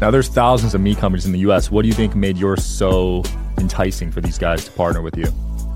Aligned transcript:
Now, 0.00 0.12
there's 0.12 0.28
thousands 0.28 0.74
of 0.74 0.80
meat 0.80 0.98
companies 0.98 1.26
in 1.26 1.32
the 1.32 1.40
U.S. 1.40 1.72
What 1.72 1.82
do 1.82 1.88
you 1.88 1.94
think 1.94 2.14
made 2.14 2.36
yours 2.36 2.64
so 2.64 3.24
enticing 3.58 4.12
for 4.12 4.20
these 4.20 4.38
guys 4.38 4.64
to 4.64 4.70
partner 4.70 5.02
with 5.02 5.16
you? 5.16 5.26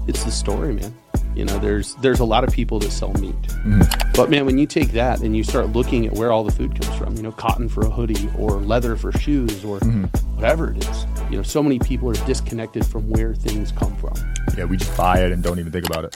It's 0.06 0.22
the 0.22 0.30
story, 0.30 0.74
man. 0.74 0.94
You 1.34 1.44
know, 1.44 1.58
there's 1.58 1.94
there's 1.96 2.20
a 2.20 2.24
lot 2.24 2.44
of 2.44 2.52
people 2.52 2.78
that 2.80 2.92
sell 2.92 3.12
meat, 3.14 3.34
mm-hmm. 3.42 4.10
but 4.12 4.28
man, 4.28 4.44
when 4.44 4.58
you 4.58 4.66
take 4.66 4.92
that 4.92 5.22
and 5.22 5.34
you 5.34 5.42
start 5.42 5.70
looking 5.70 6.06
at 6.06 6.12
where 6.12 6.30
all 6.30 6.44
the 6.44 6.52
food 6.52 6.78
comes 6.78 6.94
from, 6.96 7.16
you 7.16 7.22
know, 7.22 7.32
cotton 7.32 7.70
for 7.70 7.86
a 7.86 7.90
hoodie 7.90 8.28
or 8.36 8.50
leather 8.60 8.96
for 8.96 9.12
shoes 9.12 9.64
or 9.64 9.80
mm-hmm. 9.80 10.04
whatever 10.36 10.72
it 10.72 10.86
is, 10.86 11.06
you 11.30 11.38
know, 11.38 11.42
so 11.42 11.62
many 11.62 11.78
people 11.78 12.10
are 12.10 12.26
disconnected 12.26 12.84
from 12.84 13.08
where 13.08 13.34
things 13.34 13.72
come 13.72 13.96
from. 13.96 14.12
Yeah, 14.58 14.64
we 14.64 14.76
just 14.76 14.94
buy 14.94 15.24
it 15.24 15.32
and 15.32 15.42
don't 15.42 15.58
even 15.58 15.72
think 15.72 15.86
about 15.86 16.04
it. 16.04 16.14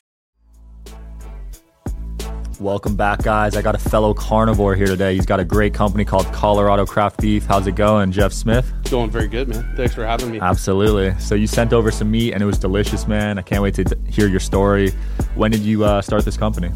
Welcome 2.60 2.96
back, 2.96 3.22
guys. 3.22 3.54
I 3.54 3.60
got 3.60 3.74
a 3.74 3.78
fellow 3.78 4.14
carnivore 4.14 4.74
here 4.74 4.86
today. 4.86 5.14
He's 5.14 5.26
got 5.26 5.40
a 5.40 5.44
great 5.44 5.74
company 5.74 6.06
called 6.06 6.24
Colorado 6.32 6.86
Craft 6.86 7.20
Beef. 7.20 7.44
How's 7.44 7.66
it 7.66 7.74
going, 7.74 8.12
Jeff 8.12 8.32
Smith? 8.32 8.72
Going 8.90 9.10
very 9.10 9.28
good, 9.28 9.48
man. 9.48 9.76
Thanks 9.76 9.94
for 9.94 10.06
having 10.06 10.30
me. 10.30 10.40
Absolutely. 10.40 11.14
So 11.20 11.34
you 11.34 11.46
sent 11.46 11.74
over 11.74 11.90
some 11.90 12.10
meat 12.10 12.32
and 12.32 12.42
it 12.42 12.46
was 12.46 12.58
delicious, 12.58 13.06
man. 13.06 13.38
I 13.38 13.42
can't 13.42 13.62
wait 13.62 13.74
to 13.74 13.98
hear 14.08 14.26
your 14.26 14.40
story. 14.40 14.92
When 15.34 15.50
did 15.50 15.60
you 15.60 15.84
uh, 15.84 16.00
start 16.00 16.24
this 16.24 16.38
company? 16.38 16.70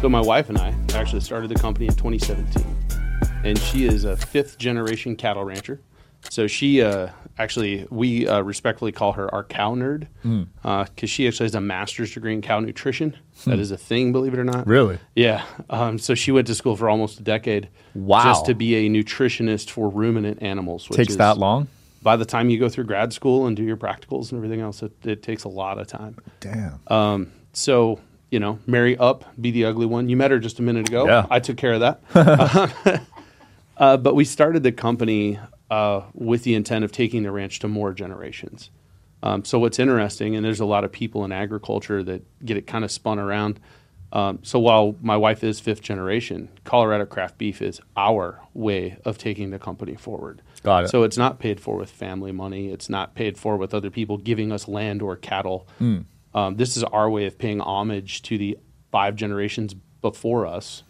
So 0.00 0.08
my 0.08 0.20
wife 0.20 0.48
and 0.48 0.58
I 0.58 0.72
actually 0.94 1.22
started 1.22 1.50
the 1.50 1.56
company 1.56 1.86
in 1.86 1.94
2017, 1.94 2.64
and 3.42 3.58
she 3.58 3.84
is 3.86 4.04
a 4.04 4.16
fifth 4.16 4.58
generation 4.58 5.16
cattle 5.16 5.42
rancher. 5.42 5.80
So 6.30 6.46
she 6.46 6.82
uh, 6.82 7.08
actually, 7.38 7.86
we 7.90 8.26
uh, 8.26 8.40
respectfully 8.40 8.92
call 8.92 9.12
her 9.12 9.32
our 9.34 9.44
cow 9.44 9.74
nerd 9.74 10.08
because 10.62 11.10
she 11.10 11.26
actually 11.26 11.44
has 11.44 11.54
a 11.54 11.60
master's 11.60 12.12
degree 12.12 12.32
in 12.32 12.42
cow 12.42 12.60
nutrition. 12.60 13.16
That 13.44 13.58
is 13.58 13.70
a 13.70 13.76
thing, 13.76 14.12
believe 14.12 14.34
it 14.34 14.38
or 14.38 14.44
not. 14.44 14.66
Really? 14.66 14.98
Yeah. 15.14 15.44
Um, 15.70 15.98
so 15.98 16.14
she 16.14 16.32
went 16.32 16.46
to 16.46 16.54
school 16.54 16.76
for 16.76 16.88
almost 16.88 17.20
a 17.20 17.22
decade. 17.22 17.68
Wow. 17.94 18.24
Just 18.24 18.46
to 18.46 18.54
be 18.54 18.74
a 18.86 18.88
nutritionist 18.88 19.70
for 19.70 19.88
ruminant 19.88 20.42
animals. 20.42 20.88
Which 20.88 20.96
Takes 20.96 21.10
is- 21.12 21.16
that 21.18 21.38
long? 21.38 21.68
By 22.02 22.14
the 22.16 22.24
time 22.24 22.50
you 22.50 22.58
go 22.60 22.68
through 22.68 22.84
grad 22.84 23.12
school 23.12 23.46
and 23.46 23.56
do 23.56 23.64
your 23.64 23.76
practicals 23.76 24.30
and 24.30 24.38
everything 24.38 24.60
else, 24.60 24.80
it, 24.80 24.92
it 25.04 25.24
takes 25.24 25.42
a 25.42 25.48
lot 25.48 25.78
of 25.78 25.88
time. 25.88 26.16
Damn. 26.38 26.78
Um, 26.86 27.32
so 27.52 27.98
you 28.30 28.40
know, 28.40 28.58
marry 28.66 28.96
up, 28.96 29.24
be 29.40 29.50
the 29.50 29.64
ugly 29.64 29.86
one. 29.86 30.08
You 30.08 30.16
met 30.16 30.30
her 30.30 30.38
just 30.38 30.58
a 30.58 30.62
minute 30.62 30.88
ago. 30.88 31.06
Yeah. 31.06 31.26
I 31.30 31.40
took 31.40 31.56
care 31.56 31.74
of 31.74 31.80
that. 31.80 32.00
uh, 33.76 33.96
but 33.96 34.14
we 34.14 34.24
started 34.24 34.62
the 34.62 34.72
company 34.72 35.38
uh, 35.70 36.02
with 36.14 36.42
the 36.44 36.54
intent 36.54 36.84
of 36.84 36.92
taking 36.92 37.22
the 37.22 37.30
ranch 37.32 37.58
to 37.60 37.68
more 37.68 37.92
generations. 37.92 38.70
Um, 39.22 39.44
so 39.44 39.58
what's 39.58 39.78
interesting, 39.78 40.36
and 40.36 40.44
there's 40.44 40.60
a 40.60 40.66
lot 40.66 40.84
of 40.84 40.92
people 40.92 41.24
in 41.24 41.32
agriculture 41.32 42.02
that 42.04 42.22
get 42.44 42.56
it 42.56 42.66
kind 42.66 42.84
of 42.84 42.90
spun 42.92 43.18
around. 43.18 43.58
Um, 44.12 44.38
so 44.42 44.60
while 44.60 44.94
my 45.02 45.16
wife 45.16 45.42
is 45.42 45.58
fifth 45.58 45.82
generation, 45.82 46.48
Colorado 46.64 47.06
Craft 47.06 47.38
Beef 47.38 47.60
is 47.60 47.80
our 47.96 48.40
way 48.54 48.98
of 49.04 49.18
taking 49.18 49.50
the 49.50 49.58
company 49.58 49.96
forward. 49.96 50.42
Got 50.62 50.84
it. 50.84 50.88
So 50.90 51.02
it's 51.02 51.16
not 51.16 51.38
paid 51.40 51.58
for 51.60 51.76
with 51.76 51.90
family 51.90 52.30
money. 52.30 52.68
It's 52.68 52.88
not 52.88 53.14
paid 53.16 53.36
for 53.36 53.56
with 53.56 53.74
other 53.74 53.90
people 53.90 54.16
giving 54.18 54.52
us 54.52 54.68
land 54.68 55.02
or 55.02 55.16
cattle. 55.16 55.66
Hmm. 55.78 56.00
Um, 56.34 56.56
this 56.56 56.76
is 56.76 56.84
our 56.84 57.10
way 57.10 57.26
of 57.26 57.38
paying 57.38 57.60
homage 57.60 58.22
to 58.22 58.38
the 58.38 58.58
five 58.92 59.16
generations 59.16 59.74
before 60.02 60.46
us 60.46 60.82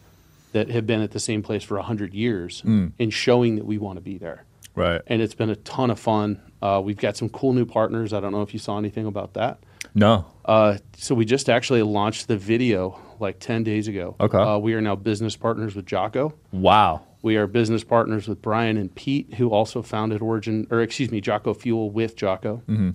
that 0.52 0.68
have 0.70 0.86
been 0.86 1.00
at 1.00 1.12
the 1.12 1.20
same 1.20 1.42
place 1.42 1.62
for 1.62 1.76
100 1.76 2.12
years 2.12 2.60
Hmm. 2.60 2.88
and 2.98 3.12
showing 3.12 3.56
that 3.56 3.64
we 3.64 3.78
want 3.78 3.96
to 3.96 4.02
be 4.02 4.18
there. 4.18 4.44
Right. 4.76 5.00
And 5.06 5.20
it's 5.20 5.34
been 5.34 5.50
a 5.50 5.56
ton 5.56 5.90
of 5.90 5.98
fun. 5.98 6.40
Uh, 6.62 6.80
we've 6.84 6.96
got 6.96 7.16
some 7.16 7.28
cool 7.28 7.52
new 7.52 7.66
partners. 7.66 8.12
I 8.12 8.20
don't 8.20 8.32
know 8.32 8.42
if 8.42 8.52
you 8.52 8.60
saw 8.60 8.78
anything 8.78 9.06
about 9.06 9.34
that. 9.34 9.58
No. 9.94 10.26
Uh, 10.44 10.78
so 10.96 11.14
we 11.14 11.24
just 11.24 11.48
actually 11.48 11.82
launched 11.82 12.28
the 12.28 12.36
video 12.36 13.00
like 13.18 13.40
10 13.40 13.64
days 13.64 13.88
ago. 13.88 14.14
Okay. 14.20 14.38
Uh, 14.38 14.58
we 14.58 14.74
are 14.74 14.80
now 14.80 14.94
business 14.94 15.36
partners 15.36 15.74
with 15.74 15.86
Jocko. 15.86 16.34
Wow. 16.52 17.02
We 17.22 17.36
are 17.36 17.46
business 17.46 17.82
partners 17.82 18.28
with 18.28 18.42
Brian 18.42 18.76
and 18.76 18.94
Pete, 18.94 19.34
who 19.34 19.50
also 19.50 19.82
founded 19.82 20.22
Origin, 20.22 20.66
or 20.70 20.80
excuse 20.80 21.10
me, 21.10 21.20
Jocko 21.20 21.54
Fuel 21.54 21.90
with 21.90 22.14
Jocko. 22.14 22.62
Mm-hmm. 22.68 22.90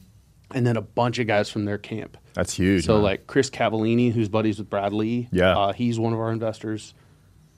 And 0.54 0.68
then 0.68 0.78
a 0.78 0.82
bunch 0.82 1.18
of 1.20 1.28
guys 1.28 1.50
from 1.50 1.66
their 1.66 1.78
camp. 1.78 2.18
That's 2.34 2.54
huge. 2.54 2.86
So 2.86 2.96
man. 2.96 3.04
like 3.04 3.28
Chris 3.28 3.50
Cavallini, 3.50 4.12
who's 4.12 4.30
buddies 4.30 4.60
with 4.60 4.70
Brad 4.70 4.94
Lee. 4.94 5.28
Yeah. 5.32 5.58
Uh, 5.58 5.74
he's 5.74 6.00
one 6.00 6.14
of 6.14 6.20
our 6.20 6.32
investors. 6.32 6.94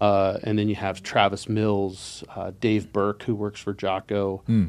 Uh, 0.03 0.37
and 0.43 0.59
then 0.59 0.67
you 0.67 0.75
have 0.75 1.01
Travis 1.01 1.47
Mills, 1.47 2.25
uh, 2.35 2.51
Dave 2.59 2.91
Berke, 2.91 3.23
who 3.23 3.35
works 3.35 3.61
for 3.61 3.73
Jocko. 3.73 4.43
Hmm. 4.47 4.65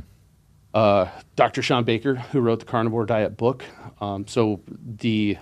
Uh, 0.73 1.09
Dr. 1.35 1.61
Shawn 1.61 1.83
Baker, 1.85 2.15
who 2.15 2.41
wrote 2.41 2.61
the 2.61 2.67
Carnivore 2.67 3.05
Diet 3.05 3.37
book. 3.37 3.65
Um, 4.01 4.27
so 4.29 4.61
the 5.01 5.37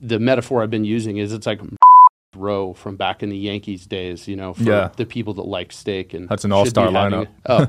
the 0.00 0.18
metaphor 0.18 0.62
I've 0.62 0.70
been 0.70 0.84
using 0.84 1.18
is 1.18 1.32
it's 1.32 1.46
like 1.46 1.60
row 2.36 2.72
from 2.72 2.96
back 2.96 3.22
in 3.22 3.28
the 3.28 3.36
Yankees 3.36 3.86
days, 3.86 4.26
you 4.26 4.34
know, 4.36 4.54
for 4.54 4.62
Yeah. 4.62 4.90
the 4.96 5.06
people 5.06 5.34
that 5.34 5.42
like 5.46 5.70
steak 5.72 6.14
and 6.14 6.28
That's 6.28 6.44
an 6.44 6.50
all-star 6.52 6.88
be 6.88 6.94
having 6.94 7.26
lineup. 7.26 7.28
Oh, 7.46 7.66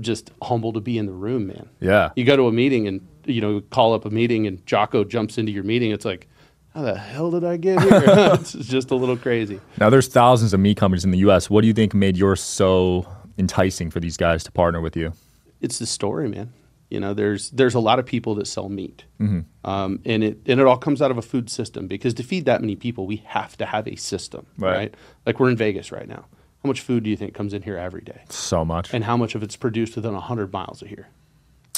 just 0.00 0.30
humble 0.42 0.72
to 0.72 0.80
be 0.80 0.98
in 0.98 1.06
the 1.06 1.12
room, 1.12 1.46
man. 1.48 1.68
yeah. 1.80 2.10
You 2.16 2.24
go 2.24 2.36
to 2.36 2.46
a 2.48 2.52
meeting 2.52 2.88
and 2.88 3.06
you 3.26 3.40
know 3.40 3.60
call 3.70 3.92
up 3.94 4.04
a 4.06 4.10
meeting 4.10 4.46
and 4.48 4.64
Jocko 4.66 5.04
jumps 5.04 5.38
into 5.38 5.52
your 5.52 5.64
meeting. 5.64 5.90
It's 5.92 6.04
like, 6.04 6.28
how 6.74 6.82
the 6.82 6.96
hell 6.98 7.30
did 7.30 7.44
I 7.44 7.56
get 7.56 7.80
here? 7.82 8.02
it's 8.34 8.52
just 8.52 8.90
a 8.90 8.94
little 8.94 9.16
crazy. 9.16 9.60
Now, 9.78 9.90
there's 9.90 10.08
thousands 10.08 10.52
of 10.54 10.60
meat 10.60 10.76
companies 10.76 11.04
in 11.04 11.10
the 11.10 11.18
U.S. 11.18 11.50
What 11.50 11.62
do 11.62 11.66
you 11.68 11.74
think 11.74 11.94
made 11.94 12.16
yours 12.16 12.40
so 12.40 13.06
enticing 13.38 13.90
for 13.90 14.00
these 14.00 14.16
guys 14.16 14.44
to 14.44 14.52
partner 14.52 14.80
with 14.80 14.96
you? 14.96 15.12
It's 15.60 15.78
the 15.78 15.86
story, 15.86 16.28
man. 16.28 16.52
You 16.90 16.98
know, 16.98 17.14
there's 17.14 17.50
there's 17.50 17.74
a 17.74 17.80
lot 17.80 17.98
of 18.00 18.06
people 18.06 18.34
that 18.36 18.46
sell 18.46 18.68
meat, 18.68 19.04
Mm-hmm. 19.20 19.40
um, 19.70 20.00
and 20.04 20.24
it 20.24 20.38
and 20.46 20.58
it 20.60 20.66
all 20.66 20.76
comes 20.76 21.00
out 21.00 21.10
of 21.12 21.18
a 21.18 21.22
food 21.22 21.48
system 21.48 21.86
because 21.86 22.14
to 22.14 22.22
feed 22.24 22.46
that 22.46 22.60
many 22.60 22.74
people, 22.74 23.06
we 23.06 23.16
have 23.26 23.56
to 23.58 23.66
have 23.66 23.86
a 23.86 23.94
system, 23.96 24.46
Right. 24.58 24.76
right? 24.76 24.94
Like 25.24 25.38
we're 25.38 25.50
in 25.50 25.56
Vegas 25.56 25.92
right 25.92 26.08
now. 26.08 26.24
How 26.64 26.66
much 26.66 26.80
food 26.80 27.04
do 27.04 27.10
you 27.10 27.16
think 27.16 27.32
comes 27.32 27.54
in 27.54 27.62
here 27.62 27.76
every 27.78 28.00
day? 28.02 28.22
So 28.28 28.64
much. 28.64 28.92
And 28.92 29.04
how 29.04 29.16
much 29.16 29.34
of 29.36 29.42
it's 29.44 29.54
produced 29.56 29.94
within 29.96 30.12
100 30.14 30.52
miles 30.52 30.82
of 30.82 30.88
here? 30.88 31.08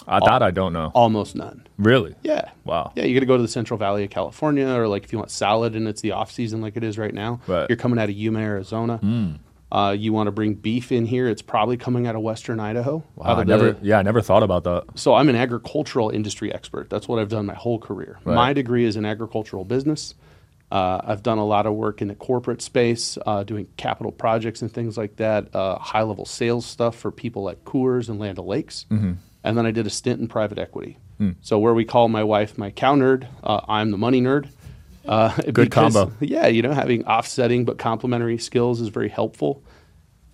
I 0.07 0.19
thought 0.21 0.43
I 0.43 0.51
don't 0.51 0.73
know. 0.73 0.91
Almost 0.95 1.37
none. 1.37 1.67
Really? 1.79 2.15
Yeah. 2.23 2.51
Wow. 2.65 2.93
Yeah, 2.97 3.05
you 3.05 3.15
got 3.15 3.21
to 3.21 3.27
go 3.27 3.37
to 3.37 3.43
the 3.43 3.49
Central 3.49 3.79
Valley 3.79 4.05
of 4.05 4.11
California, 4.11 4.67
or 4.69 4.87
like 4.89 5.05
if 5.05 5.13
you 5.13 5.19
want 5.19 5.31
salad 5.31 5.75
and 5.75 5.87
it's 5.89 6.01
the 6.01 6.13
off 6.13 6.31
season 6.31 6.61
like 6.61 6.77
it 6.77 6.85
is 6.85 6.99
right 6.99 7.13
now, 7.15 7.41
Right. 7.47 7.69
you're 7.69 7.77
coming 7.77 7.99
out 7.99 8.09
of 8.09 8.15
Yuma, 8.15 8.41
Arizona. 8.41 9.01
Uh, 9.71 9.91
you 9.99 10.13
want 10.13 10.27
to 10.27 10.31
bring 10.31 10.53
beef 10.53 10.93
in 10.93 11.07
here, 11.07 11.29
it's 11.29 11.41
probably 11.41 11.79
coming 11.79 12.07
out 12.07 12.15
of 12.15 12.21
Western 12.21 12.61
Idaho. 12.61 13.03
Wow, 13.17 13.37
I 13.37 13.45
never, 13.45 13.75
yeah, 13.81 13.99
I 13.99 14.03
never 14.03 14.21
thought 14.21 14.43
about 14.43 14.65
that. 14.65 14.85
so 14.97 15.15
I'm 15.15 15.31
an 15.31 15.37
agricultural 15.37 16.11
industry 16.11 16.53
expert. 16.53 16.91
That's 16.91 17.09
what 17.09 17.19
I've 17.19 17.31
done 17.31 17.47
my 17.47 17.55
whole 17.55 17.79
career. 17.79 18.19
Right. 18.23 18.35
My 18.35 18.53
degree 18.53 18.85
is 18.85 18.97
in 18.97 19.07
agricultural 19.07 19.65
business. 19.65 20.15
Uh, 20.71 21.01
I've 21.05 21.23
done 21.23 21.39
a 21.39 21.45
lot 21.47 21.65
of 21.67 21.73
work 21.75 22.03
in 22.03 22.09
the 22.09 22.15
corporate 22.15 22.61
space, 22.61 23.17
uh, 23.25 23.45
doing 23.45 23.67
capital 23.79 24.13
projects 24.13 24.61
and 24.61 24.71
things 24.73 24.99
like 24.99 25.17
that, 25.17 25.55
uh, 25.55 25.79
high 25.79 26.03
level 26.03 26.27
sales 26.27 26.67
stuff 26.67 26.95
for 26.97 27.11
people 27.11 27.43
like 27.43 27.65
Coors 27.65 28.11
and 28.11 28.19
Land 28.19 28.39
O'Lakes. 28.39 28.85
Mm-hmm. 28.91 29.13
And 29.45 29.59
then 29.59 29.67
I 29.67 29.71
did 29.71 29.87
a 29.87 29.91
stint 29.91 30.21
in 30.21 30.29
private 30.29 30.59
equity. 30.59 30.99
Hmm. 31.19 31.31
So, 31.41 31.59
where 31.59 31.75
we 31.75 31.85
call 31.85 32.09
my 32.09 32.23
wife 32.25 32.57
my 32.57 32.71
cow 32.71 32.95
nerd, 32.95 33.27
uh, 33.43 33.61
I'm 33.69 33.91
the 33.91 33.99
money 33.99 34.21
nerd. 34.21 34.49
Uh, 35.07 35.35
Good 35.53 35.71
combo. 35.73 36.13
Yeah, 36.21 36.47
you 36.47 36.63
know, 36.63 36.73
having 36.73 37.05
offsetting 37.07 37.65
but 37.65 37.77
complementary 37.79 38.39
skills 38.39 38.81
is 38.81 38.89
very 38.89 39.09
helpful. 39.09 39.63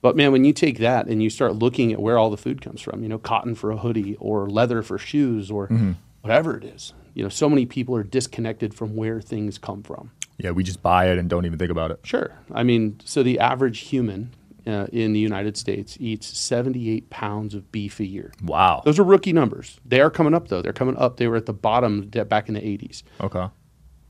But 0.02 0.14
man, 0.14 0.30
when 0.30 0.44
you 0.44 0.52
take 0.52 0.78
that 0.78 1.06
and 1.06 1.22
you 1.22 1.30
start 1.30 1.56
looking 1.56 1.92
at 1.92 2.00
where 2.00 2.18
all 2.18 2.30
the 2.30 2.36
food 2.36 2.60
comes 2.60 2.80
from, 2.80 3.02
you 3.02 3.08
know, 3.08 3.18
cotton 3.18 3.54
for 3.54 3.70
a 3.70 3.76
hoodie 3.78 4.16
or 4.20 4.48
leather 4.48 4.82
for 4.82 4.98
shoes 4.98 5.50
or 5.50 5.68
Mm-hmm. 5.68 5.92
whatever 6.20 6.56
it 6.56 6.64
is, 6.64 6.92
you 7.14 7.22
know, 7.22 7.28
so 7.28 7.48
many 7.48 7.64
people 7.66 7.96
are 7.96 8.04
disconnected 8.04 8.74
from 8.74 8.94
where 8.94 9.20
things 9.20 9.56
come 9.58 9.82
from. 9.82 10.10
Yeah, 10.36 10.50
we 10.52 10.62
just 10.62 10.82
buy 10.82 11.10
it 11.10 11.18
and 11.18 11.28
don't 11.28 11.46
even 11.46 11.58
think 11.58 11.70
about 11.72 11.90
it. 11.90 11.98
Sure. 12.04 12.30
I 12.52 12.62
mean, 12.62 13.00
so 13.04 13.22
the 13.24 13.40
average 13.40 13.80
human 13.80 14.34
uh, 14.68 14.86
in 14.92 15.12
the 15.14 15.18
United 15.20 15.56
States 15.56 15.96
eats 15.98 16.26
78 16.38 17.08
pounds 17.10 17.54
of 17.54 17.72
beef 17.72 17.98
a 18.00 18.04
year. 18.06 18.32
Wow. 18.42 18.82
Those 18.84 18.98
are 18.98 19.04
rookie 19.04 19.32
numbers. 19.32 19.80
They 19.84 20.00
are 20.00 20.10
coming 20.10 20.34
up, 20.34 20.48
though. 20.48 20.60
They're 20.62 20.72
coming 20.72 20.96
up. 20.96 21.16
They 21.16 21.26
were 21.26 21.36
at 21.36 21.46
the 21.46 21.52
bottom 21.54 22.02
back 22.08 22.48
in 22.48 22.54
the 22.54 22.60
80s. 22.60 23.02
Okay. 23.20 23.48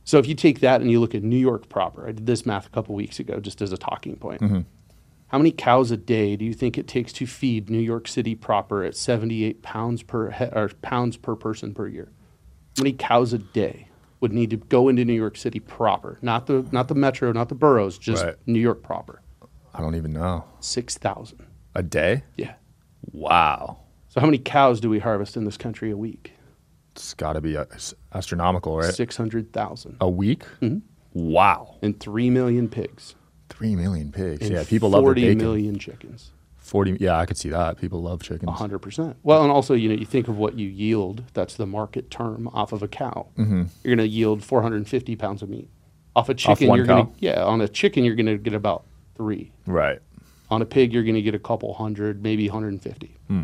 So 0.04 0.18
if 0.18 0.26
you 0.26 0.34
take 0.34 0.60
that 0.60 0.80
and 0.80 0.90
you 0.90 1.00
look 1.00 1.14
at 1.14 1.22
New 1.22 1.36
York 1.36 1.68
proper, 1.68 2.08
I 2.08 2.12
did 2.12 2.26
this 2.26 2.44
math 2.46 2.66
a 2.66 2.70
couple 2.70 2.94
weeks 2.94 3.20
ago 3.20 3.40
just 3.40 3.60
as 3.62 3.72
a 3.72 3.76
talking 3.78 4.16
point. 4.16 4.40
How 5.28 5.36
many 5.36 5.50
cows 5.52 5.90
a 5.90 5.98
day 5.98 6.36
do 6.36 6.44
you 6.46 6.54
think 6.54 6.78
it 6.78 6.88
takes 6.88 7.12
to 7.14 7.26
feed 7.26 7.68
New 7.68 7.78
York 7.78 8.08
City 8.08 8.34
proper 8.34 8.82
at 8.82 8.96
78 8.96 9.60
pounds 9.62 10.02
per 10.02 10.30
he- 10.30 10.44
or 10.46 10.70
pounds 10.80 11.18
per 11.18 11.36
person 11.36 11.74
per 11.74 11.86
year? 11.86 12.08
How 12.78 12.84
many 12.84 12.94
cows 12.94 13.34
a 13.34 13.38
day 13.38 13.88
would 14.20 14.32
need 14.32 14.48
to 14.50 14.56
go 14.56 14.88
into 14.88 15.04
New 15.04 15.12
York 15.12 15.36
City 15.36 15.60
proper? 15.60 16.18
Not 16.22 16.46
the 16.46 16.66
not 16.72 16.88
the 16.88 16.94
metro, 16.94 17.30
not 17.32 17.50
the 17.50 17.54
boroughs, 17.54 17.98
just 17.98 18.24
Right. 18.24 18.34
New 18.46 18.58
York 18.60 18.82
proper. 18.82 19.20
I 19.74 19.80
don't 19.80 19.94
even 19.94 20.12
know. 20.12 20.44
6,000. 20.60 21.44
A 21.74 21.82
day? 21.82 22.22
Yeah. 22.36 22.54
Wow. 23.12 23.78
So 24.08 24.20
how 24.20 24.26
many 24.26 24.38
cows 24.38 24.80
do 24.80 24.88
we 24.90 24.98
harvest 24.98 25.36
in 25.36 25.44
this 25.44 25.56
country 25.56 25.90
a 25.90 25.96
week? 25.96 26.32
It's 26.92 27.14
got 27.14 27.34
to 27.34 27.40
be 27.40 27.56
uh, 27.56 27.66
s- 27.72 27.94
astronomical, 28.14 28.76
right? 28.76 28.92
Six 28.92 29.16
hundred 29.16 29.52
thousand, 29.52 29.96
A 30.00 30.08
week? 30.08 30.44
Mm-hmm. 30.60 30.78
Wow. 31.12 31.76
and 31.82 31.98
three 32.00 32.28
million 32.30 32.68
pigs. 32.68 33.14
Three 33.48 33.76
million 33.76 34.10
pigs. 34.10 34.42
and 34.42 34.50
yeah, 34.56 34.64
people 34.64 34.90
love 34.90 35.02
their 35.02 35.06
forty 35.06 35.22
bacon. 35.22 35.38
million 35.38 35.78
chickens. 35.78 36.32
40. 36.58 36.98
Yeah, 37.00 37.16
I 37.18 37.24
could 37.24 37.38
see 37.38 37.48
that. 37.48 37.78
People 37.80 38.02
love 38.02 38.22
chickens. 38.22 38.50
hundred 38.58 38.80
percent. 38.80 39.16
Well, 39.22 39.42
and 39.42 39.50
also, 39.52 39.74
you 39.74 39.88
know, 39.88 39.94
you 39.94 40.04
think 40.04 40.28
of 40.28 40.36
what 40.36 40.58
you 40.58 40.68
yield. 40.68 41.22
That's 41.32 41.54
the 41.54 41.66
market 41.66 42.10
term 42.10 42.48
off 42.48 42.72
of 42.72 42.82
a 42.82 42.88
cow. 42.88 43.28
Mm-hmm. 43.38 43.62
You're 43.84 43.96
going 43.96 44.06
to 44.06 44.08
yield 44.08 44.42
450 44.44 45.16
pounds 45.16 45.42
of 45.42 45.48
meat. 45.48 45.70
Off 46.16 46.28
a 46.28 46.34
chicken, 46.34 46.68
one 46.68 46.76
you're 46.78 46.86
going 46.86 47.06
cow? 47.06 47.12
to 47.12 47.18
yeah. 47.20 47.42
On 47.44 47.60
a 47.62 47.68
chicken, 47.68 48.04
you're 48.04 48.16
going 48.16 48.26
to 48.26 48.36
get 48.36 48.52
about 48.54 48.84
three. 49.18 49.52
Right. 49.66 50.00
On 50.50 50.62
a 50.62 50.64
pig, 50.64 50.94
you're 50.94 51.02
going 51.02 51.14
to 51.14 51.22
get 51.22 51.34
a 51.34 51.38
couple 51.38 51.74
hundred, 51.74 52.22
maybe 52.22 52.48
150. 52.48 53.14
Hmm. 53.26 53.42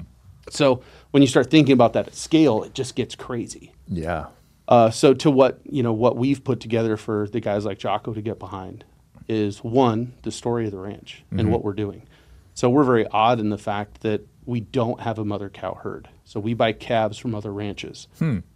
So 0.49 0.83
when 1.11 1.23
you 1.23 1.27
start 1.27 1.51
thinking 1.51 1.75
about 1.75 1.93
that 1.93 2.09
at 2.09 2.15
scale, 2.15 2.63
it 2.63 2.73
just 2.73 2.95
gets 2.95 3.15
crazy. 3.15 3.73
Yeah. 3.89 4.27
Uh, 4.67 4.91
so 4.91 5.13
to 5.13 5.31
what 5.31 5.61
you 5.65 5.83
know, 5.83 5.93
what 5.93 6.17
we've 6.17 6.43
put 6.43 6.61
together 6.61 6.97
for 6.97 7.29
the 7.29 7.41
guys 7.41 7.67
like 7.67 7.79
Jocko 7.79 8.15
to 8.15 8.23
get 8.23 8.39
behind 8.39 8.85
is 9.29 9.63
one 9.63 10.15
the 10.23 10.33
story 10.33 10.65
of 10.65 10.71
the 10.71 10.79
ranch 10.79 11.23
and 11.31 11.51
what 11.51 11.63
we're 11.63 11.75
doing. 11.75 12.07
So 12.55 12.71
we're 12.71 12.85
very 12.85 13.07
odd 13.09 13.41
in 13.41 13.51
the 13.51 13.59
fact 13.59 14.03
that 14.03 14.27
we 14.47 14.61
don't 14.61 15.01
have 15.01 15.19
a 15.19 15.25
mother 15.25 15.49
cow 15.51 15.75
herd. 15.75 16.09
So 16.25 16.41
we 16.41 16.55
buy 16.55 16.73
calves 16.73 17.19
from 17.19 17.35
other 17.35 17.53
ranches, 17.53 18.07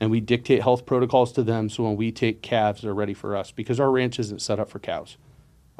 and 0.00 0.11
we 0.11 0.21
dictate 0.21 0.62
health 0.62 0.87
protocols 0.87 1.32
to 1.32 1.43
them. 1.43 1.69
So 1.69 1.85
when 1.85 1.97
we 1.97 2.12
take 2.12 2.43
calves, 2.43 2.82
they're 2.82 2.94
ready 2.94 3.14
for 3.14 3.37
us 3.37 3.50
because 3.50 3.81
our 3.81 3.91
ranch 3.91 4.19
isn't 4.19 4.41
set 4.41 4.59
up 4.61 4.71
for 4.71 4.79
cows. 4.79 5.17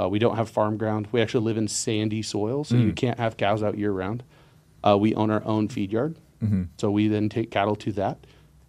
Uh, 0.00 0.08
we 0.08 0.18
don't 0.18 0.36
have 0.36 0.48
farm 0.48 0.76
ground. 0.76 1.08
We 1.10 1.20
actually 1.20 1.44
live 1.44 1.56
in 1.56 1.66
sandy 1.68 2.22
soil, 2.22 2.64
so 2.64 2.76
you 2.76 2.92
can't 2.92 3.18
have 3.18 3.36
cows 3.36 3.62
out 3.62 3.76
year 3.76 3.90
round. 3.90 4.22
Uh, 4.84 4.96
we 4.96 5.14
own 5.14 5.30
our 5.30 5.44
own 5.44 5.68
feed 5.68 5.90
yard, 5.92 6.16
so 6.76 6.90
we 6.90 7.08
then 7.08 7.28
take 7.28 7.50
cattle 7.50 7.74
to 7.76 7.92
that, 7.92 8.18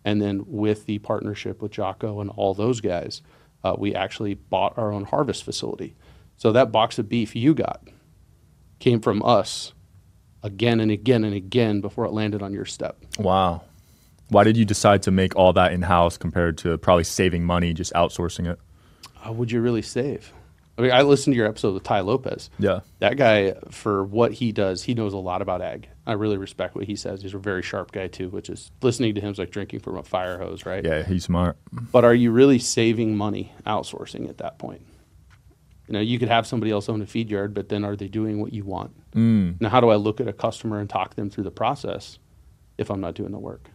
and 0.04 0.22
then 0.22 0.44
with 0.48 0.86
the 0.88 0.98
partnership 1.00 1.62
with 1.62 1.72
Jocko 1.72 2.20
and 2.20 2.32
all 2.32 2.54
those 2.56 2.82
guys, 2.82 3.22
uh, 3.64 3.76
we 3.78 3.94
actually 3.94 4.34
bought 4.34 4.78
our 4.78 4.92
own 4.92 5.04
harvest 5.06 5.44
facility. 5.44 5.96
So 6.38 6.52
that 6.54 6.72
box 6.72 6.98
of 6.98 7.10
beef 7.10 7.36
you 7.36 7.54
got 7.54 7.88
came 8.80 9.02
from 9.02 9.22
us 9.24 9.74
again 10.42 10.80
and 10.80 10.90
again 10.90 11.24
and 11.24 11.36
again 11.36 11.82
before 11.82 12.06
it 12.06 12.12
landed 12.12 12.42
on 12.42 12.54
your 12.54 12.66
step. 12.66 12.98
Wow. 13.20 13.64
Why 14.30 14.44
did 14.44 14.58
you 14.58 14.66
decide 14.66 15.04
to 15.04 15.12
make 15.12 15.36
all 15.36 15.54
that 15.54 15.74
in 15.74 15.82
house 15.82 16.18
compared 16.18 16.58
to 16.60 16.78
probably 16.78 17.04
saving 17.04 17.44
money 17.44 17.74
just 17.74 17.92
outsourcing 17.94 18.50
it? 18.50 18.60
How 19.16 19.34
would 19.34 19.52
you 19.52 19.60
really 19.60 19.82
save? 19.82 20.32
I 20.80 20.82
mean, 20.82 20.92
I 20.94 21.02
listened 21.02 21.34
to 21.34 21.38
your 21.38 21.46
episode 21.46 21.74
with 21.74 21.84
Tai 21.84 22.00
Lopez. 22.00 22.50
Yeah. 22.58 22.80
That 23.00 23.18
guy, 23.18 23.56
for 23.70 24.02
what 24.06 24.32
he 24.32 24.54
does, 24.54 24.82
he 24.82 24.94
knows 24.94 25.12
a 25.12 25.18
lot 25.18 25.42
about 25.42 25.62
ag. 25.62 25.90
I 26.08 26.14
really 26.14 26.38
respect 26.38 26.74
what 26.74 26.86
he 26.86 26.96
says. 26.96 27.22
He's 27.22 27.34
a 27.34 27.38
very 27.38 27.62
sharp 27.62 27.92
guy 27.92 28.08
too, 28.08 28.30
which 28.30 28.50
is 28.50 28.72
listening 28.82 29.14
to 29.16 29.22
him 29.22 29.32
is 29.32 29.40
like 29.40 29.52
drinking 29.52 29.82
from 29.82 29.98
a 29.98 30.04
fire 30.04 30.38
hose, 30.38 30.66
right? 30.66 30.84
Yeah, 30.84 31.04
he's 31.04 31.26
smart. 31.26 31.58
But 31.74 32.06
are 32.06 32.14
you 32.14 32.32
really 32.32 32.60
saving 32.60 33.18
money 33.18 33.52
outsourcing 33.68 34.30
at 34.30 34.38
that 34.38 34.58
point? 34.58 34.82
You 35.88 35.96
know, 35.96 36.00
you 36.00 36.18
could 36.18 36.30
have 36.30 36.48
somebody 36.48 36.72
else 36.72 36.88
own 36.88 37.02
a 37.02 37.06
feed 37.06 37.30
yard, 37.30 37.54
but 37.54 37.68
then 37.68 37.84
are 37.84 37.98
they 37.98 38.08
doing 38.08 38.40
what 38.40 38.54
you 38.54 38.64
want? 38.64 38.96
Mm. 39.12 39.60
Now, 39.60 39.68
how 39.68 39.82
do 39.82 39.90
I 39.90 39.96
look 39.96 40.22
at 40.22 40.30
a 40.30 40.34
customer 40.34 40.80
and 40.80 40.90
talk 40.90 41.16
them 41.16 41.30
through 41.30 41.44
the 41.44 41.52
process 41.52 42.20
if 42.78 42.90
I'm 42.90 43.02
not 43.02 43.16
doing 43.16 43.32
the 43.32 43.40
work? 43.40 43.70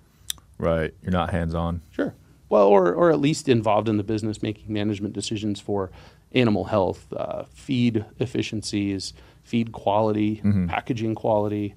Right. 0.56 0.94
You're 1.02 1.12
not 1.12 1.30
hands 1.32 1.54
on. 1.54 1.82
Sure. 1.90 2.14
Well, 2.48 2.68
or, 2.68 2.94
or 2.94 3.10
at 3.10 3.18
least 3.18 3.48
involved 3.48 3.88
in 3.88 3.96
the 3.96 4.04
business, 4.04 4.42
making 4.42 4.72
management 4.72 5.12
decisions 5.12 5.60
for 5.60 5.90
animal 6.34 6.64
health, 6.64 7.12
uh, 7.16 7.44
feed 7.52 8.04
efficiencies, 8.18 9.12
feed 9.42 9.72
quality, 9.72 10.40
packaging 10.68 11.14
quality. 11.14 11.74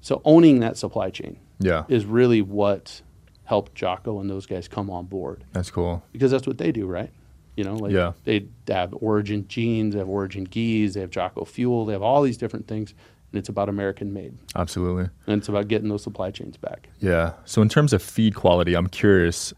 So 0.00 0.20
owning 0.24 0.60
that 0.60 0.76
supply 0.76 1.10
chain 1.10 1.38
Yeah. 1.60 1.84
is 1.88 2.04
really 2.06 2.40
what 2.42 3.02
helped 3.44 3.74
Jocko 3.74 4.20
and 4.20 4.28
those 4.28 4.46
guys 4.46 4.68
come 4.68 4.90
on 4.90 5.06
board 5.06 5.44
That's 5.52 5.70
cool. 5.70 6.02
because 6.12 6.30
that's 6.30 6.46
what 6.46 6.58
they 6.58 6.70
do, 6.72 6.86
right? 6.86 7.10
You 7.56 7.64
know, 7.64 7.74
like 7.76 7.92
Yeah. 7.92 8.12
they 8.24 8.46
have 8.68 8.94
Origin 9.00 9.46
jeans, 9.48 9.94
they 9.94 9.98
have 9.98 10.08
Origin 10.08 10.44
gis, 10.44 10.94
they 10.94 11.00
have 11.00 11.10
Jocko 11.10 11.44
fuel, 11.44 11.84
they 11.86 11.92
have 11.94 12.02
all 12.02 12.22
these 12.22 12.36
different 12.36 12.66
things, 12.68 12.94
and 13.32 13.38
it's 13.38 13.48
about 13.48 13.68
American 13.68 14.12
made, 14.12 14.34
Absolutely. 14.54 15.08
and 15.26 15.38
it's 15.38 15.48
about 15.48 15.66
getting 15.68 15.88
those 15.88 16.02
supply 16.02 16.30
chains 16.30 16.56
back. 16.56 16.88
Yeah. 17.00 17.32
So 17.44 17.60
in 17.62 17.68
terms 17.68 17.92
of 17.92 18.02
feed 18.02 18.34
quality, 18.34 18.74
I'm 18.74 18.86
curious. 18.86 19.52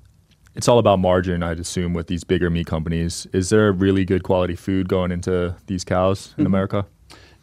It's 0.55 0.69
all 0.69 0.79
about 0.79 0.99
margin, 0.99 1.43
I'd 1.43 1.61
assume, 1.61 1.95
with 1.95 2.09
these 2.09 2.25
bigger 2.25 2.51
meat 2.51 2.67
companies. 2.67 3.27
Is 3.33 3.51
there 3.51 3.69
a 3.69 3.73
really 3.73 4.05
good 4.05 4.23
quality 4.23 4.57
food 4.57 4.89
going 4.89 5.13
into 5.13 5.55
these 5.67 5.85
cows 5.85 6.35
in 6.37 6.45
mm-hmm. 6.45 6.47
America? 6.47 6.87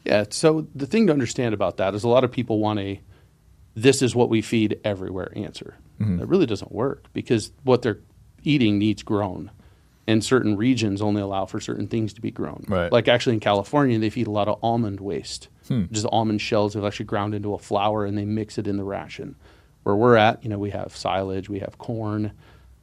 Yeah. 0.03 0.25
So 0.29 0.67
the 0.75 0.85
thing 0.85 1.07
to 1.07 1.13
understand 1.13 1.53
about 1.53 1.77
that 1.77 1.93
is 1.93 2.03
a 2.03 2.09
lot 2.09 2.23
of 2.23 2.31
people 2.31 2.59
want 2.59 2.79
a 2.79 3.01
this 3.75 4.01
is 4.01 4.15
what 4.15 4.29
we 4.29 4.41
feed 4.41 4.79
everywhere 4.83 5.31
answer. 5.35 5.75
Mm-hmm. 6.01 6.17
That 6.17 6.25
really 6.27 6.45
doesn't 6.47 6.71
work 6.71 7.05
because 7.13 7.51
what 7.63 7.83
they're 7.83 7.99
eating 8.43 8.79
needs 8.79 9.03
grown. 9.03 9.51
And 10.09 10.23
certain 10.23 10.55
regions 10.55 11.01
only 11.01 11.21
allow 11.21 11.45
for 11.45 11.59
certain 11.59 11.87
things 11.87 12.13
to 12.13 12.21
be 12.21 12.31
grown. 12.31 12.63
Right. 12.67 12.91
Like 12.91 13.09
actually 13.09 13.33
in 13.33 13.41
California, 13.41 13.99
they 13.99 14.09
feed 14.09 14.27
a 14.27 14.31
lot 14.31 14.47
of 14.47 14.57
almond 14.63 15.01
waste, 15.01 15.49
hmm. 15.67 15.83
just 15.91 16.07
almond 16.11 16.39
shells 16.39 16.73
they've 16.73 16.83
actually 16.83 17.07
ground 17.07 17.35
into 17.35 17.53
a 17.53 17.59
flour 17.59 18.05
and 18.05 18.17
they 18.17 18.23
mix 18.23 18.57
it 18.57 18.67
in 18.67 18.77
the 18.77 18.85
ration. 18.85 19.35
Where 19.83 19.95
we're 19.95 20.15
at, 20.15 20.41
you 20.43 20.49
know, 20.49 20.57
we 20.57 20.71
have 20.71 20.95
silage, 20.95 21.49
we 21.49 21.59
have 21.59 21.77
corn, 21.77 22.31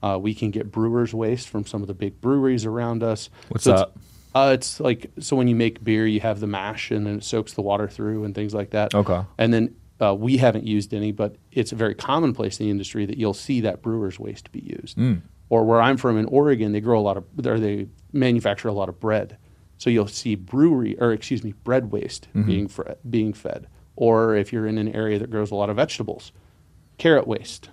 uh, 0.05 0.19
we 0.19 0.35
can 0.35 0.51
get 0.51 0.71
brewers 0.71 1.13
waste 1.15 1.49
from 1.49 1.65
some 1.67 1.81
of 1.83 1.89
the 1.89 1.95
big 1.95 2.21
breweries 2.21 2.65
around 2.67 3.03
us. 3.03 3.31
What's 3.49 3.67
it's- 3.67 3.81
that? 3.81 4.39
uh, 4.39 4.51
it's 4.53 4.81
like 4.81 5.11
so 5.21 5.37
when 5.37 5.49
you 5.49 5.55
make 5.57 5.83
beer, 5.83 6.07
you 6.07 6.21
have 6.21 6.41
the 6.41 6.47
mash 6.47 6.91
and 6.91 7.07
then 7.07 7.15
it 7.19 7.25
soaks 7.25 7.53
the 7.55 7.63
water 7.63 7.89
through 7.89 8.25
and 8.25 8.35
things 8.35 8.53
like 8.53 8.71
that. 8.71 8.95
Okay. 8.95 9.21
And 9.39 9.53
then 9.55 9.75
uh, 10.01 10.15
we 10.15 10.37
haven't 10.39 10.67
used 10.67 10.93
any, 10.93 11.13
but 11.13 11.37
it's 11.53 11.73
a 11.73 11.77
very 11.77 11.95
commonplace 11.95 12.59
in 12.61 12.67
the 12.67 12.71
industry 12.71 13.07
that 13.07 13.17
you'll 13.17 13.33
see 13.49 13.61
that 13.63 13.81
brewer's 13.81 14.19
waste 14.19 14.51
be 14.53 14.61
used. 14.83 14.97
Hmm. 14.97 15.15
Or 15.51 15.65
where 15.65 15.81
I'm 15.81 15.97
from 15.97 16.19
in 16.19 16.25
Oregon, 16.27 16.73
they 16.73 16.81
grow 16.81 16.99
a 16.99 17.05
lot 17.09 17.17
of, 17.17 17.25
or 17.47 17.61
they 17.61 17.87
manufacture 18.13 18.69
a 18.69 18.73
lot 18.73 18.89
of 18.89 18.99
bread. 18.99 19.39
So 19.79 19.89
you'll 19.91 20.09
see 20.09 20.35
brewery, 20.35 20.97
or 21.01 21.13
excuse 21.13 21.45
me, 21.45 21.53
bread 21.65 21.93
waste 21.93 22.27
Mm-hmm. 22.35 22.47
being 22.47 22.69
fre- 22.69 22.99
being 23.09 23.33
fed. 23.35 23.67
Or 23.97 24.35
if 24.35 24.53
you're 24.53 24.67
in 24.67 24.79
an 24.79 24.89
area 24.89 25.19
that 25.21 25.31
grows 25.31 25.51
a 25.53 25.55
lot 25.55 25.71
of 25.71 25.77
vegetables, 25.77 26.33
carrot 26.99 27.29
waste, 27.29 27.71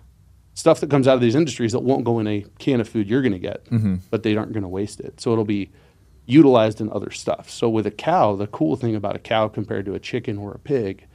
stuff 0.62 0.80
that 0.80 0.90
comes 0.90 1.08
out 1.08 1.16
of 1.16 1.22
these 1.22 1.36
industries 1.36 1.72
that 1.74 1.80
won't 1.84 2.06
go 2.06 2.20
in 2.20 2.28
a 2.28 2.46
can 2.60 2.80
of 2.80 2.88
food 2.88 3.10
you're 3.10 3.22
going 3.22 3.34
to 3.34 3.40
get, 3.40 3.66
Mm-hmm. 3.66 3.96
but 4.10 4.24
they 4.24 4.36
aren't 4.38 4.54
going 4.54 4.64
to 4.64 4.70
waste 4.70 5.00
it. 5.02 5.20
So 5.20 5.32
it'll 5.34 5.44
be 5.44 5.72
utilized 6.26 6.80
in 6.80 6.90
other 6.92 7.12
stuff. 7.12 7.50
So 7.50 7.68
with 7.70 7.86
a 7.86 7.92
cow, 7.92 8.36
the 8.36 8.48
cool 8.48 8.76
thing 8.78 8.96
about 8.96 9.16
a 9.16 9.20
cow 9.20 9.48
compared 9.50 9.86
to 9.88 9.94
a 9.96 10.00
chicken 10.00 10.38
or 10.38 10.52
a 10.54 10.60
pig, 10.60 11.06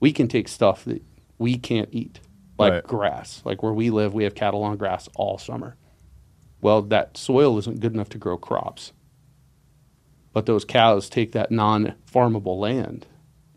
we 0.00 0.12
can 0.12 0.28
take 0.28 0.48
stuff 0.48 0.84
that 0.84 1.02
we 1.38 1.56
can't 1.56 1.88
eat, 1.92 2.20
like 2.58 2.72
Right. 2.72 2.82
grass. 2.84 3.40
Like 3.44 3.62
where 3.62 3.72
we 3.72 3.88
live, 3.90 4.12
we 4.12 4.24
have 4.24 4.34
cattle 4.34 4.62
on 4.64 4.76
grass 4.76 5.08
all 5.14 5.38
summer. 5.38 5.76
Well, 6.60 6.82
that 6.82 7.16
soil 7.16 7.56
isn't 7.58 7.80
good 7.80 7.94
enough 7.94 8.08
to 8.10 8.18
grow 8.18 8.36
crops. 8.36 8.92
But 10.32 10.46
those 10.46 10.64
cows 10.64 11.08
take 11.08 11.32
that 11.32 11.50
non 11.50 11.94
farmable 12.12 12.58
land 12.58 13.06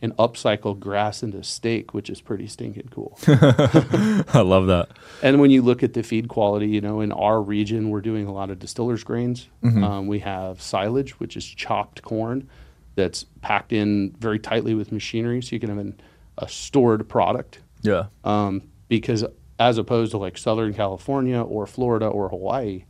and 0.02 0.16
upcycle 0.18 0.78
grass 0.80 1.22
into 1.22 1.44
steak, 1.44 1.94
which 1.94 2.10
is 2.10 2.22
pretty 2.22 2.48
stinking 2.48 2.90
cool. 2.90 3.20
I 3.28 4.42
love 4.44 4.68
that. 4.68 4.90
And 5.22 5.40
when 5.40 5.52
you 5.52 5.62
look 5.62 5.84
at 5.84 5.94
the 5.94 6.02
feed 6.02 6.28
quality, 6.28 6.68
you 6.68 6.82
know, 6.82 7.02
in 7.02 7.12
our 7.12 7.42
region, 7.42 7.90
we're 7.90 8.02
doing 8.02 8.26
a 8.26 8.34
lot 8.34 8.50
of 8.50 8.58
distillers 8.58 9.04
grains. 9.04 9.48
Um, 9.84 10.08
we 10.08 10.20
have 10.20 10.62
silage, 10.62 11.20
which 11.20 11.38
is 11.38 11.46
chopped 11.46 12.02
corn 12.02 12.50
that's 12.96 13.26
packed 13.42 13.72
in 13.74 14.16
very 14.20 14.40
tightly 14.40 14.74
with 14.74 14.92
machinery, 14.92 15.42
so 15.42 15.56
you 15.56 15.60
can 15.60 15.70
have 15.70 15.78
an, 15.78 16.00
a 16.40 16.48
stored 16.50 17.08
product. 17.08 17.60
Yeah. 17.84 18.06
Um, 18.24 18.64
because 18.90 19.24
as 19.60 19.78
opposed 19.78 20.12
to 20.12 20.18
like 20.18 20.38
Southern 20.38 20.74
California 20.74 21.40
or 21.40 21.68
Florida 21.68 22.08
or 22.08 22.30
Hawaii, 22.30 22.86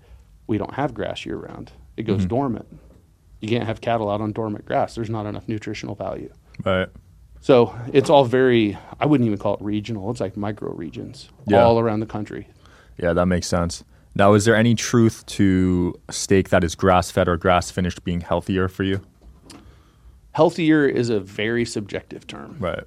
we 0.48 0.58
don't 0.58 0.74
have 0.74 0.94
grass 0.94 1.26
year 1.26 1.36
round. 1.36 1.74
It 1.98 2.04
goes 2.04 2.26
dormant. 2.26 2.68
You 3.42 3.50
can't 3.50 3.66
have 3.66 3.82
cattle 3.82 4.10
out 4.10 4.22
on 4.22 4.32
dormant 4.32 4.66
grass. 4.66 4.96
There's 4.96 5.10
not 5.10 5.26
enough 5.26 5.48
nutritional 5.48 5.96
value. 5.96 6.32
Right. 6.64 6.88
So 7.42 7.76
it's 7.92 8.10
all 8.10 8.24
very, 8.24 8.78
I 9.00 9.06
wouldn't 9.08 9.26
even 9.28 9.40
call 9.40 9.56
it 9.56 9.62
regional. 9.62 10.10
It's 10.12 10.20
like 10.22 10.38
micro 10.38 10.72
regions 10.74 11.30
Yeah. 11.48 11.64
all 11.64 11.80
around 11.80 12.00
the 12.00 12.06
country. 12.06 12.48
Yeah, 12.98 13.14
that 13.14 13.26
makes 13.26 13.48
sense. 13.48 13.84
Now, 14.14 14.34
is 14.34 14.46
there 14.46 14.56
any 14.56 14.76
truth 14.76 15.26
to 15.28 15.96
steak 16.12 16.50
that 16.50 16.64
is 16.64 16.76
grass 16.76 17.10
fed 17.10 17.28
or 17.28 17.38
grass 17.38 17.72
finished 17.72 18.04
being 18.04 18.22
healthier 18.22 18.68
for 18.68 18.84
you? 18.84 19.02
Healthier 20.34 20.86
is 20.86 21.10
a 21.10 21.20
very 21.20 21.66
subjective 21.66 22.28
term. 22.28 22.58
Right. 22.60 22.84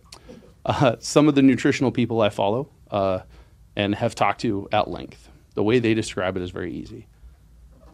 Uh, 0.64 0.96
some 1.00 1.28
of 1.28 1.34
the 1.34 1.42
nutritional 1.42 1.90
people 1.90 2.20
I 2.22 2.30
follow 2.30 2.70
uh, 2.90 3.20
and 3.76 3.94
have 3.96 4.14
talked 4.14 4.40
to 4.42 4.68
at 4.72 4.88
length, 4.88 5.28
the 5.54 5.62
way 5.62 5.78
they 5.78 5.94
describe 5.94 6.36
it 6.36 6.42
is 6.42 6.50
very 6.50 6.72
easy. 6.72 7.06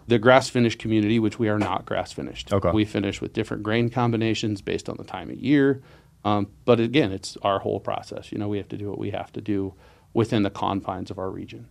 The 0.09 0.19
grass 0.19 0.49
finished 0.49 0.79
community, 0.79 1.19
which 1.19 1.39
we 1.39 1.49
are 1.49 1.59
not 1.59 1.87
grass 1.87 2.13
finished. 2.13 2.53
Okay. 2.53 2.71
We 2.73 2.85
finish 2.85 3.21
with 3.21 3.33
different 3.33 3.63
grain 3.63 3.91
combinations 3.91 4.61
based 4.61 4.89
on 4.89 4.97
the 4.99 5.05
time 5.05 5.31
of 5.31 5.37
year. 5.39 5.83
Um, 6.25 6.49
but 6.65 6.81
again, 6.81 7.13
it's 7.13 7.37
our 7.43 7.61
whole 7.61 7.81
process. 7.81 8.31
You 8.31 8.39
know, 8.39 8.49
we 8.49 8.59
have 8.59 8.69
to 8.69 8.77
do 8.77 8.89
what 8.89 8.99
we 8.99 9.11
have 9.11 9.33
to 9.33 9.41
do 9.41 9.75
within 10.13 10.43
the 10.43 10.51
confines 10.51 11.11
of 11.11 11.19
our 11.19 11.31
region. 11.31 11.69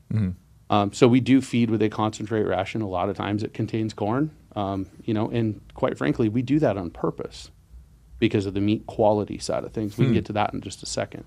Um, 0.72 0.94
so 0.94 1.08
we 1.08 1.20
do 1.20 1.42
feed 1.42 1.70
with 1.70 1.82
a 1.82 1.90
concentrate 1.90 2.44
ration. 2.44 2.82
A 2.82 2.88
lot 2.88 3.10
of 3.10 3.18
times 3.18 3.44
it 3.44 3.54
contains 3.54 3.94
corn. 3.94 4.32
Um, 4.56 4.88
you 5.04 5.14
know, 5.14 5.30
and 5.30 5.62
quite 5.74 5.98
frankly, 5.98 6.30
we 6.30 6.42
do 6.42 6.60
that 6.60 6.78
on 6.78 6.90
purpose 6.92 7.52
because 8.20 8.46
of 8.46 8.54
the 8.54 8.62
meat 8.62 8.86
quality 8.86 9.38
side 9.40 9.64
of 9.64 9.72
things. 9.72 9.98
We 9.98 10.06
can 10.06 10.14
get 10.14 10.26
to 10.26 10.34
that 10.34 10.54
in 10.54 10.62
just 10.62 10.84
a 10.84 10.86
second. 10.86 11.26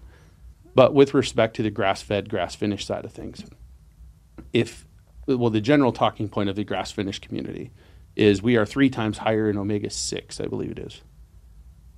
But 0.75 0.95
with 0.95 1.15
respect 1.15 1.57
to 1.57 1.63
the 1.63 1.71
grass 1.71 2.03
fed, 2.03 2.29
grass 2.29 2.55
finished 2.55 2.87
side 2.87 3.05
of 3.05 3.13
things, 3.13 3.45
if, 4.53 4.87
well, 5.27 5.51
the 5.51 5.61
general 5.61 5.93
talking 5.93 6.29
point 6.29 6.49
of 6.49 6.57
the 6.57 6.65
grass 6.65 6.91
finished 6.91 7.27
community 7.27 7.71
is 8.17 8.43
we 8.43 8.57
are 8.57 8.67
three 8.67 8.91
times 8.91 9.19
higher 9.19 9.49
in 9.49 9.57
omega 9.57 9.91
6, 9.91 10.41
I 10.41 10.47
believe 10.47 10.71
it 10.73 10.79
is. 10.79 11.03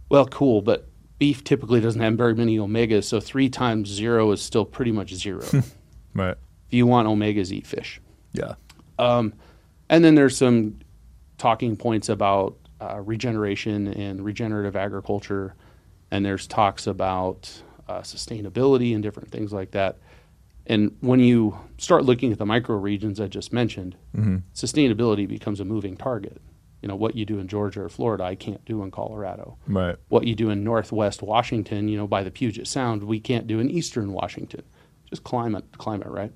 Well, 0.09 0.26
cool, 0.26 0.62
but 0.62 0.88
beef 1.25 1.43
typically 1.43 1.81
doesn't 1.81 2.02
have 2.02 2.12
very 2.16 2.35
many 2.35 2.59
omegas, 2.59 3.04
so 3.04 3.19
three 3.19 3.49
times 3.49 3.88
zero 3.88 4.31
is 4.31 4.43
still 4.43 4.66
pretty 4.66 4.93
much 4.93 5.14
zero. 5.14 5.43
right. 6.14 6.37
if 6.66 6.75
you 6.75 6.87
want 6.87 7.09
omegas, 7.09 7.50
eat 7.50 7.66
fish. 7.66 7.99
Yeah. 8.35 8.57
And 8.99 10.04
then 10.04 10.16
there's 10.16 10.37
some 10.37 10.81
talking 11.38 11.78
points 11.78 12.11
about 12.11 12.59
uh, 12.78 13.00
regeneration 13.00 13.87
and 13.95 14.23
regenerative 14.23 14.76
agriculture, 14.76 15.54
and 16.11 16.26
there's 16.26 16.47
talks 16.47 16.87
about 16.87 17.50
uh, 17.88 18.02
sustainability 18.02 18.93
and 18.93 19.02
different 19.02 19.31
things 19.31 19.50
like 19.50 19.71
that. 19.71 19.97
And 20.66 20.95
when 21.00 21.21
you 21.21 21.59
start 21.78 22.04
looking 22.04 22.33
at 22.33 22.38
the 22.38 22.45
micro 22.45 22.76
regions 22.76 23.19
I 23.19 23.28
just 23.28 23.50
mentioned, 23.50 23.97
sustainability 24.54 25.26
becomes 25.26 25.59
a 25.59 25.64
moving 25.64 25.97
target. 25.97 26.43
You 26.85 26.88
know, 26.88 26.97
what 26.97 27.17
you 27.17 27.25
do 27.25 27.38
in 27.38 27.49
Georgia 27.49 27.81
or 27.81 27.88
Florida, 27.88 28.25
I 28.25 28.35
can't 28.35 28.62
do 28.67 28.83
in 28.83 28.91
Colorado. 28.91 29.57
Right. 29.67 29.97
What 30.09 30.26
you 30.26 30.35
do 30.35 30.50
in 30.50 30.62
Northwest 30.64 31.23
Washington, 31.23 31.88
you 31.88 31.97
know, 31.97 32.07
by 32.07 32.23
the 32.23 32.31
Puget 32.31 32.67
Sound, 32.67 33.05
we 33.05 33.21
can't 33.21 33.47
do 33.47 33.59
in 33.59 33.71
Eastern 33.71 34.12
Washington. 34.12 34.62
Just 35.09 35.25
climate, 35.25 35.64
climate, 35.79 36.09
right? 36.09 36.31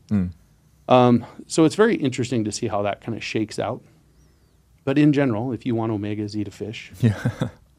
Um, 0.89 1.27
so 1.47 1.67
it's 1.67 1.75
very 1.75 1.97
interesting 1.97 2.45
to 2.45 2.53
see 2.53 2.67
how 2.67 2.81
that 2.81 3.03
kind 3.03 3.15
of 3.15 3.23
shakes 3.23 3.59
out. 3.59 3.85
But 4.85 4.97
in 4.97 5.13
general, 5.13 5.53
if 5.53 5.67
you 5.67 5.75
want 5.75 5.93
omegas, 5.93 6.35
eat 6.35 6.49
a 6.49 6.51
fish. 6.51 6.93
Yeah. 7.03 7.31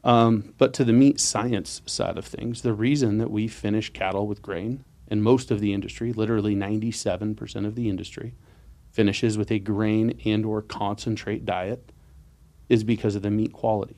Um, 0.04 0.54
but 0.56 0.72
to 0.74 0.84
the 0.84 0.92
meat 0.92 1.18
science 1.18 1.82
side 1.86 2.18
of 2.18 2.24
things, 2.24 2.62
the 2.62 2.72
reason 2.72 3.18
that 3.18 3.32
we 3.32 3.48
finish 3.48 3.92
cattle 3.92 4.28
with 4.28 4.42
grain, 4.42 4.84
and 5.08 5.24
most 5.24 5.50
of 5.50 5.58
the 5.58 5.74
industry, 5.74 6.12
literally 6.12 6.54
97% 6.54 7.66
of 7.66 7.74
the 7.74 7.88
industry, 7.88 8.34
finishes 8.92 9.36
with 9.36 9.50
a 9.50 9.58
grain 9.58 10.20
and 10.24 10.46
or 10.46 10.62
concentrate 10.62 11.44
diet, 11.44 11.90
is 12.70 12.82
because 12.84 13.14
of 13.16 13.20
the 13.22 13.30
meat 13.30 13.52
quality. 13.52 13.96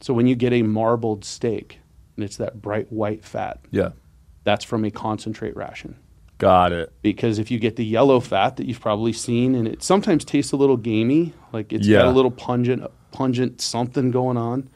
So 0.00 0.12
when 0.14 0.26
you 0.26 0.34
get 0.34 0.52
a 0.52 0.62
marbled 0.62 1.24
steak, 1.24 1.78
and 2.16 2.24
it's 2.24 2.38
that 2.38 2.60
bright 2.60 2.90
white 2.92 3.24
fat, 3.24 3.60
Yeah. 3.70 3.90
that's 4.42 4.64
from 4.64 4.84
a 4.84 4.90
concentrate 4.90 5.54
ration 5.56 5.94
Got 6.38 6.72
it. 6.72 6.92
because 7.02 7.38
if 7.38 7.52
you 7.52 7.58
get 7.60 7.76
the 7.76 7.84
yellow 7.84 8.18
fat 8.18 8.56
that 8.56 8.66
you've 8.66 8.80
probably 8.80 9.12
seen 9.12 9.54
and 9.54 9.68
it 9.68 9.84
sometimes 9.84 10.24
tastes 10.24 10.50
a 10.50 10.56
little 10.56 10.76
gamey 10.76 11.34
like 11.52 11.72
it's 11.72 11.86
got 11.86 12.06
a 12.06 12.10
little 12.10 12.32
pungent 12.32 12.82
pungent 13.12 13.60
something 13.60 14.10
going 14.10 14.36
on 14.36 14.68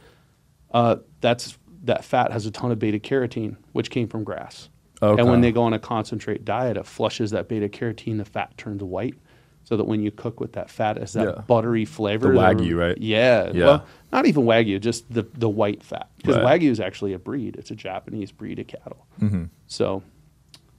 uh, 0.72 0.96
that's 1.20 1.58
that 1.82 2.04
fat 2.04 2.30
has 2.30 2.46
a 2.46 2.50
ton 2.52 2.70
of 2.70 2.78
beta 2.78 2.98
carotene 3.00 3.56
which 3.72 3.90
came 3.90 4.06
from 4.08 4.22
grass 4.22 4.68
Okay. 5.02 5.20
and 5.20 5.28
when 5.28 5.40
they 5.40 5.50
go 5.50 5.64
on 5.64 5.72
a 5.72 5.78
concentrate 5.80 6.44
diet 6.44 6.76
it 6.76 6.86
flushes 6.86 7.32
that 7.32 7.48
beta 7.48 7.68
carotene 7.68 8.18
the 8.18 8.24
fat 8.24 8.56
turns 8.56 8.82
white 8.82 9.14
so 9.64 9.76
that 9.76 9.84
when 9.84 10.00
you 10.02 10.10
cook 10.10 10.40
with 10.40 10.52
that 10.52 10.68
fat 10.70 10.96
it's 10.98 11.14
that 11.14 11.26
Yeah. 11.36 11.42
buttery 11.46 11.84
flavor 11.84 12.32
The 12.32 12.38
Wagyu, 12.38 12.76
right? 12.78 12.98
yeah, 12.98 13.50
Yeah. 13.52 13.64
well 13.66 13.86
not 14.12 14.26
even 14.26 14.44
wagyu 14.44 14.80
just 14.80 15.12
the, 15.12 15.22
the 15.34 15.48
white 15.48 15.82
fat 15.82 16.08
because 16.18 16.36
Right. 16.36 16.60
wagyu 16.60 16.70
is 16.70 16.80
actually 16.80 17.12
a 17.14 17.18
breed 17.18 17.56
it's 17.56 17.70
a 17.70 17.74
japanese 17.74 18.30
breed 18.32 18.58
of 18.58 18.66
cattle 18.66 19.06
Mm-hmm. 19.20 19.44
so 19.66 20.02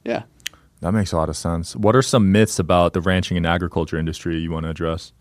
yeah 0.04 0.24
That 0.82 0.92
makes 0.94 1.12
a 1.14 1.18
lot 1.18 1.30
of 1.30 1.38
sense. 1.38 1.76
What 1.76 1.96
are 1.96 2.02
some 2.04 2.32
myths 2.32 2.60
about 2.60 2.94
the 2.94 3.02
ranching 3.02 3.38
and 3.38 3.46
agriculture 3.48 3.98
industry 3.98 4.38
you 4.38 4.52
want 4.52 4.66
to 4.66 4.70
address? 4.70 5.14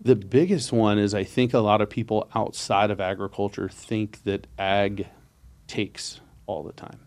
The 0.00 0.14
biggest 0.14 0.72
one 0.72 0.98
is 0.98 1.14
I 1.14 1.24
think 1.24 1.52
a 1.52 1.58
lot 1.58 1.80
of 1.80 1.90
people 1.90 2.28
outside 2.34 2.90
of 2.90 3.00
agriculture 3.00 3.68
think 3.68 4.22
that 4.24 4.46
ag 4.56 5.08
takes 5.66 6.20
all 6.46 6.62
the 6.62 6.72
time, 6.72 7.00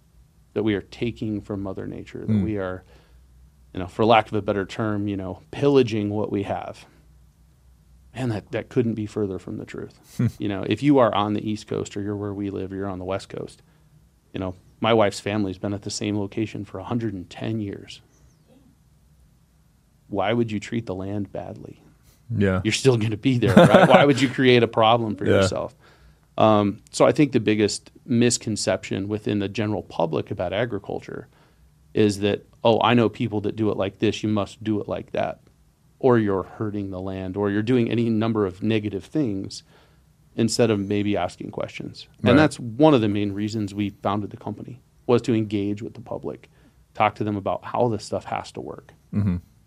that 0.54 0.64
we 0.64 0.76
are 0.76 0.82
taking 0.82 1.40
from 1.42 1.64
Mother 1.64 1.88
Nature, 1.88 2.26
that 2.28 2.44
we 2.44 2.58
are, 2.58 2.84
you 3.74 3.80
know, 3.80 3.88
for 3.88 4.04
lack 4.06 4.28
of 4.28 4.34
a 4.34 4.42
better 4.42 4.66
term, 4.66 5.08
you 5.08 5.16
know, 5.18 5.42
pillaging 5.52 6.10
what 6.10 6.32
we 6.32 6.44
have. 6.44 6.86
Man, 8.16 8.30
that, 8.30 8.52
that 8.52 8.70
couldn't 8.70 8.96
be 8.96 9.06
further 9.06 9.38
from 9.40 9.58
the 9.58 9.66
truth. 9.66 10.20
you 10.40 10.48
know, 10.50 10.64
if 10.68 10.82
you 10.84 10.98
are 10.98 11.14
on 11.14 11.34
the 11.34 11.48
East 11.50 11.68
Coast 11.68 11.96
or 11.96 12.02
you're 12.02 12.16
where 12.16 12.34
we 12.34 12.50
live, 12.50 12.72
you're 12.74 12.90
on 12.90 13.00
the 13.00 13.06
West 13.06 13.30
Coast, 13.30 13.62
you 14.34 14.40
know, 14.40 14.56
my 14.82 14.94
wife's 14.94 15.20
family's 15.20 15.58
been 15.58 15.74
at 15.74 15.84
the 15.84 15.90
same 15.92 16.18
location 16.18 16.66
for 16.66 16.80
110 16.80 17.60
years. 17.60 18.02
Why 20.08 20.34
would 20.34 20.52
you 20.52 20.60
treat 20.60 20.86
the 20.86 20.96
land 20.96 21.32
badly? 21.32 21.84
Yeah. 22.36 22.62
you're 22.64 22.74
still 22.74 22.96
going 22.98 23.10
to 23.12 23.18
be 23.18 23.40
there, 23.40 23.56
right? 23.56 23.90
Why 23.90 24.06
would 24.06 24.22
you 24.22 24.30
create 24.40 24.62
a 24.62 24.68
problem 24.68 25.16
for 25.16 25.26
Yeah. 25.26 25.38
yourself? 25.38 25.76
Um, 26.38 26.80
so 26.92 27.06
I 27.06 27.12
think 27.12 27.32
the 27.32 27.40
biggest 27.40 27.92
misconception 28.06 29.08
within 29.08 29.40
the 29.40 29.50
general 29.50 29.82
public 29.84 30.30
about 30.32 30.54
agriculture 30.54 31.28
is 31.94 32.20
that 32.20 32.46
oh, 32.64 32.82
I 32.82 32.94
know 32.94 33.10
people 33.10 33.42
that 33.42 33.56
do 33.56 33.70
it 33.72 33.78
like 33.78 34.00
this, 34.00 34.24
you 34.24 34.30
must 34.30 34.64
do 34.64 34.80
it 34.82 34.88
like 34.88 35.12
that, 35.12 35.42
or 36.00 36.18
you're 36.18 36.44
hurting 36.44 36.92
the 36.92 37.00
land, 37.00 37.38
or 37.38 37.50
you're 37.50 37.62
doing 37.62 37.90
any 37.90 38.10
number 38.10 38.46
of 38.46 38.64
negative 38.64 39.06
things 39.06 39.64
instead 40.36 40.70
of 40.70 40.80
maybe 40.80 41.18
asking 41.18 41.52
questions. 41.52 42.08
Right. 42.22 42.32
And 42.32 42.40
that's 42.40 42.60
one 42.60 42.94
of 42.94 43.02
the 43.02 43.10
main 43.10 43.34
reasons 43.34 43.74
we 43.74 43.90
founded 43.90 44.30
the 44.30 44.38
company 44.38 44.82
was 45.06 45.22
to 45.24 45.34
engage 45.34 45.82
with 45.82 45.96
the 45.96 46.02
public, 46.02 46.50
talk 46.94 47.16
to 47.16 47.24
them 47.24 47.36
about 47.36 47.66
how 47.66 47.88
this 47.90 48.06
stuff 48.06 48.26
has 48.26 48.52
to 48.54 48.62
work. 48.62 48.94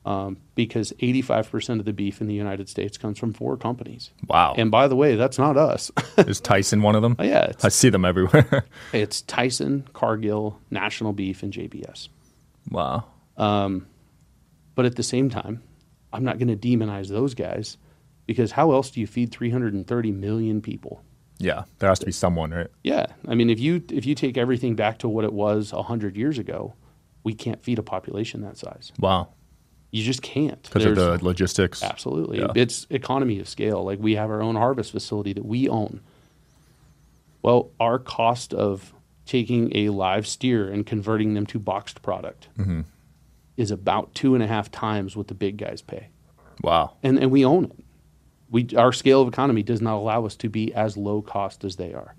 Um, 0.04 0.38
because 0.56 0.92
85% 1.00 1.78
of 1.78 1.84
the 1.84 1.92
beef 1.92 2.20
in 2.20 2.26
the 2.26 2.34
United 2.34 2.68
States 2.68 2.98
comes 2.98 3.18
from 3.18 3.32
four 3.32 3.56
companies. 3.56 4.10
Wow. 4.26 4.54
And 4.56 4.70
by 4.70 4.88
the 4.88 4.96
way, 4.96 5.14
that's 5.14 5.38
not 5.38 5.56
us. 5.56 5.92
Is 6.18 6.40
Tyson 6.40 6.82
one 6.82 6.96
of 6.96 7.02
them? 7.02 7.14
Oh, 7.20 7.24
yeah, 7.24 7.52
I 7.62 7.68
see 7.68 7.88
them 7.88 8.04
everywhere. 8.04 8.64
it's 8.92 9.22
Tyson, 9.22 9.86
Cargill, 9.92 10.58
National 10.70 11.12
Beef, 11.12 11.44
and 11.44 11.52
JBS. 11.52 12.08
Wow. 12.70 13.04
Um, 13.36 13.86
but 14.74 14.84
at 14.84 14.96
the 14.96 15.02
same 15.02 15.30
time, 15.30 15.62
I'm 16.12 16.24
not 16.24 16.38
going 16.38 16.48
to 16.48 16.56
demonize 16.56 17.08
those 17.08 17.34
guys 17.34 17.76
because 18.26 18.52
how 18.52 18.72
else 18.72 18.90
do 18.90 19.00
you 19.00 19.06
feed 19.06 19.30
330 19.30 20.12
million 20.12 20.60
people? 20.60 21.02
Yeah. 21.38 21.64
There 21.78 21.88
has 21.88 21.98
to 22.00 22.06
be 22.06 22.12
someone, 22.12 22.52
right? 22.52 22.68
Yeah, 22.84 23.06
I 23.26 23.34
mean, 23.34 23.50
if 23.50 23.58
you 23.58 23.82
if 23.90 24.06
you 24.06 24.14
take 24.14 24.36
everything 24.36 24.76
back 24.76 24.98
to 24.98 25.08
what 25.08 25.24
it 25.24 25.32
was 25.32 25.72
hundred 25.72 26.16
years 26.16 26.38
ago, 26.38 26.74
we 27.24 27.34
can't 27.34 27.62
feed 27.62 27.78
a 27.78 27.82
population 27.82 28.42
that 28.42 28.56
size. 28.56 28.92
Wow. 28.98 29.28
You 29.90 30.02
just 30.02 30.22
can't 30.22 30.62
Because 30.62 30.86
of 30.86 30.96
the 30.96 31.22
logistics. 31.22 31.82
Absolutely. 31.82 32.38
Yeah. 32.38 32.52
It's 32.54 32.86
economy 32.88 33.40
of 33.40 33.48
scale. 33.48 33.84
Like 33.84 33.98
we 33.98 34.14
have 34.14 34.30
our 34.30 34.40
own 34.40 34.56
harvest 34.56 34.92
facility 34.92 35.34
that 35.34 35.44
we 35.44 35.68
own. 35.68 36.00
Well, 37.42 37.70
our 37.78 37.98
cost 37.98 38.54
of 38.54 38.94
taking 39.32 39.74
a 39.76 39.88
live 39.88 40.26
steer 40.26 40.70
and 40.70 40.84
converting 40.86 41.34
them 41.34 41.46
to 41.46 41.58
boxed 41.58 42.02
product 42.02 42.48
Mm-hmm. 42.58 42.82
is 43.56 43.70
about 43.70 44.14
two 44.14 44.34
and 44.34 44.42
a 44.42 44.46
half 44.46 44.70
times 44.70 45.16
what 45.16 45.28
the 45.28 45.34
big 45.34 45.56
guys 45.56 45.80
pay. 45.82 46.08
Wow. 46.62 46.92
And 47.02 47.18
and 47.18 47.30
we 47.30 47.44
own 47.44 47.64
it. 47.64 47.72
We 48.50 48.68
our 48.76 48.92
scale 48.92 49.22
of 49.22 49.28
economy 49.28 49.62
does 49.62 49.80
not 49.80 49.96
allow 49.96 50.26
us 50.26 50.36
to 50.36 50.48
be 50.48 50.72
as 50.74 50.96
low 50.96 51.22
cost 51.22 51.64
as 51.64 51.76
they 51.76 51.92
are. 51.94 52.14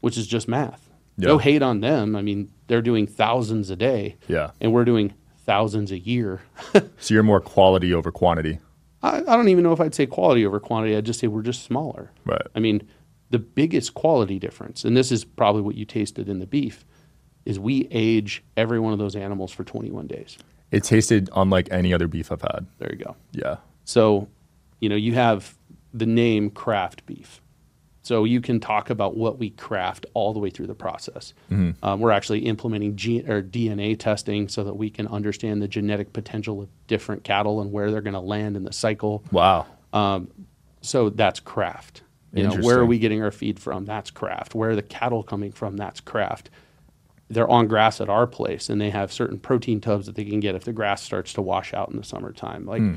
Which 0.00 0.16
is 0.18 0.26
just 0.26 0.46
math. 0.48 0.82
Yeah. 1.16 1.28
No 1.28 1.38
hate 1.38 1.62
on 1.62 1.80
them. 1.80 2.14
I 2.16 2.22
mean, 2.22 2.50
they're 2.66 2.82
doing 2.82 3.06
thousands 3.06 3.70
a 3.70 3.76
day. 3.76 4.16
Yeah. 4.28 4.50
And 4.60 4.72
we're 4.72 4.84
doing 4.86 5.12
thousands 5.46 5.90
a 5.92 5.98
year. 5.98 6.40
So 6.98 7.14
you're 7.14 7.22
more 7.22 7.40
quality 7.40 7.92
over 7.94 8.10
quantity. 8.12 8.58
I, 9.02 9.16
I 9.18 9.36
don't 9.36 9.48
even 9.48 9.64
know 9.64 9.72
if 9.72 9.80
I'd 9.80 9.94
say 9.94 10.06
quality 10.06 10.44
over 10.46 10.60
quantity. 10.60 10.94
I'd 10.96 11.06
just 11.06 11.18
say 11.20 11.26
we're 11.28 11.42
just 11.52 11.62
smaller. 11.64 12.10
Right. 12.26 12.46
I 12.54 12.60
mean, 12.60 12.82
the 13.30 13.38
biggest 13.38 13.94
quality 13.94 14.38
difference, 14.38 14.84
and 14.84 14.96
this 14.96 15.10
is 15.12 15.24
probably 15.24 15.62
what 15.62 15.76
you 15.76 15.84
tasted 15.84 16.28
in 16.28 16.40
the 16.40 16.46
beef, 16.46 16.84
is 17.44 17.58
we 17.58 17.88
age 17.90 18.42
every 18.56 18.78
one 18.78 18.92
of 18.92 18.98
those 18.98 19.16
animals 19.16 19.52
for 19.52 19.64
21 19.64 20.06
days. 20.06 20.36
It 20.70 20.84
tasted 20.84 21.30
unlike 21.34 21.68
any 21.70 21.94
other 21.94 22.06
beef 22.06 22.30
I've 22.30 22.42
had. 22.42 22.66
There 22.78 22.92
you 22.92 23.04
go. 23.04 23.16
Yeah. 23.32 23.56
So, 23.84 24.28
you 24.80 24.88
know, 24.88 24.96
you 24.96 25.14
have 25.14 25.56
the 25.92 26.06
name 26.06 26.50
craft 26.50 27.06
beef. 27.06 27.40
So 28.02 28.24
you 28.24 28.40
can 28.40 28.60
talk 28.60 28.88
about 28.90 29.16
what 29.16 29.38
we 29.38 29.50
craft 29.50 30.06
all 30.14 30.32
the 30.32 30.38
way 30.38 30.50
through 30.50 30.66
the 30.68 30.74
process. 30.74 31.34
Um, 31.50 32.00
we're 32.00 32.10
actually 32.12 32.40
implementing 32.40 32.96
G- 32.96 33.20
or 33.28 33.42
DNA 33.42 33.98
testing 33.98 34.48
so 34.48 34.64
that 34.64 34.74
we 34.74 34.90
can 34.90 35.06
understand 35.08 35.60
the 35.60 35.68
genetic 35.68 36.12
potential 36.12 36.62
of 36.62 36.68
different 36.86 37.24
cattle 37.24 37.60
and 37.60 37.70
where 37.72 37.90
they're 37.90 38.00
going 38.00 38.14
to 38.14 38.20
land 38.20 38.56
in 38.56 38.64
the 38.64 38.72
cycle. 38.72 39.22
Wow. 39.30 39.66
So 40.82 41.10
that's 41.10 41.40
craft. 41.40 42.02
You 42.32 42.44
know, 42.44 42.56
where 42.56 42.78
are 42.78 42.86
we 42.86 42.98
getting 42.98 43.22
our 43.22 43.30
feed 43.30 43.58
from? 43.58 43.84
That's 43.86 44.10
craft. 44.10 44.54
Where 44.54 44.70
are 44.70 44.76
the 44.76 44.82
cattle 44.82 45.22
coming 45.22 45.50
from? 45.50 45.76
That's 45.76 46.00
craft. 46.00 46.48
They're 47.28 47.48
on 47.48 47.66
grass 47.68 48.00
at 48.00 48.08
our 48.08 48.26
place, 48.26 48.68
and 48.68 48.80
they 48.80 48.90
have 48.90 49.12
certain 49.12 49.38
protein 49.38 49.80
tubs 49.80 50.06
that 50.06 50.14
they 50.16 50.24
can 50.24 50.40
get 50.40 50.54
if 50.54 50.64
the 50.64 50.72
grass 50.72 51.02
starts 51.02 51.32
to 51.34 51.42
wash 51.42 51.74
out 51.74 51.90
in 51.90 51.96
the 51.96 52.04
summertime. 52.04 52.66
Like, 52.66 52.82
hmm. 52.82 52.94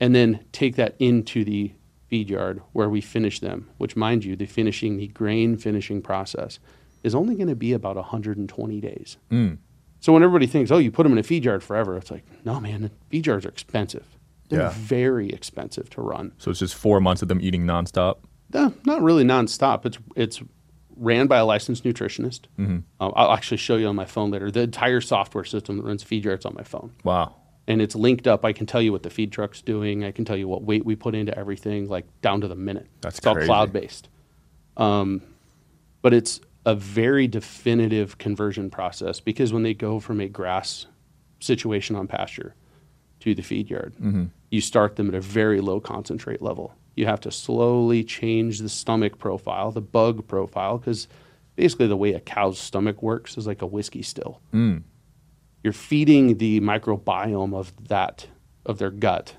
and 0.00 0.14
then 0.14 0.44
take 0.52 0.76
that 0.76 0.94
into 0.98 1.44
the 1.44 1.72
feed 2.08 2.30
yard 2.30 2.62
where 2.72 2.88
we 2.88 3.00
finish 3.00 3.40
them. 3.40 3.68
Which, 3.78 3.96
mind 3.96 4.24
you, 4.24 4.36
the 4.36 4.46
finishing, 4.46 4.96
the 4.96 5.08
grain 5.08 5.56
finishing 5.56 6.02
process, 6.02 6.58
is 7.02 7.14
only 7.14 7.34
going 7.34 7.48
to 7.48 7.56
be 7.56 7.72
about 7.72 7.96
120 7.96 8.80
days. 8.80 9.16
Hmm. 9.30 9.54
So 10.00 10.12
when 10.12 10.22
everybody 10.22 10.46
thinks, 10.46 10.70
"Oh, 10.70 10.78
you 10.78 10.92
put 10.92 11.02
them 11.02 11.12
in 11.12 11.18
a 11.18 11.24
feed 11.24 11.44
yard 11.44 11.62
forever," 11.62 11.96
it's 11.96 12.10
like, 12.10 12.24
no, 12.44 12.60
man, 12.60 12.82
the 12.82 12.90
feed 13.10 13.26
yards 13.26 13.44
are 13.44 13.50
expensive. 13.50 14.06
They're 14.48 14.60
Yeah. 14.62 14.72
very 14.74 15.30
expensive 15.30 15.90
to 15.90 16.00
run. 16.00 16.32
So 16.38 16.50
it's 16.50 16.60
just 16.60 16.74
four 16.74 17.00
months 17.00 17.22
of 17.22 17.28
them 17.28 17.40
eating 17.40 17.64
nonstop. 17.64 18.18
No, 18.52 18.72
not 18.84 19.02
really 19.02 19.24
nonstop. 19.24 19.84
It's 19.86 19.98
it's 20.16 20.42
ran 20.96 21.26
by 21.28 21.38
a 21.38 21.44
licensed 21.44 21.84
nutritionist. 21.84 22.40
Um, 22.58 22.84
I'll 23.00 23.32
actually 23.32 23.58
show 23.58 23.76
you 23.76 23.86
on 23.86 23.94
my 23.96 24.04
phone 24.04 24.30
later. 24.30 24.50
The 24.50 24.62
entire 24.62 25.00
software 25.00 25.44
system 25.44 25.76
that 25.76 25.84
runs 25.84 26.02
feed 26.02 26.24
yards 26.24 26.44
on 26.44 26.54
my 26.54 26.64
phone 26.64 26.92
Wow. 27.04 27.36
and 27.68 27.80
it's 27.80 27.94
linked 27.94 28.26
up. 28.26 28.44
I 28.44 28.52
can 28.52 28.66
tell 28.66 28.82
you 28.82 28.90
what 28.90 29.04
the 29.04 29.10
feed 29.10 29.30
truck's 29.30 29.62
doing. 29.62 30.02
I 30.04 30.10
can 30.10 30.24
tell 30.24 30.36
you 30.36 30.48
what 30.48 30.62
weight 30.64 30.84
we 30.84 30.96
put 30.96 31.14
into 31.14 31.36
everything, 31.38 31.88
like 31.88 32.04
down 32.20 32.40
to 32.40 32.48
the 32.48 32.56
minute. 32.56 32.88
That's 33.00 33.18
it's 33.18 33.26
all 33.26 33.36
cloud 33.36 33.72
based. 33.72 34.08
Um, 34.76 35.22
but 36.02 36.12
it's 36.14 36.40
a 36.66 36.74
very 36.74 37.28
definitive 37.28 38.18
conversion 38.18 38.68
process 38.70 39.20
because 39.20 39.52
when 39.52 39.62
they 39.62 39.74
go 39.74 40.00
from 40.00 40.20
a 40.20 40.28
grass 40.28 40.86
situation 41.40 41.94
on 41.96 42.06
pasture 42.08 42.54
to 43.20 43.34
the 43.34 43.42
feed 43.42 43.70
yard, 43.70 43.94
Mm-hmm. 44.00 44.24
you 44.50 44.60
start 44.60 44.96
them 44.96 45.08
at 45.08 45.14
a 45.14 45.20
very 45.20 45.60
low 45.60 45.78
concentrate 45.80 46.42
level. 46.42 46.74
You 46.98 47.06
have 47.06 47.20
to 47.20 47.30
slowly 47.30 48.02
change 48.02 48.58
the 48.58 48.68
stomach 48.68 49.18
profile, 49.18 49.70
the 49.70 49.80
bug 49.80 50.26
profile, 50.26 50.78
because 50.78 51.06
basically 51.54 51.86
the 51.86 51.96
way 51.96 52.12
a 52.12 52.20
cow's 52.20 52.58
stomach 52.58 53.02
works 53.02 53.38
is 53.38 53.46
like 53.46 53.62
a 53.62 53.66
whiskey 53.66 54.02
still 54.02 54.40
Mm. 54.52 54.82
you're 55.62 55.72
feeding 55.72 56.38
the 56.38 56.60
microbiome 56.60 57.54
of 57.54 57.72
that 57.88 58.26
of 58.66 58.78
their 58.78 58.90
gut 58.90 59.36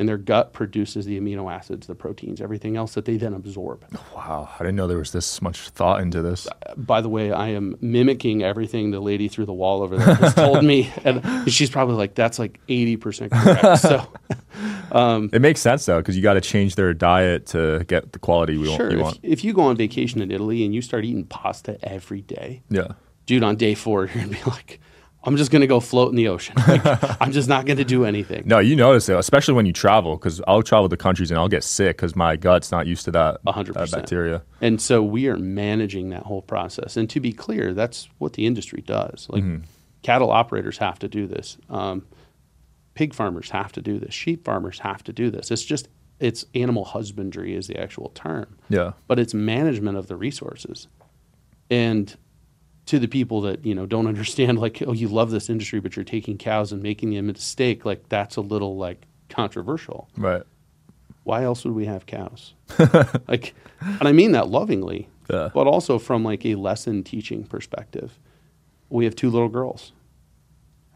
and 0.00 0.08
their 0.08 0.16
gut 0.16 0.52
produces 0.52 1.04
the 1.04 1.20
amino 1.20 1.52
acids 1.52 1.86
the 1.86 1.94
proteins 1.94 2.40
everything 2.40 2.76
else 2.76 2.94
that 2.94 3.04
they 3.04 3.16
then 3.16 3.34
absorb 3.34 3.84
Wow. 4.16 4.48
I 4.58 4.62
didn't 4.64 4.76
know 4.76 4.86
there 4.88 4.98
was 4.98 5.12
this 5.12 5.40
much 5.42 5.68
thought 5.68 6.00
into 6.00 6.22
this. 6.22 6.48
by 6.76 7.00
the 7.02 7.08
way 7.08 7.30
i 7.32 7.48
am 7.48 7.76
mimicking 7.80 8.42
everything 8.42 8.90
the 8.90 9.00
lady 9.00 9.28
through 9.28 9.46
the 9.46 9.52
wall 9.52 9.82
over 9.82 9.96
there 9.98 10.14
has 10.16 10.34
told 10.34 10.64
me 10.64 10.90
and 11.04 11.22
she's 11.52 11.70
probably 11.70 11.94
like 11.96 12.14
that's 12.16 12.38
like 12.38 12.58
80% 12.66 13.30
correct 13.30 13.80
so 13.90 14.06
um, 14.92 15.30
It 15.32 15.40
makes 15.42 15.60
sense 15.60 15.86
though, 15.86 15.98
because 15.98 16.16
you 16.16 16.22
got 16.22 16.34
to 16.34 16.40
change 16.40 16.74
their 16.74 16.92
diet 16.94 17.46
to 17.46 17.84
get 17.86 18.12
the 18.12 18.18
quality 18.18 18.56
we 18.56 18.68
want. 18.68 18.76
sure 18.80 18.90
if, 18.90 19.18
if 19.22 19.44
you 19.44 19.52
go 19.52 19.62
on 19.62 19.76
vacation 19.76 20.20
in 20.22 20.30
italy 20.30 20.64
and 20.64 20.74
you 20.74 20.82
start 20.82 21.04
eating 21.04 21.24
pasta 21.24 21.78
every 21.82 22.22
day 22.22 22.62
Yeah. 22.70 22.92
dude 23.26 23.42
on 23.42 23.56
day 23.56 23.74
four 23.74 24.06
you're 24.14 24.24
gonna 24.24 24.28
be 24.28 24.42
like 24.46 24.80
i'm 25.24 25.36
just 25.36 25.50
gonna 25.50 25.66
go 25.66 25.80
float 25.80 26.10
in 26.10 26.16
the 26.16 26.28
ocean 26.28 26.54
like, 26.68 26.82
i'm 27.20 27.30
just 27.32 27.48
not 27.48 27.66
gonna 27.66 27.84
do 27.84 28.04
anything 28.04 28.42
No, 28.46 28.58
you 28.58 28.74
notice 28.76 29.08
it, 29.08 29.16
especially 29.16 29.54
when 29.54 29.66
you 29.66 29.72
travel, 29.72 30.16
because 30.16 30.40
I'll 30.48 30.62
travel 30.62 30.88
to 30.88 30.96
countries 30.96 31.30
and 31.30 31.38
I'll 31.38 31.48
get 31.48 31.62
sick 31.64 31.96
because 31.96 32.16
my 32.16 32.36
gut's 32.36 32.70
not 32.72 32.86
used 32.86 33.04
to 33.04 33.10
that, 33.12 33.40
A 33.46 33.52
hundred 33.52 33.74
that 33.74 33.80
percent. 33.80 34.02
bacteria. 34.02 34.42
And 34.60 34.80
so 34.80 35.02
we 35.02 35.28
are 35.28 35.36
managing 35.36 36.10
that 36.10 36.22
whole 36.22 36.42
process. 36.42 36.96
And 36.96 37.08
to 37.10 37.20
be 37.20 37.32
clear, 37.32 37.74
that's 37.74 38.08
what 38.18 38.32
the 38.34 38.46
industry 38.46 38.82
does. 38.82 39.26
Like 39.30 39.44
cattle 40.02 40.30
operators 40.30 40.78
have 40.78 40.98
to 41.00 41.08
do 41.08 41.26
this. 41.26 41.58
Um, 41.68 42.06
pig 42.94 43.12
farmers 43.14 43.50
have 43.50 43.72
to 43.72 43.82
do 43.82 43.98
this. 43.98 44.14
Sheep 44.14 44.44
farmers 44.44 44.78
have 44.80 45.04
to 45.04 45.12
do 45.12 45.30
this. 45.30 45.50
It's 45.50 45.64
just 45.64 45.88
it's 46.18 46.44
animal 46.54 46.84
husbandry 46.84 47.54
is 47.54 47.66
the 47.66 47.78
actual 47.78 48.10
term, 48.14 48.56
Yeah. 48.68 48.92
but 49.06 49.18
it's 49.18 49.32
management 49.34 49.96
of 49.98 50.06
the 50.06 50.16
resources. 50.16 50.88
And 51.70 52.14
to 52.90 52.98
the 52.98 53.06
people 53.06 53.40
that 53.42 53.64
you 53.64 53.72
know 53.72 53.86
don't 53.86 54.08
understand, 54.08 54.58
like 54.58 54.82
oh, 54.84 54.92
you 54.92 55.06
love 55.06 55.30
this 55.30 55.48
industry, 55.48 55.78
but 55.78 55.94
you're 55.94 56.04
taking 56.04 56.36
cows 56.36 56.72
and 56.72 56.82
making 56.82 57.14
them 57.14 57.28
into 57.28 57.40
steak, 57.40 57.84
like 57.84 58.08
that's 58.08 58.34
a 58.34 58.40
little 58.40 58.76
like 58.76 59.06
controversial 59.28 60.08
Right. 60.16 60.42
why 61.22 61.44
else 61.44 61.64
would 61.64 61.74
we 61.74 61.86
have 61.86 62.04
cows? 62.06 62.54
like, 63.28 63.54
and 63.80 64.08
I 64.08 64.10
mean 64.10 64.32
that 64.32 64.48
lovingly, 64.48 65.08
Yeah. 65.30 65.50
but 65.54 65.68
also 65.68 66.00
from 66.00 66.24
like 66.24 66.44
a 66.44 66.56
lesson 66.56 67.04
teaching 67.04 67.44
perspective. 67.44 68.18
We 68.88 69.04
have 69.04 69.14
two 69.14 69.30
little 69.30 69.48
girls. 69.48 69.92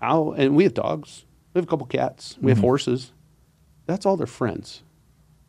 How 0.00 0.32
and 0.32 0.56
we 0.56 0.64
have 0.64 0.74
dogs. 0.74 1.24
We 1.52 1.60
have 1.60 1.64
a 1.64 1.70
couple 1.70 1.86
cats. 1.86 2.36
We 2.40 2.50
have 2.50 2.58
mm-hmm. 2.58 2.66
horses. 2.66 3.12
That's 3.86 4.04
all 4.04 4.16
their 4.16 4.26
friends, 4.26 4.82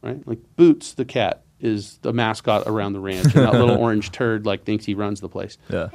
right? 0.04 0.22
Like 0.28 0.40
Boots, 0.56 0.94
the 0.94 1.06
cat, 1.06 1.42
is 1.60 1.98
the 2.04 2.14
mascot 2.14 2.68
around 2.68 2.94
the 2.94 3.00
ranch, 3.00 3.34
and 3.34 3.46
that 3.46 3.54
little 3.54 3.78
orange 3.86 4.12
turd 4.12 4.46
like 4.46 4.64
thinks 4.64 4.86
he 4.86 4.94
runs 4.94 5.22
the 5.22 5.30
place. 5.30 5.58
Yeah. 5.70 5.90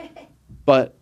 But 0.64 0.96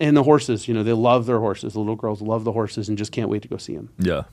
and 0.00 0.16
the 0.16 0.22
horses, 0.22 0.68
you 0.68 0.74
know, 0.74 0.82
they 0.82 0.92
love 0.92 1.26
their 1.26 1.40
horses. 1.40 1.72
The 1.72 1.80
little 1.80 1.96
girls 1.96 2.22
love 2.22 2.44
the 2.44 2.52
horses 2.52 2.88
and 2.88 2.96
just 2.96 3.12
can't 3.12 3.28
wait 3.28 3.42
to 3.42 3.48
go 3.48 3.56
see 3.56 3.74
them. 3.74 3.90
Yeah. 3.98 4.24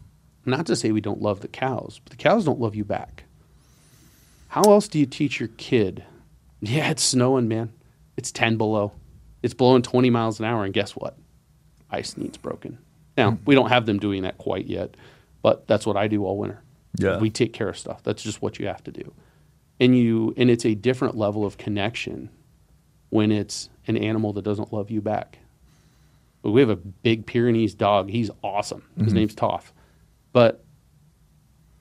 Not 0.45 0.67
to 0.67 0.75
say 0.75 0.91
we 0.91 1.01
don't 1.01 1.21
love 1.21 1.41
the 1.41 1.48
cows, 1.48 2.00
but 2.03 2.11
the 2.11 2.17
cows 2.17 2.45
don't 2.45 2.59
love 2.59 2.75
you 2.75 2.85
back. 2.85 3.24
How 4.50 4.61
else 4.61 4.87
do 4.87 5.00
you 5.00 5.05
teach 5.05 5.39
your 5.39 5.50
kid? 5.50 6.03
Yeah, 6.61 6.89
it's 6.89 7.03
snowing, 7.03 7.48
man. 7.48 7.74
It's 8.17 8.31
10 8.31 8.57
below. 8.57 8.93
It's 9.43 9.53
blowing 9.53 9.83
20 9.83 10.09
miles 10.09 10.39
an 10.39 10.45
hour, 10.45 10.63
and 10.63 10.74
guess 10.74 10.95
what? 10.95 11.15
Ice 11.91 12.17
needs 12.17 12.37
broken. 12.37 12.79
Now, 13.15 13.31
hmm. 13.31 13.43
we 13.45 13.53
don't 13.53 13.69
have 13.69 13.85
them 13.85 14.00
doing 14.00 14.24
that 14.24 14.39
quite 14.39 14.65
yet, 14.65 14.95
but 15.43 15.67
that's 15.67 15.85
what 15.85 15.98
I 15.98 16.07
do 16.07 16.25
all 16.25 16.37
winter. 16.37 16.63
Yeah. 16.98 17.19
We 17.19 17.29
take 17.29 17.53
care 17.53 17.69
of 17.69 17.77
stuff. 17.77 18.01
That's 18.01 18.24
just 18.24 18.41
what 18.41 18.57
you 18.57 18.65
have 18.67 18.83
to 18.85 18.91
do. 18.91 19.13
And 19.79 19.95
you 19.95 20.33
and 20.37 20.50
it's 20.50 20.65
a 20.65 20.74
different 20.74 21.15
level 21.15 21.45
of 21.45 21.57
connection 21.57 22.29
when 23.09 23.31
it's 23.31 23.70
an 23.87 23.98
animal 23.98 24.33
that 24.33 24.44
doesn't 24.44 24.74
love 24.74 24.91
you 24.91 25.01
back. 25.01 25.39
We 26.44 26.61
have 26.61 26.70
a 26.70 26.75
big 26.75 27.25
Pyrenees 27.25 27.74
dog. 27.74 28.09
He's 28.09 28.29
awesome. 28.44 28.83
His 28.98 29.07
mm-hmm. 29.07 29.15
name's 29.15 29.35
Toff. 29.35 29.74
But 30.31 30.63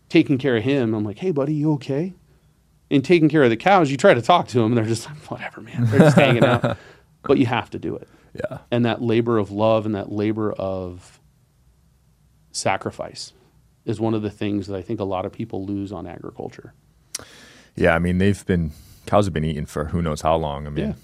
taking 0.08 0.38
care 0.38 0.56
of 0.56 0.62
him, 0.62 0.94
I'm 0.94 1.04
like, 1.04 1.18
hey, 1.18 1.32
buddy, 1.32 1.54
you 1.54 1.72
okay? 1.74 2.14
And 2.90 3.04
taking 3.04 3.28
care 3.28 3.42
of 3.42 3.50
the 3.50 3.56
cows, 3.56 3.90
you 3.90 3.96
try 3.96 4.14
to 4.14 4.22
talk 4.22 4.48
to 4.48 4.58
them, 4.58 4.66
and 4.66 4.76
they're 4.76 4.84
just 4.84 5.06
like, 5.06 5.16
whatever, 5.30 5.60
man. 5.60 5.86
They're 5.86 6.00
just 6.00 6.16
hanging 6.16 6.44
out. 6.44 6.76
But 7.26 7.38
you 7.38 7.46
have 7.46 7.70
to 7.70 7.78
do 7.78 7.96
it. 7.96 8.06
Yeah. 8.34 8.58
And 8.70 8.84
that 8.84 9.00
labor 9.00 9.38
of 9.38 9.50
love 9.50 9.86
and 9.86 9.94
that 9.94 10.12
labor 10.12 10.52
of 10.52 11.18
sacrifice 12.52 13.32
is 13.86 13.98
one 13.98 14.12
of 14.12 14.20
the 14.20 14.28
things 14.28 14.66
that 14.66 14.76
I 14.76 14.82
think 14.82 15.00
a 15.00 15.04
lot 15.04 15.24
of 15.24 15.32
people 15.32 15.64
lose 15.64 15.90
on 15.90 16.06
agriculture. 16.06 16.74
Yeah. 17.76 17.94
I 17.94 17.98
mean, 17.98 18.18
they've 18.18 18.44
been, 18.44 18.72
cows 19.06 19.24
have 19.24 19.32
been 19.32 19.46
eating 19.46 19.64
for 19.64 19.86
who 19.86 20.02
knows 20.02 20.20
how 20.20 20.36
long. 20.36 20.66
I 20.66 20.70
mean, 20.70 20.88
Yeah. 20.88 20.94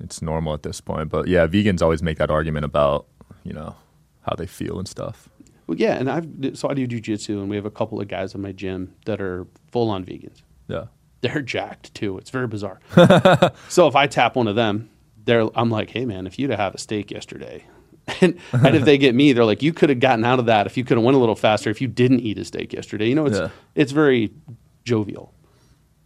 It's 0.00 0.22
normal 0.22 0.54
at 0.54 0.62
this 0.62 0.80
point. 0.80 1.08
But 1.10 1.28
yeah, 1.28 1.46
vegans 1.46 1.82
always 1.82 2.02
make 2.02 2.18
that 2.18 2.30
argument 2.30 2.64
about, 2.64 3.06
you 3.44 3.52
know, 3.52 3.74
how 4.22 4.34
they 4.36 4.46
feel 4.46 4.78
and 4.78 4.88
stuff. 4.88 5.28
Well, 5.66 5.78
yeah, 5.78 5.94
and 5.94 6.10
I've 6.10 6.56
so 6.58 6.68
I 6.68 6.74
do 6.74 6.86
jujitsu, 6.88 7.40
and 7.40 7.48
we 7.48 7.56
have 7.56 7.64
a 7.66 7.70
couple 7.70 8.00
of 8.00 8.08
guys 8.08 8.34
in 8.34 8.40
my 8.42 8.52
gym 8.52 8.94
that 9.04 9.20
are 9.20 9.46
full 9.70 9.88
on 9.90 10.04
vegans. 10.04 10.42
Yeah. 10.68 10.86
They're 11.20 11.42
jacked 11.42 11.94
too. 11.94 12.16
It's 12.18 12.30
very 12.30 12.46
bizarre. 12.46 12.80
so 13.68 13.86
if 13.86 13.94
I 13.94 14.06
tap 14.06 14.36
one 14.36 14.48
of 14.48 14.56
them, 14.56 14.88
they're 15.24 15.46
I'm 15.54 15.70
like, 15.70 15.90
hey 15.90 16.04
man, 16.06 16.26
if 16.26 16.38
you'd 16.38 16.50
have 16.50 16.58
had 16.58 16.74
a 16.74 16.78
steak 16.78 17.10
yesterday, 17.10 17.64
and, 18.20 18.38
and 18.52 18.74
if 18.74 18.84
they 18.84 18.98
get 18.98 19.14
me, 19.14 19.32
they're 19.32 19.44
like, 19.44 19.62
you 19.62 19.72
could 19.72 19.90
have 19.90 20.00
gotten 20.00 20.24
out 20.24 20.38
of 20.40 20.46
that 20.46 20.66
if 20.66 20.76
you 20.76 20.82
could 20.84 20.96
have 20.96 21.04
went 21.04 21.16
a 21.16 21.20
little 21.20 21.36
faster 21.36 21.70
if 21.70 21.80
you 21.80 21.86
didn't 21.86 22.20
eat 22.20 22.38
a 22.38 22.44
steak 22.44 22.72
yesterday. 22.72 23.08
You 23.08 23.14
know, 23.14 23.26
it's 23.26 23.38
Yeah. 23.38 23.48
it's 23.74 23.92
very 23.92 24.32
jovial. 24.84 25.32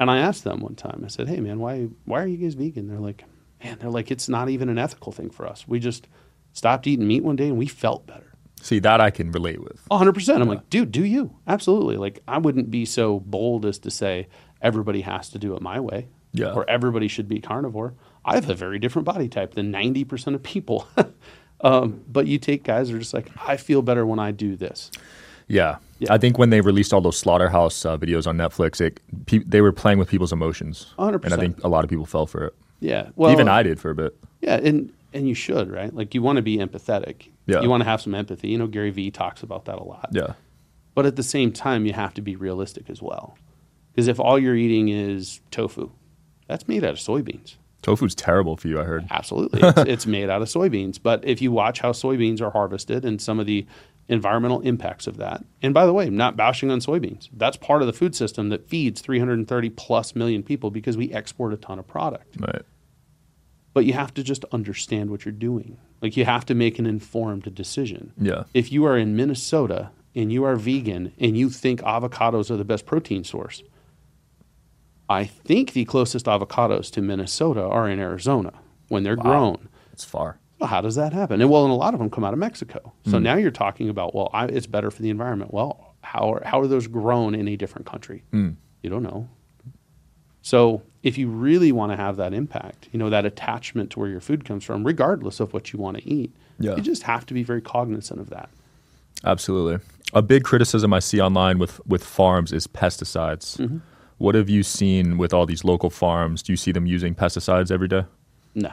And 0.00 0.10
I 0.10 0.18
asked 0.18 0.42
them 0.44 0.60
one 0.60 0.74
time, 0.74 1.02
I 1.04 1.08
said, 1.08 1.28
hey 1.28 1.40
man, 1.40 1.58
why 1.60 1.88
why 2.04 2.22
are 2.22 2.26
you 2.26 2.36
guys 2.36 2.54
vegan? 2.54 2.88
They're 2.88 2.98
like, 2.98 3.24
man, 3.64 3.78
they're 3.80 3.90
like, 3.90 4.10
it's 4.10 4.28
not 4.28 4.48
even 4.50 4.68
an 4.68 4.78
ethical 4.78 5.10
thing 5.10 5.30
for 5.30 5.46
us. 5.46 5.66
We 5.66 5.80
just 5.80 6.06
stopped 6.52 6.86
eating 6.86 7.06
meat 7.08 7.24
one 7.24 7.36
day 7.36 7.48
and 7.48 7.56
we 7.58 7.66
felt 7.66 8.06
better. 8.06 8.32
See, 8.60 8.78
that 8.80 9.00
I 9.00 9.10
can 9.10 9.30
relate 9.32 9.60
with. 9.62 9.84
100%. 9.90 10.40
I'm 10.40 10.48
like, 10.48 10.70
dude, 10.70 10.92
do 10.92 11.04
you? 11.04 11.36
Absolutely. 11.46 11.96
Like, 11.96 12.20
I 12.28 12.38
wouldn't 12.38 12.70
be 12.70 12.84
so 12.84 13.20
bold 13.20 13.66
as 13.66 13.78
to 13.80 13.90
say 13.90 14.28
everybody 14.62 15.02
has 15.02 15.28
to 15.30 15.38
do 15.38 15.54
it 15.54 15.60
my 15.62 15.80
way 15.80 16.08
Yeah. 16.32 16.52
or 16.52 16.68
everybody 16.68 17.08
should 17.08 17.28
be 17.28 17.40
carnivore. 17.40 17.94
I 18.24 18.36
have 18.36 18.48
a 18.48 18.54
very 18.54 18.78
different 18.78 19.04
body 19.04 19.28
type 19.28 19.52
than 19.54 19.70
90% 19.72 20.34
of 20.34 20.42
people. 20.42 20.86
um, 21.60 22.02
but 22.08 22.26
you 22.26 22.38
take 22.38 22.62
guys 22.64 22.88
that 22.88 22.96
are 22.96 23.00
just 23.00 23.12
like, 23.12 23.28
I 23.46 23.56
feel 23.58 23.82
better 23.82 24.06
when 24.06 24.18
I 24.18 24.30
do 24.30 24.56
this. 24.56 24.90
Yeah. 25.46 25.76
Yeah. 25.98 26.12
I 26.12 26.16
think 26.18 26.38
when 26.38 26.48
they 26.48 26.62
released 26.62 26.94
all 26.94 27.02
those 27.02 27.18
slaughterhouse 27.18 27.84
uh, 27.84 27.98
videos 27.98 28.26
on 28.26 28.38
Netflix, 28.38 28.80
it 28.80 28.98
pe- 29.26 29.44
they 29.44 29.60
were 29.60 29.72
playing 29.72 29.98
with 29.98 30.08
people's 30.08 30.32
emotions. 30.32 30.94
100%. 30.98 31.24
And 31.24 31.34
I 31.34 31.36
think 31.36 31.62
a 31.62 31.68
lot 31.68 31.84
of 31.84 31.90
people 31.90 32.06
fell 32.06 32.26
for 32.26 32.44
it. 32.44 32.54
Yeah. 32.80 33.10
Well, 33.16 33.32
Even 33.32 33.48
I 33.48 33.62
did 33.62 33.80
for 33.80 33.90
a 33.90 33.94
bit. 33.94 34.16
Yeah. 34.40 34.56
And, 34.56 34.92
and 35.12 35.28
you 35.28 35.34
should, 35.34 35.70
right? 35.70 35.94
Like, 35.94 36.14
you 36.14 36.22
want 36.22 36.36
to 36.36 36.42
be 36.42 36.58
empathetic. 36.58 37.30
Yeah. 37.46 37.60
You 37.60 37.70
want 37.70 37.82
to 37.82 37.88
have 37.88 38.00
some 38.00 38.14
empathy. 38.14 38.48
You 38.48 38.58
know, 38.58 38.66
Gary 38.66 38.90
Vee 38.90 39.10
talks 39.10 39.42
about 39.42 39.66
that 39.66 39.78
a 39.78 39.84
lot. 39.84 40.08
Yeah. 40.12 40.34
But 40.94 41.06
at 41.06 41.16
the 41.16 41.22
same 41.22 41.52
time, 41.52 41.86
you 41.86 41.92
have 41.92 42.14
to 42.14 42.20
be 42.20 42.36
realistic 42.36 42.88
as 42.88 43.02
well. 43.02 43.36
Because 43.92 44.08
if 44.08 44.18
all 44.18 44.38
you're 44.38 44.56
eating 44.56 44.88
is 44.88 45.40
tofu, 45.50 45.90
that's 46.46 46.66
made 46.68 46.84
out 46.84 46.90
of 46.90 46.98
soybeans. 46.98 47.56
Tofu's 47.82 48.14
terrible 48.14 48.56
for 48.56 48.68
you, 48.68 48.80
I 48.80 48.84
heard. 48.84 49.06
Absolutely. 49.10 49.60
It's, 49.62 49.78
it's 49.78 50.06
made 50.06 50.30
out 50.30 50.40
of 50.42 50.48
soybeans. 50.48 50.98
But 51.02 51.24
if 51.24 51.42
you 51.42 51.52
watch 51.52 51.80
how 51.80 51.92
soybeans 51.92 52.40
are 52.40 52.50
harvested 52.50 53.04
and 53.04 53.20
some 53.20 53.38
of 53.38 53.46
the 53.46 53.66
environmental 54.08 54.60
impacts 54.60 55.06
of 55.06 55.16
that, 55.16 55.44
and 55.62 55.72
by 55.72 55.86
the 55.86 55.92
way, 55.92 56.06
I'm 56.06 56.16
not 56.16 56.36
bashing 56.36 56.70
on 56.70 56.80
soybeans. 56.80 57.28
That's 57.32 57.56
part 57.56 57.80
of 57.80 57.86
the 57.86 57.92
food 57.92 58.14
system 58.14 58.48
that 58.50 58.68
feeds 58.68 59.00
330 59.00 59.70
plus 59.70 60.14
million 60.14 60.42
people 60.42 60.70
because 60.70 60.96
we 60.96 61.12
export 61.12 61.52
a 61.52 61.56
ton 61.56 61.78
of 61.78 61.86
product. 61.86 62.36
Right. 62.38 62.62
But 63.72 63.86
you 63.86 63.92
have 63.94 64.14
to 64.14 64.22
just 64.22 64.44
understand 64.52 65.10
what 65.10 65.24
you're 65.24 65.32
doing. 65.32 65.78
Like 66.00 66.16
you 66.16 66.24
have 66.24 66.46
to 66.46 66.54
make 66.54 66.78
an 66.78 66.86
informed 66.86 67.54
decision. 67.54 68.12
Yeah. 68.18 68.44
If 68.52 68.70
you 68.70 68.84
are 68.84 68.96
in 68.96 69.16
Minnesota 69.16 69.90
and 70.14 70.32
you 70.32 70.44
are 70.44 70.54
vegan 70.54 71.12
and 71.18 71.36
you 71.36 71.50
think 71.50 71.80
avocados 71.80 72.50
are 72.50 72.56
the 72.56 72.64
best 72.64 72.86
protein 72.86 73.24
source, 73.24 73.62
I 75.08 75.24
think 75.24 75.72
the 75.72 75.84
closest 75.84 76.26
avocados 76.26 76.90
to 76.92 77.02
Minnesota 77.02 77.62
are 77.62 77.88
in 77.88 77.98
Arizona 77.98 78.52
when 78.88 79.02
they're 79.02 79.16
grown. 79.16 79.68
It's 79.92 80.04
far. 80.04 80.38
Well, 80.58 80.68
how 80.68 80.80
does 80.80 80.94
that 80.94 81.12
happen? 81.12 81.40
And 81.40 81.50
well, 81.50 81.64
and 81.64 81.72
a 81.72 81.76
lot 81.76 81.94
of 81.94 82.00
them 82.00 82.08
come 82.10 82.24
out 82.24 82.32
of 82.32 82.38
Mexico. 82.38 82.92
So 83.10 83.18
now 83.18 83.34
you're 83.34 83.50
talking 83.50 83.88
about, 83.88 84.14
well, 84.14 84.30
I, 84.32 84.46
it's 84.46 84.66
better 84.66 84.90
for 84.90 85.02
the 85.02 85.10
environment. 85.10 85.52
Well, 85.52 85.94
how 86.02 86.32
are, 86.34 86.42
how 86.44 86.60
are 86.60 86.66
those 86.66 86.86
grown 86.86 87.34
in 87.34 87.48
a 87.48 87.56
different 87.56 87.86
country? 87.86 88.22
You 88.32 88.90
don't 88.90 89.02
know. 89.02 89.28
So 90.42 90.82
if 91.02 91.16
you 91.18 91.28
really 91.28 91.72
want 91.72 91.92
to 91.92 91.96
have 91.96 92.16
that 92.16 92.34
impact, 92.34 92.88
you 92.92 92.98
know, 92.98 93.10
that 93.10 93.24
attachment 93.24 93.90
to 93.92 93.98
where 93.98 94.08
your 94.08 94.20
food 94.20 94.44
comes 94.44 94.62
from, 94.64 94.84
regardless 94.84 95.40
of 95.40 95.52
what 95.54 95.72
you 95.72 95.78
want 95.78 95.96
to 95.98 96.08
eat, 96.08 96.34
Yeah. 96.58 96.76
you 96.76 96.82
just 96.82 97.02
have 97.04 97.24
to 97.26 97.34
be 97.34 97.42
very 97.42 97.60
cognizant 97.62 98.20
of 98.20 98.30
that. 98.30 98.48
Absolutely. 99.24 99.84
A 100.12 100.22
big 100.22 100.44
criticism 100.44 100.92
I 100.92 100.98
see 101.00 101.20
online 101.20 101.58
with 101.58 101.80
with 101.86 102.04
farms 102.04 102.52
is 102.52 102.66
pesticides. 102.66 103.56
Mm-hmm. 103.56 103.78
What 104.18 104.34
have 104.34 104.48
you 104.50 104.62
seen 104.62 105.16
with 105.18 105.32
all 105.32 105.46
these 105.46 105.64
local 105.64 105.90
farms? 105.90 106.42
Do 106.42 106.52
you 106.52 106.56
see 106.56 106.72
them 106.72 106.86
using 106.86 107.14
pesticides 107.14 107.70
every 107.72 107.88
day? 107.88 108.04
No. 108.54 108.70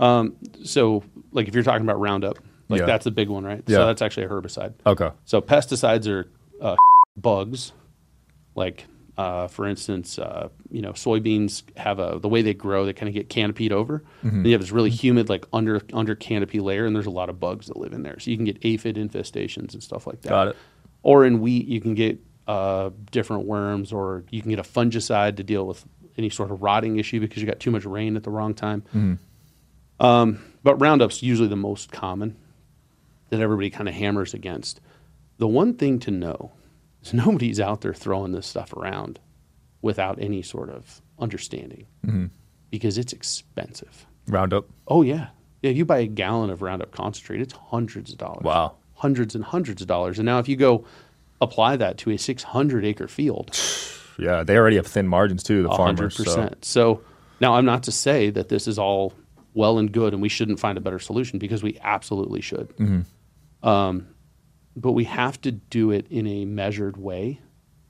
Um, 0.00 0.36
so, 0.64 1.04
like 1.32 1.46
if 1.46 1.54
you're 1.54 1.62
talking 1.62 1.82
about 1.82 2.00
Roundup, 2.00 2.38
like 2.68 2.80
Yeah. 2.80 2.86
that's 2.86 3.06
a 3.06 3.10
big 3.10 3.28
one, 3.28 3.44
right? 3.44 3.62
Yeah. 3.66 3.78
So 3.78 3.86
that's 3.86 4.02
actually 4.02 4.24
a 4.24 4.28
herbicide. 4.28 4.74
Okay. 4.86 5.10
So 5.24 5.40
pesticides 5.40 6.08
are 6.08 6.28
uh, 6.60 6.76
bugs, 7.16 7.72
like 8.54 8.86
uh, 9.18 9.48
for 9.48 9.66
instance, 9.66 10.18
uh, 10.18 10.48
you 10.70 10.80
know, 10.80 10.92
soybeans 10.92 11.62
have 11.76 11.98
a 11.98 12.18
the 12.18 12.28
way 12.28 12.40
they 12.40 12.54
grow, 12.54 12.86
they 12.86 12.92
kind 12.94 13.08
of 13.08 13.14
get 13.14 13.28
canopied 13.28 13.70
over. 13.72 14.02
Mm-hmm. 14.24 14.28
And 14.36 14.46
you 14.46 14.52
have 14.52 14.62
this 14.62 14.72
really 14.72 14.88
humid, 14.88 15.28
like 15.28 15.44
under 15.52 15.82
under 15.92 16.14
canopy 16.14 16.60
layer, 16.60 16.86
and 16.86 16.96
there's 16.96 17.06
a 17.06 17.10
lot 17.10 17.28
of 17.28 17.38
bugs 17.38 17.66
that 17.66 17.76
live 17.76 17.92
in 17.92 18.02
there. 18.02 18.18
So 18.18 18.30
you 18.30 18.36
can 18.38 18.46
get 18.46 18.58
aphid 18.64 18.96
infestations 18.96 19.74
and 19.74 19.82
stuff 19.82 20.06
like 20.06 20.22
that. 20.22 20.30
Got 20.30 20.48
it. 20.48 20.56
Or 21.02 21.26
in 21.26 21.40
wheat, 21.40 21.66
you 21.66 21.80
can 21.82 21.94
get 21.94 22.18
uh, 22.48 22.90
different 23.10 23.44
worms, 23.46 23.92
or 23.92 24.24
you 24.30 24.40
can 24.40 24.50
get 24.50 24.58
a 24.58 24.62
fungicide 24.62 25.36
to 25.36 25.42
deal 25.44 25.66
with 25.66 25.84
any 26.16 26.30
sort 26.30 26.50
of 26.50 26.62
rotting 26.62 26.98
issue 26.98 27.20
because 27.20 27.42
you 27.42 27.46
got 27.48 27.60
too 27.60 27.70
much 27.70 27.84
rain 27.84 28.16
at 28.16 28.22
the 28.22 28.30
wrong 28.30 28.54
time. 28.54 29.18
Um, 30.00 30.42
but 30.62 30.78
Roundup's 30.78 31.22
usually 31.22 31.48
the 31.48 31.56
most 31.56 31.92
common 31.92 32.36
that 33.30 33.40
everybody 33.40 33.70
kind 33.70 33.88
of 33.88 33.94
hammers 33.94 34.34
against. 34.34 34.80
The 35.38 35.46
one 35.46 35.74
thing 35.74 35.98
to 36.00 36.10
know 36.10 36.52
is 37.02 37.12
nobody's 37.14 37.60
out 37.60 37.80
there 37.82 37.94
throwing 37.94 38.32
this 38.32 38.46
stuff 38.46 38.72
around 38.72 39.18
without 39.82 40.20
any 40.20 40.42
sort 40.42 40.70
of 40.70 41.00
understanding 41.18 41.86
Mm-hmm. 42.06 42.26
because 42.70 42.98
it's 42.98 43.12
expensive. 43.12 44.06
Roundup. 44.26 44.66
Oh 44.88 45.02
yeah, 45.02 45.28
yeah. 45.62 45.70
You 45.70 45.84
buy 45.84 45.98
a 45.98 46.06
gallon 46.06 46.50
of 46.50 46.62
Roundup 46.62 46.92
concentrate, 46.92 47.40
it's 47.40 47.52
hundreds 47.52 48.12
of 48.12 48.18
dollars. 48.18 48.42
Wow. 48.44 48.74
hundreds 48.94 49.34
and 49.34 49.44
hundreds 49.44 49.80
of 49.82 49.88
dollars. 49.88 50.18
And 50.18 50.26
now 50.26 50.38
if 50.38 50.48
you 50.48 50.56
go 50.56 50.84
apply 51.40 51.76
that 51.76 51.96
to 51.98 52.10
a 52.10 52.18
600 52.18 52.84
acre 52.84 53.08
field, 53.08 53.58
Yeah, 54.18 54.42
they 54.44 54.56
already 54.58 54.76
have 54.76 54.86
thin 54.86 55.08
margins 55.08 55.42
too. 55.42 55.62
The 55.62 55.70
a 55.70 55.76
farmers. 55.76 56.16
hundred 56.16 56.62
so- 56.62 56.98
So 56.98 57.02
now 57.40 57.54
I'm 57.54 57.64
not 57.64 57.82
to 57.84 57.92
say 57.92 58.28
that 58.30 58.48
this 58.50 58.68
is 58.68 58.78
all 58.78 59.14
well 59.54 59.78
and 59.78 59.92
good 59.92 60.12
and 60.12 60.22
we 60.22 60.28
shouldn't 60.28 60.60
find 60.60 60.78
a 60.78 60.80
better 60.80 60.98
solution 60.98 61.38
because 61.38 61.62
we 61.62 61.78
absolutely 61.82 62.40
should. 62.40 62.68
Mm-hmm. 62.76 63.68
Um, 63.68 64.08
but 64.76 64.92
we 64.92 65.04
have 65.04 65.40
to 65.42 65.52
do 65.52 65.90
it 65.90 66.06
in 66.10 66.26
a 66.26 66.44
measured 66.44 66.96
way 66.96 67.40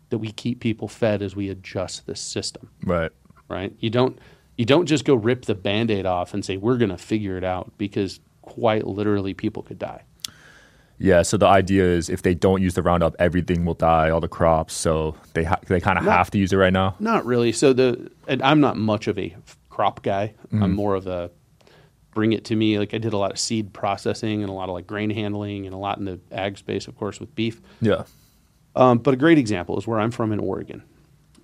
that 0.08 0.18
we 0.18 0.32
keep 0.32 0.60
people 0.60 0.88
fed 0.88 1.22
as 1.22 1.36
we 1.36 1.48
adjust 1.48 2.06
this 2.06 2.20
system. 2.20 2.70
Right. 2.84 3.12
Right? 3.48 3.72
You 3.78 3.90
don't 3.90 4.18
you 4.56 4.64
don't 4.64 4.86
just 4.86 5.04
go 5.04 5.14
rip 5.14 5.46
the 5.46 5.54
band-aid 5.54 6.04
off 6.04 6.34
and 6.34 6.44
say 6.44 6.56
we're 6.56 6.76
going 6.76 6.90
to 6.90 6.98
figure 6.98 7.38
it 7.38 7.44
out 7.44 7.72
because 7.78 8.20
quite 8.42 8.86
literally 8.86 9.32
people 9.32 9.62
could 9.62 9.78
die. 9.78 10.02
Yeah. 10.98 11.22
So 11.22 11.36
the 11.38 11.46
idea 11.46 11.84
is 11.84 12.10
if 12.10 12.22
they 12.22 12.34
don't 12.34 12.60
use 12.60 12.74
the 12.74 12.82
Roundup, 12.82 13.16
everything 13.18 13.64
will 13.64 13.74
die, 13.74 14.10
all 14.10 14.20
the 14.20 14.28
crops. 14.28 14.74
So 14.74 15.16
they 15.32 15.44
ha- 15.44 15.60
they 15.66 15.80
kind 15.80 15.98
of 15.98 16.04
have 16.04 16.30
to 16.32 16.38
use 16.38 16.52
it 16.52 16.56
right 16.56 16.72
now. 16.72 16.96
Not 17.00 17.24
really. 17.24 17.52
So 17.52 17.72
the 17.72 18.10
and 18.28 18.42
I'm 18.42 18.60
not 18.60 18.76
much 18.76 19.06
of 19.06 19.18
a 19.18 19.34
crop 19.70 20.02
guy. 20.02 20.34
Mm-hmm. 20.48 20.62
I'm 20.62 20.74
more 20.74 20.94
of 20.94 21.06
a 21.06 21.30
bring 22.20 22.34
it 22.34 22.44
to 22.44 22.54
me. 22.54 22.78
Like 22.78 22.92
I 22.92 22.98
did 22.98 23.14
a 23.14 23.16
lot 23.16 23.30
of 23.30 23.38
seed 23.38 23.72
processing 23.72 24.42
and 24.42 24.50
a 24.50 24.52
lot 24.52 24.68
of 24.68 24.74
like 24.74 24.86
grain 24.86 25.08
handling 25.08 25.64
and 25.64 25.72
a 25.74 25.78
lot 25.78 25.96
in 25.96 26.04
the 26.04 26.20
ag 26.30 26.58
space, 26.58 26.86
of 26.86 26.94
course, 26.98 27.18
with 27.18 27.34
beef. 27.34 27.62
Yeah. 27.80 28.02
Um, 28.76 28.98
but 28.98 29.14
a 29.14 29.16
great 29.16 29.38
example 29.38 29.78
is 29.78 29.86
where 29.86 29.98
I'm 29.98 30.10
from 30.10 30.30
in 30.30 30.38
Oregon. 30.38 30.82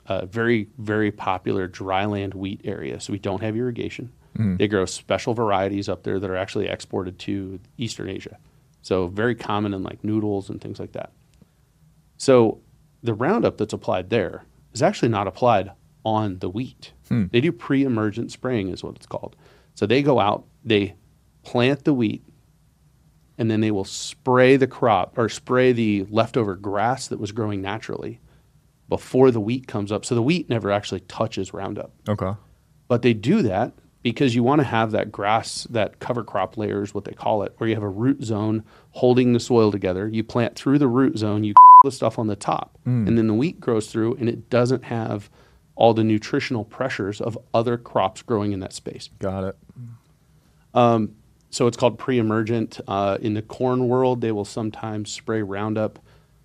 A 0.04 0.26
very, 0.26 0.68
very 0.76 1.10
popular 1.10 1.66
dryland 1.66 2.34
wheat 2.34 2.60
area. 2.64 3.00
So 3.00 3.10
we 3.14 3.18
don't 3.18 3.40
have 3.40 3.56
irrigation. 3.56 4.12
They 4.58 4.68
grow 4.68 4.84
special 4.84 5.32
varieties 5.32 5.88
up 5.88 6.02
there 6.02 6.20
that 6.20 6.28
are 6.28 6.36
actually 6.36 6.68
exported 6.68 7.18
to 7.20 7.58
Eastern 7.78 8.10
Asia. 8.10 8.36
So 8.82 9.06
very 9.06 9.34
common 9.34 9.72
in 9.72 9.82
like 9.82 10.04
noodles 10.04 10.50
and 10.50 10.60
things 10.60 10.78
like 10.78 10.92
that. 10.92 11.10
So 12.18 12.60
the 13.02 13.14
Roundup 13.14 13.56
that's 13.56 13.72
applied 13.72 14.10
there 14.10 14.44
is 14.74 14.82
actually 14.82 15.08
not 15.08 15.26
applied 15.26 15.70
on 16.04 16.38
the 16.40 16.50
wheat. 16.50 16.92
They 17.30 17.40
do 17.40 17.50
pre-emergent 17.50 18.30
spraying 18.30 18.68
is 18.68 18.84
what 18.84 18.96
it's 18.96 19.06
called. 19.06 19.36
So 19.74 19.84
they 19.84 20.02
go 20.02 20.20
out, 20.20 20.44
they 20.66 20.96
plant 21.42 21.84
the 21.84 21.94
wheat, 21.94 22.22
and 23.38 23.50
then 23.50 23.60
they 23.60 23.70
will 23.70 23.84
spray 23.84 24.56
the 24.56 24.66
crop 24.66 25.16
or 25.16 25.28
spray 25.28 25.72
the 25.72 26.04
leftover 26.10 26.56
grass 26.56 27.06
that 27.06 27.20
was 27.20 27.32
growing 27.32 27.62
naturally 27.62 28.20
before 28.88 29.30
the 29.30 29.40
wheat 29.40 29.66
comes 29.66 29.90
up. 29.90 30.04
So 30.04 30.14
the 30.14 30.22
wheat 30.22 30.48
never 30.50 30.70
actually 30.70 31.00
touches 31.00 31.54
Roundup. 31.54 31.92
Okay. 32.08 32.32
But 32.88 33.02
they 33.02 33.14
do 33.14 33.42
that 33.42 33.72
because 34.02 34.34
you 34.34 34.42
want 34.42 34.60
to 34.60 34.64
have 34.64 34.92
that 34.92 35.10
grass, 35.10 35.64
that 35.70 35.98
cover 35.98 36.22
crop 36.22 36.56
layer 36.56 36.82
is 36.82 36.94
what 36.94 37.04
they 37.04 37.12
call 37.12 37.42
it, 37.42 37.52
where 37.56 37.68
you 37.68 37.74
have 37.74 37.82
a 37.82 37.88
root 37.88 38.22
zone 38.22 38.62
holding 38.90 39.32
the 39.32 39.40
soil 39.40 39.72
together. 39.72 40.08
You 40.08 40.22
plant 40.22 40.54
through 40.54 40.78
the 40.78 40.88
root 40.88 41.18
zone, 41.18 41.42
you 41.42 41.54
the 41.84 41.90
stuff 41.90 42.18
on 42.18 42.26
the 42.26 42.36
top, 42.36 42.78
mm. 42.86 43.06
and 43.06 43.18
then 43.18 43.26
the 43.26 43.34
wheat 43.34 43.60
grows 43.60 43.88
through, 43.88 44.14
and 44.14 44.28
it 44.28 44.48
doesn't 44.48 44.84
have 44.84 45.28
all 45.74 45.92
the 45.92 46.04
nutritional 46.04 46.64
pressures 46.64 47.20
of 47.20 47.36
other 47.52 47.76
crops 47.76 48.22
growing 48.22 48.52
in 48.52 48.60
that 48.60 48.72
space. 48.72 49.10
Got 49.18 49.44
it. 49.44 49.56
Um, 50.76 51.16
so 51.50 51.66
it's 51.66 51.76
called 51.76 51.98
pre-emergent. 51.98 52.80
Uh, 52.86 53.18
in 53.20 53.34
the 53.34 53.42
corn 53.42 53.88
world, 53.88 54.20
they 54.20 54.30
will 54.30 54.44
sometimes 54.44 55.10
spray 55.10 55.42
Roundup 55.42 55.98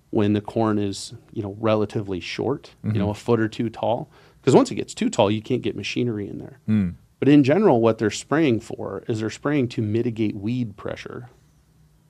when 0.10 0.34
the 0.34 0.42
corn 0.42 0.80
is, 0.80 1.14
you 1.34 1.44
know, 1.44 1.56
relatively 1.60 2.20
short, 2.20 2.72
you 2.84 2.94
know, 2.94 3.10
a 3.10 3.14
mm-hmm. 3.14 3.20
foot 3.20 3.40
or 3.40 3.48
two 3.48 3.70
tall. 3.70 4.10
Because 4.42 4.56
once 4.56 4.72
it 4.72 4.76
gets 4.76 4.94
too 4.94 5.10
tall, 5.10 5.30
you 5.30 5.42
can't 5.42 5.62
get 5.62 5.76
machinery 5.76 6.28
in 6.28 6.40
there. 6.40 6.60
Hmm. 6.66 6.90
But 7.20 7.30
in 7.30 7.44
general, 7.44 7.82
what 7.82 8.00
they're 8.00 8.10
spraying 8.10 8.62
for 8.62 9.04
is 9.08 9.20
they're 9.20 9.30
spraying 9.30 9.68
to 9.70 9.82
mitigate 9.82 10.36
weed 10.36 10.76
pressure 10.76 11.30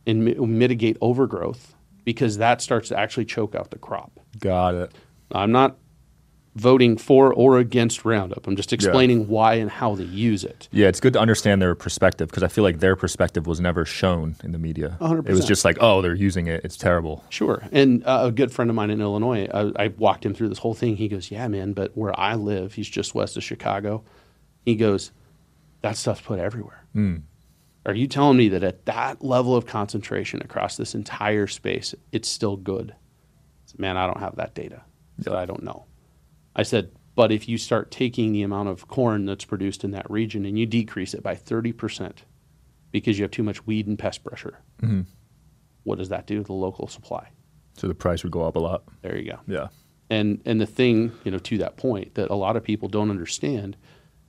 and 0.08 0.24
mi- 0.24 0.36
mitigate 0.36 0.98
overgrowth 1.02 1.76
because 2.06 2.38
that 2.38 2.62
starts 2.62 2.88
to 2.90 2.98
actually 2.98 3.26
choke 3.26 3.54
out 3.54 3.72
the 3.72 3.78
crop. 3.78 4.20
Got 4.40 4.76
it. 4.76 4.94
I'm 5.32 5.52
not 5.52 5.78
voting 6.56 6.98
for 6.98 7.34
or 7.34 7.58
against 7.58 8.04
Roundup. 8.04 8.46
I'm 8.46 8.56
just 8.56 8.74
explaining 8.74 9.28
why 9.28 9.56
and 9.56 9.70
how 9.70 9.96
they 9.96 10.04
use 10.04 10.44
it. 10.44 10.68
Yeah, 10.72 10.88
it's 10.88 11.00
good 11.00 11.14
to 11.14 11.20
understand 11.20 11.62
their 11.62 11.76
perspective 11.76 12.30
because 12.30 12.44
I 12.44 12.48
feel 12.50 12.64
like 12.64 12.80
their 12.80 12.96
perspective 12.96 13.48
was 13.48 13.62
never 13.62 13.86
shown 13.86 14.36
in 14.44 14.52
the 14.52 14.60
media. 14.60 14.98
100%. 15.00 15.30
It 15.30 15.34
was 15.34 15.46
just 15.46 15.64
like, 15.64 15.78
oh, 15.80 16.02
they're 16.02 16.14
using 16.14 16.48
it. 16.48 16.62
It's 16.66 16.76
terrible. 16.76 17.24
Sure. 17.30 17.64
And 17.72 18.04
uh, 18.06 18.22
a 18.24 18.32
good 18.32 18.52
friend 18.52 18.70
of 18.70 18.76
mine 18.76 18.90
in 18.90 19.00
Illinois, 19.00 19.48
I, 19.54 19.72
I 19.86 19.88
walked 19.98 20.26
him 20.26 20.34
through 20.34 20.50
this 20.50 20.58
whole 20.58 20.74
thing. 20.74 20.98
He 20.98 21.08
goes, 21.08 21.32
Yeah, 21.32 21.48
man, 21.48 21.74
but 21.74 21.96
where 21.96 22.18
I 22.20 22.36
live, 22.36 22.74
he's 22.74 22.90
just 22.90 23.16
west 23.16 23.38
of 23.38 23.44
Chicago. 23.44 24.04
He 24.66 24.76
goes, 24.76 25.12
That 25.82 25.96
stuff's 25.96 26.22
put 26.22 26.40
everywhere. 26.40 26.86
Are 27.86 27.96
you 27.96 28.08
telling 28.08 28.38
me 28.38 28.50
that 28.50 28.64
at 28.64 28.86
that 28.86 29.24
level 29.24 29.56
of 29.56 29.66
concentration 29.66 30.42
across 30.44 30.78
this 30.78 30.94
entire 30.94 31.48
space, 31.48 31.96
it's 32.12 32.30
still 32.30 32.58
good? 32.58 32.94
Man, 33.78 33.96
I 33.96 34.06
don't 34.06 34.20
have 34.20 34.36
that 34.36 34.54
data. 34.54 34.84
So 35.22 35.34
I 35.36 35.46
don't 35.46 35.64
know. 35.64 35.86
I 36.56 36.64
said, 36.64 36.92
But 37.16 37.32
if 37.32 37.48
you 37.48 37.58
start 37.58 37.92
taking 37.92 38.32
the 38.32 38.44
amount 38.44 38.70
of 38.70 38.88
corn 38.88 39.26
that's 39.26 39.46
produced 39.46 39.84
in 39.84 39.92
that 39.92 40.10
region 40.10 40.46
and 40.46 40.58
you 40.58 40.66
decrease 40.66 41.14
it 41.14 41.24
by 41.24 41.36
30% 41.36 42.14
because 42.92 43.18
you 43.18 43.24
have 43.24 43.32
too 43.32 43.44
much 43.44 43.66
weed 43.66 43.88
and 43.88 43.98
pest 43.98 44.24
pressure, 44.24 44.60
mm-hmm. 44.82 45.02
what 45.84 45.98
does 45.98 46.10
that 46.10 46.28
do 46.28 46.38
to 46.38 46.44
the 46.44 46.54
local 46.54 46.88
supply? 46.88 47.30
So 47.76 47.88
the 47.88 47.96
price 47.96 48.24
would 48.24 48.32
go 48.32 48.44
up 48.44 48.56
a 48.56 48.60
lot. 48.60 48.84
There 49.02 49.18
you 49.18 49.32
go. 49.32 49.40
Yeah. 49.48 49.68
And 50.10 50.42
and 50.46 50.60
the 50.60 50.66
thing, 50.66 51.14
you 51.24 51.32
know, 51.32 51.40
to 51.40 51.58
that 51.60 51.78
point 51.78 52.16
that 52.16 52.30
a 52.30 52.36
lot 52.36 52.58
of 52.58 52.64
people 52.64 52.90
don't 52.90 53.10
understand, 53.10 53.78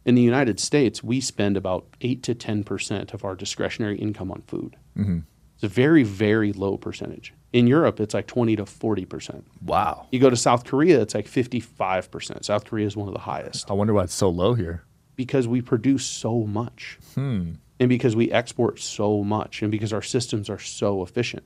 in 0.05 0.15
the 0.15 0.23
United 0.23 0.61
States, 0.61 1.03
we 1.03 1.21
spend 1.21 1.57
about 1.57 1.87
eight 2.01 2.23
to 2.23 2.35
ten 2.37 2.63
percent 2.63 3.13
of 3.13 3.25
our 3.25 3.35
discretionary 3.35 3.99
income 3.99 4.31
on 4.31 4.43
food. 4.43 4.77
Mm-hmm. 4.97 5.19
It's 5.57 5.65
a 5.65 5.69
very, 5.69 6.05
very 6.05 6.53
low 6.53 6.77
percentage. 6.77 7.35
In 7.53 7.67
Europe, 7.67 8.01
it's 8.01 8.15
like 8.15 8.27
twenty 8.27 8.57
to 8.57 8.65
forty 8.65 9.05
percent. 9.05 9.47
Wow. 9.65 10.07
You 10.11 10.19
go 10.21 10.31
to 10.31 10.37
South 10.37 10.65
Korea, 10.65 11.01
it's 11.03 11.15
like 11.15 11.29
fifty-five 11.29 12.11
percent. 12.11 12.45
South 12.45 12.65
Korea 12.65 12.87
is 12.87 12.97
one 12.97 13.09
of 13.09 13.15
the 13.15 13.21
highest 13.21 13.71
I 13.71 13.75
wonder 13.75 13.93
why 13.93 14.05
it's 14.05 14.15
so 14.15 14.31
low 14.31 14.55
here. 14.55 14.85
because 15.17 15.47
we 15.47 15.61
produce 15.61 16.05
so 16.07 16.41
much, 16.47 16.99
hmm. 17.15 17.53
and 17.79 17.89
because 17.89 18.17
we 18.17 18.31
export 18.33 18.81
so 18.81 19.23
much, 19.23 19.63
and 19.63 19.71
because 19.71 19.93
our 19.93 20.03
systems 20.03 20.49
are 20.49 20.59
so 20.59 21.03
efficient. 21.03 21.45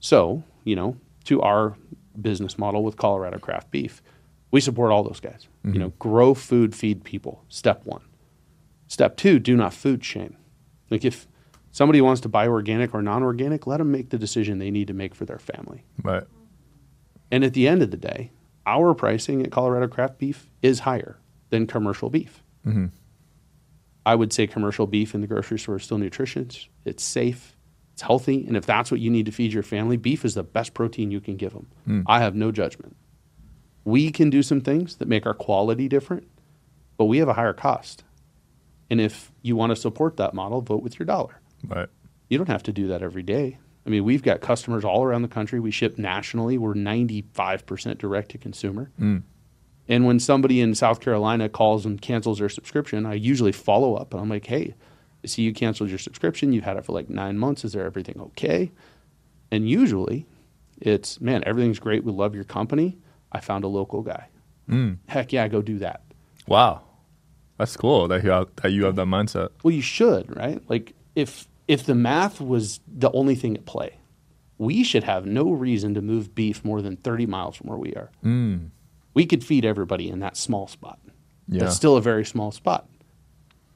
So, 0.00 0.42
you 0.64 0.76
know, 0.76 0.96
to 1.24 1.40
our 1.42 1.74
business 2.20 2.58
model 2.58 2.84
with 2.84 2.96
Colorado 2.96 3.38
Craft 3.38 3.70
Beef, 3.70 4.02
we 4.50 4.60
support 4.60 4.92
all 4.92 5.02
those 5.02 5.20
guys. 5.20 5.48
You 5.64 5.70
mm-hmm. 5.70 5.80
know, 5.80 5.88
grow 5.98 6.34
food, 6.34 6.74
feed 6.74 7.04
people. 7.04 7.44
Step 7.48 7.84
one. 7.84 8.02
Step 8.86 9.16
two, 9.16 9.38
do 9.38 9.56
not 9.56 9.74
food 9.74 10.04
shame. 10.04 10.36
Like 10.90 11.04
if 11.04 11.26
somebody 11.78 12.00
wants 12.00 12.20
to 12.20 12.28
buy 12.28 12.48
organic 12.48 12.92
or 12.92 13.00
non-organic, 13.02 13.64
let 13.64 13.76
them 13.76 13.92
make 13.92 14.10
the 14.10 14.18
decision 14.18 14.58
they 14.58 14.68
need 14.68 14.88
to 14.88 14.92
make 14.92 15.14
for 15.14 15.24
their 15.24 15.38
family. 15.38 15.84
Right. 16.02 16.24
And 17.30 17.44
at 17.44 17.54
the 17.54 17.68
end 17.68 17.82
of 17.82 17.92
the 17.92 17.96
day, 17.96 18.32
our 18.66 18.94
pricing 18.94 19.44
at 19.44 19.52
Colorado 19.52 19.86
Craft 19.86 20.18
Beef 20.18 20.50
is 20.60 20.80
higher 20.80 21.20
than 21.50 21.68
commercial 21.68 22.10
beef. 22.10 22.42
Mm-hmm. 22.66 22.86
I 24.04 24.16
would 24.16 24.32
say 24.32 24.48
commercial 24.48 24.88
beef 24.88 25.14
in 25.14 25.20
the 25.20 25.28
grocery 25.28 25.60
store 25.60 25.76
is 25.76 25.84
still 25.84 25.98
nutritious, 25.98 26.68
it's 26.84 27.04
safe, 27.04 27.56
it's 27.92 28.02
healthy, 28.02 28.44
and 28.48 28.56
if 28.56 28.66
that's 28.66 28.90
what 28.90 28.98
you 28.98 29.08
need 29.08 29.26
to 29.26 29.32
feed 29.32 29.52
your 29.52 29.62
family, 29.62 29.96
beef 29.96 30.24
is 30.24 30.34
the 30.34 30.42
best 30.42 30.74
protein 30.74 31.12
you 31.12 31.20
can 31.20 31.36
give 31.36 31.52
them. 31.52 31.68
Mm. 31.86 32.02
I 32.08 32.18
have 32.18 32.34
no 32.34 32.50
judgment. 32.50 32.96
We 33.84 34.10
can 34.10 34.30
do 34.30 34.42
some 34.42 34.62
things 34.62 34.96
that 34.96 35.06
make 35.06 35.26
our 35.26 35.34
quality 35.34 35.86
different, 35.86 36.26
but 36.96 37.04
we 37.04 37.18
have 37.18 37.28
a 37.28 37.34
higher 37.34 37.52
cost. 37.52 38.02
And 38.90 39.00
if 39.00 39.30
you 39.42 39.54
want 39.54 39.70
to 39.70 39.76
support 39.76 40.16
that 40.16 40.34
model, 40.34 40.60
vote 40.60 40.82
with 40.82 40.98
your 40.98 41.06
dollar. 41.06 41.40
Right. 41.66 41.88
You 42.28 42.38
don't 42.38 42.48
have 42.48 42.62
to 42.64 42.72
do 42.72 42.88
that 42.88 43.02
every 43.02 43.22
day. 43.22 43.58
I 43.86 43.90
mean, 43.90 44.04
we've 44.04 44.22
got 44.22 44.40
customers 44.42 44.84
all 44.84 45.02
around 45.02 45.22
the 45.22 45.28
country. 45.28 45.60
We 45.60 45.70
ship 45.70 45.98
nationally. 45.98 46.58
We're 46.58 46.74
95% 46.74 47.98
direct 47.98 48.30
to 48.32 48.38
consumer. 48.38 48.90
Hmm. 48.98 49.18
And 49.88 50.04
when 50.04 50.20
somebody 50.20 50.60
in 50.60 50.74
South 50.74 51.00
Carolina 51.00 51.48
calls 51.48 51.86
and 51.86 52.00
cancels 52.00 52.38
their 52.38 52.50
subscription, 52.50 53.06
I 53.06 53.14
usually 53.14 53.52
follow 53.52 53.94
up 53.94 54.12
and 54.12 54.20
I'm 54.20 54.28
like, 54.28 54.44
hey, 54.44 54.74
I 55.24 55.26
see 55.26 55.42
you 55.42 55.54
canceled 55.54 55.88
your 55.88 55.98
subscription. 55.98 56.52
You've 56.52 56.64
had 56.64 56.76
it 56.76 56.84
for 56.84 56.92
like 56.92 57.08
nine 57.08 57.38
months. 57.38 57.64
Is 57.64 57.72
there 57.72 57.86
everything 57.86 58.20
okay? 58.20 58.70
And 59.50 59.68
usually 59.68 60.26
it's, 60.78 61.20
man, 61.22 61.42
everything's 61.46 61.78
great. 61.78 62.04
We 62.04 62.12
love 62.12 62.34
your 62.34 62.44
company. 62.44 62.98
I 63.32 63.40
found 63.40 63.64
a 63.64 63.68
local 63.68 64.02
guy. 64.02 64.28
Hmm. 64.68 64.94
Heck 65.06 65.32
yeah, 65.32 65.48
go 65.48 65.62
do 65.62 65.78
that. 65.78 66.02
Wow. 66.46 66.82
That's 67.56 67.76
cool 67.76 68.06
that 68.08 68.22
you 68.22 68.30
have, 68.30 68.48
that 68.56 68.70
you 68.72 68.84
have 68.84 68.96
that 68.96 69.06
mindset. 69.06 69.48
Well, 69.62 69.72
you 69.72 69.82
should, 69.82 70.36
right? 70.36 70.62
Like 70.68 70.92
if 71.18 71.48
if 71.66 71.84
the 71.84 71.94
math 71.94 72.40
was 72.40 72.80
the 72.86 73.10
only 73.12 73.34
thing 73.34 73.56
at 73.56 73.66
play, 73.66 73.98
we 74.56 74.84
should 74.84 75.04
have 75.04 75.26
no 75.26 75.50
reason 75.50 75.94
to 75.94 76.00
move 76.00 76.34
beef 76.34 76.64
more 76.64 76.80
than 76.80 76.96
30 76.96 77.26
miles 77.26 77.56
from 77.56 77.68
where 77.68 77.76
we 77.76 77.92
are. 77.94 78.10
Mm. 78.24 78.70
We 79.14 79.26
could 79.26 79.44
feed 79.44 79.64
everybody 79.64 80.08
in 80.08 80.20
that 80.20 80.36
small 80.36 80.68
spot. 80.68 80.98
Yeah. 81.48 81.64
That's 81.64 81.76
still 81.76 81.96
a 81.96 82.02
very 82.02 82.24
small 82.24 82.52
spot. 82.52 82.88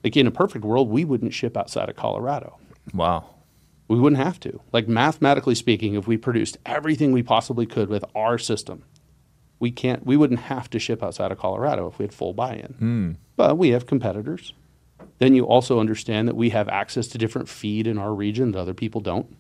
Like 0.05 0.16
in 0.16 0.26
a 0.26 0.31
perfect 0.31 0.64
world, 0.64 0.88
we 0.88 1.05
wouldn't 1.05 1.35
ship 1.35 1.57
outside 1.57 1.88
of 1.88 1.96
Colorado. 1.96 2.59
Wow. 2.94 3.26
We 3.88 3.98
wouldn't 3.98 4.22
have 4.22 4.40
to. 4.40 4.61
Like 4.72 4.88
mathematically 4.88 5.55
speaking, 5.55 5.94
if 5.94 6.07
we 6.07 6.16
produced 6.16 6.59
everything 6.64 7.12
we 7.12 7.22
possibly 7.22 7.66
could 7.66 7.88
with 7.88 8.05
our 8.14 8.38
system, 8.38 8.85
we 9.59 9.70
can't 9.70 10.07
we 10.07 10.16
wouldn't 10.16 10.40
have 10.40 10.70
to 10.70 10.78
ship 10.78 11.02
outside 11.02 11.31
of 11.33 11.38
Colorado 11.38 11.88
if 11.88 11.98
we 11.98 12.05
had 12.05 12.14
full 12.14 12.33
buy-in. 12.33 12.74
Hmm. 12.78 13.12
But 13.37 13.59
we 13.59 13.70
have 13.70 13.87
competitors. 13.87 14.55
Then 15.18 15.34
you 15.34 15.44
also 15.44 15.80
understand 15.80 16.28
that 16.28 16.36
we 16.36 16.50
have 16.50 16.68
access 16.68 17.06
to 17.08 17.18
different 17.18 17.48
feed 17.48 17.86
in 17.86 17.98
our 17.98 18.14
region 18.14 18.52
that 18.52 18.58
other 18.58 18.74
people 18.74 19.00
don't. 19.00 19.36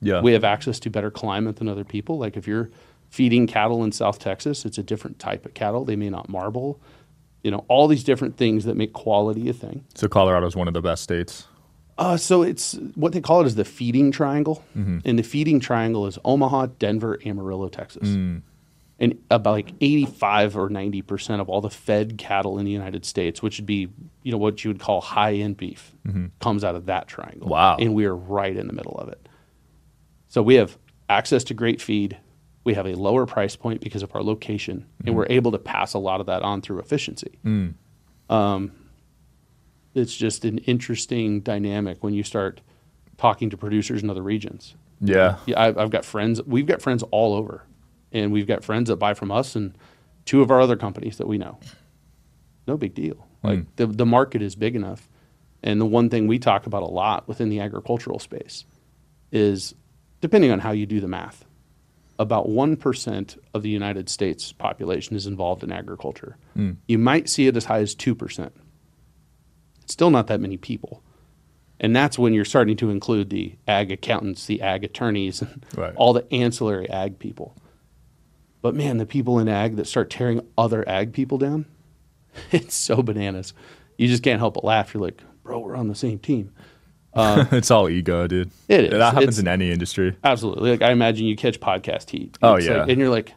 Yeah. 0.00 0.20
We 0.20 0.32
have 0.32 0.44
access 0.44 0.78
to 0.80 0.90
better 0.90 1.10
climate 1.10 1.56
than 1.56 1.68
other 1.68 1.84
people. 1.84 2.18
Like 2.18 2.36
if 2.36 2.46
you're 2.46 2.70
feeding 3.08 3.46
cattle 3.46 3.84
in 3.84 3.92
South 3.92 4.18
Texas, 4.18 4.64
it's 4.64 4.78
a 4.78 4.82
different 4.82 5.18
type 5.18 5.46
of 5.46 5.54
cattle. 5.54 5.84
They 5.84 5.96
may 5.96 6.10
not 6.10 6.28
marble. 6.28 6.80
You 7.42 7.50
know, 7.50 7.64
all 7.68 7.88
these 7.88 8.04
different 8.04 8.36
things 8.36 8.64
that 8.64 8.76
make 8.76 8.92
quality 8.92 9.48
a 9.48 9.52
thing. 9.52 9.84
so 9.94 10.08
Colorado 10.08 10.46
is 10.46 10.56
one 10.56 10.68
of 10.68 10.74
the 10.74 10.80
best 10.82 11.02
states. 11.02 11.46
Uh, 11.96 12.16
so 12.16 12.42
it's 12.42 12.72
what 12.96 13.12
they 13.12 13.20
call 13.20 13.40
it 13.40 13.46
is 13.46 13.54
the 13.54 13.64
feeding 13.64 14.10
triangle, 14.10 14.64
and 14.74 15.16
the 15.16 15.22
feeding 15.22 15.60
triangle 15.60 16.06
is 16.08 16.18
Omaha, 16.24 16.66
Denver, 16.80 17.20
Amarillo, 17.24 17.68
Texas, 17.68 18.08
and 18.98 19.18
about 19.30 19.52
like 19.52 19.72
eighty-five 19.80 20.56
or 20.56 20.68
ninety 20.68 21.02
percent 21.02 21.40
of 21.40 21.48
all 21.48 21.60
the 21.60 21.70
fed 21.70 22.16
cattle 22.18 22.58
in 22.58 22.64
the 22.64 22.70
United 22.70 23.04
States, 23.04 23.42
which 23.42 23.58
would 23.58 23.66
be 23.66 23.88
you 24.22 24.32
know 24.32 24.38
what 24.38 24.64
you 24.64 24.70
would 24.70 24.80
call 24.80 25.00
high-end 25.00 25.56
beef, 25.56 25.92
mm-hmm. 26.06 26.26
comes 26.40 26.64
out 26.64 26.74
of 26.74 26.86
that 26.86 27.08
triangle. 27.08 27.48
Wow. 27.48 27.76
And 27.78 27.94
we 27.94 28.04
are 28.04 28.16
right 28.16 28.56
in 28.56 28.66
the 28.66 28.72
middle 28.72 28.96
of 28.98 29.08
it. 29.08 29.28
So 30.28 30.42
we 30.42 30.54
have 30.54 30.78
access 31.08 31.44
to 31.44 31.54
great 31.54 31.80
feed. 31.80 32.18
We 32.64 32.74
have 32.74 32.86
a 32.86 32.94
lower 32.94 33.26
price 33.26 33.56
point 33.56 33.82
because 33.82 34.02
of 34.02 34.14
our 34.14 34.22
location, 34.22 34.86
and 35.00 35.08
mm-hmm. 35.08 35.16
we're 35.16 35.26
able 35.28 35.52
to 35.52 35.58
pass 35.58 35.92
a 35.92 35.98
lot 35.98 36.20
of 36.20 36.26
that 36.26 36.42
on 36.42 36.62
through 36.62 36.78
efficiency. 36.78 37.38
Mm. 37.44 37.74
Um, 38.30 38.72
it's 39.94 40.16
just 40.16 40.44
an 40.44 40.58
interesting 40.58 41.40
dynamic 41.40 42.02
when 42.02 42.14
you 42.14 42.22
start 42.22 42.62
talking 43.18 43.50
to 43.50 43.56
producers 43.56 44.02
in 44.02 44.08
other 44.08 44.22
regions. 44.22 44.76
Yeah. 45.00 45.36
Yeah, 45.44 45.62
I've, 45.62 45.76
I've 45.76 45.90
got 45.90 46.04
friends. 46.04 46.42
We've 46.42 46.66
got 46.66 46.80
friends 46.80 47.02
all 47.10 47.34
over, 47.34 47.64
and 48.14 48.32
we've 48.32 48.46
got 48.46 48.64
friends 48.64 48.88
that 48.88 48.96
buy 48.96 49.12
from 49.12 49.30
us 49.30 49.54
and 49.56 49.76
two 50.24 50.40
of 50.40 50.50
our 50.50 50.60
other 50.60 50.76
companies 50.76 51.18
that 51.18 51.26
we 51.26 51.36
know. 51.36 51.58
No 52.66 52.78
big 52.78 52.94
deal. 52.94 53.16
Hmm. 53.42 53.46
Like 53.48 53.76
the 53.76 53.86
the 53.86 54.06
market 54.06 54.40
is 54.40 54.54
big 54.54 54.74
enough, 54.74 55.10
and 55.62 55.78
the 55.80 55.84
one 55.86 56.08
thing 56.08 56.26
we 56.26 56.38
talk 56.38 56.64
about 56.66 56.82
a 56.82 56.86
lot 56.86 57.28
within 57.28 57.50
the 57.50 57.60
agricultural 57.60 58.18
space 58.18 58.64
is, 59.30 59.74
depending 60.22 60.50
on 60.50 60.60
how 60.60 60.70
you 60.70 60.86
do 60.86 61.00
the 61.00 61.08
math, 61.08 61.44
about 62.18 62.48
one 62.48 62.76
percent 62.76 63.36
of 63.52 63.62
the 63.62 63.68
United 63.68 64.08
States 64.08 64.52
population 64.52 65.14
is 65.16 65.26
involved 65.26 65.62
in 65.62 65.72
agriculture. 65.72 66.38
Hmm. 66.54 66.72
You 66.88 66.98
might 66.98 67.28
see 67.28 67.46
it 67.48 67.56
as 67.56 67.66
high 67.66 67.80
as 67.80 67.94
two 67.94 68.14
percent. 68.14 68.54
It's 69.82 69.92
still 69.92 70.10
not 70.10 70.28
that 70.28 70.40
many 70.40 70.56
people. 70.56 71.02
And 71.80 71.94
that's 71.94 72.18
when 72.18 72.32
you're 72.32 72.44
starting 72.46 72.76
to 72.78 72.88
include 72.90 73.28
the 73.28 73.56
ag 73.68 73.90
accountants, 73.92 74.46
the 74.46 74.62
ag 74.62 74.84
attorneys, 74.84 75.42
and 75.42 75.66
Right. 75.76 75.92
all 75.96 76.12
the 76.14 76.24
ancillary 76.32 76.88
ag 76.88 77.18
people. 77.18 77.54
But 78.64 78.74
man, 78.74 78.96
the 78.96 79.04
people 79.04 79.38
in 79.40 79.46
ag 79.46 79.76
that 79.76 79.86
start 79.86 80.08
tearing 80.08 80.40
other 80.56 80.88
ag 80.88 81.12
people 81.12 81.36
down, 81.36 81.66
it's 82.50 82.74
so 82.74 83.02
bananas. 83.02 83.52
You 83.98 84.08
just 84.08 84.22
can't 84.22 84.38
help 84.38 84.54
but 84.54 84.64
laugh. 84.64 84.94
You're 84.94 85.02
like, 85.02 85.20
bro, 85.42 85.58
we're 85.58 85.76
on 85.76 85.88
the 85.88 85.94
same 85.94 86.18
team. 86.18 86.50
it's 87.14 87.70
all 87.70 87.90
ego, 87.90 88.26
dude. 88.26 88.50
It 88.68 88.84
is. 88.84 88.90
That 88.92 89.02
happens 89.12 89.22
It's- 89.24 89.38
in 89.38 89.48
any 89.48 89.70
industry. 89.70 90.16
Absolutely. 90.24 90.70
Like 90.70 90.80
I 90.80 90.92
imagine 90.92 91.26
you 91.26 91.36
catch 91.36 91.60
podcast 91.60 92.08
heat. 92.08 92.38
Oh, 92.42 92.56
yeah. 92.56 92.78
like- 92.78 92.88
and 92.88 92.98
you're 92.98 93.10
like, 93.10 93.34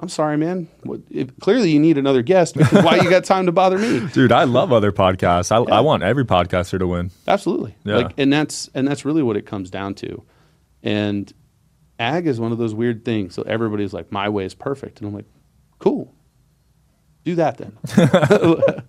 I'm 0.00 0.10
sorry, 0.10 0.36
man. 0.36 0.68
What, 0.82 1.00
if, 1.08 1.34
clearly, 1.38 1.70
you 1.70 1.80
need 1.80 1.96
another 1.96 2.20
guest. 2.20 2.56
Why 2.72 2.96
you 2.96 3.08
got 3.08 3.24
time 3.24 3.46
to 3.46 3.52
bother 3.52 3.78
me? 3.78 4.06
Dude, 4.12 4.32
I 4.32 4.44
love 4.44 4.70
other 4.70 4.92
podcasts. 4.92 5.50
I, 5.50 5.76
I 5.76 5.80
want 5.80 6.02
every 6.02 6.26
podcaster 6.26 6.78
to 6.78 6.86
win. 6.86 7.10
Absolutely. 7.26 7.74
Yeah. 7.84 7.96
Like, 7.96 8.12
and 8.18 8.30
that's 8.30 8.68
and 8.74 8.86
that's 8.86 9.06
really 9.06 9.22
what 9.22 9.38
it 9.38 9.46
comes 9.46 9.70
down 9.70 9.94
to. 9.94 10.22
And 10.82 11.32
ag 12.02 12.26
is 12.26 12.40
one 12.40 12.52
of 12.52 12.58
those 12.58 12.74
weird 12.74 13.04
things. 13.04 13.34
So 13.34 13.42
everybody's 13.42 13.92
like, 13.92 14.10
my 14.12 14.28
way 14.28 14.44
is 14.44 14.54
perfect, 14.54 14.98
and 15.00 15.08
I'm 15.08 15.14
like, 15.14 15.26
cool. 15.78 16.12
Do 17.24 17.34
that 17.36 17.56
then. 17.58 17.72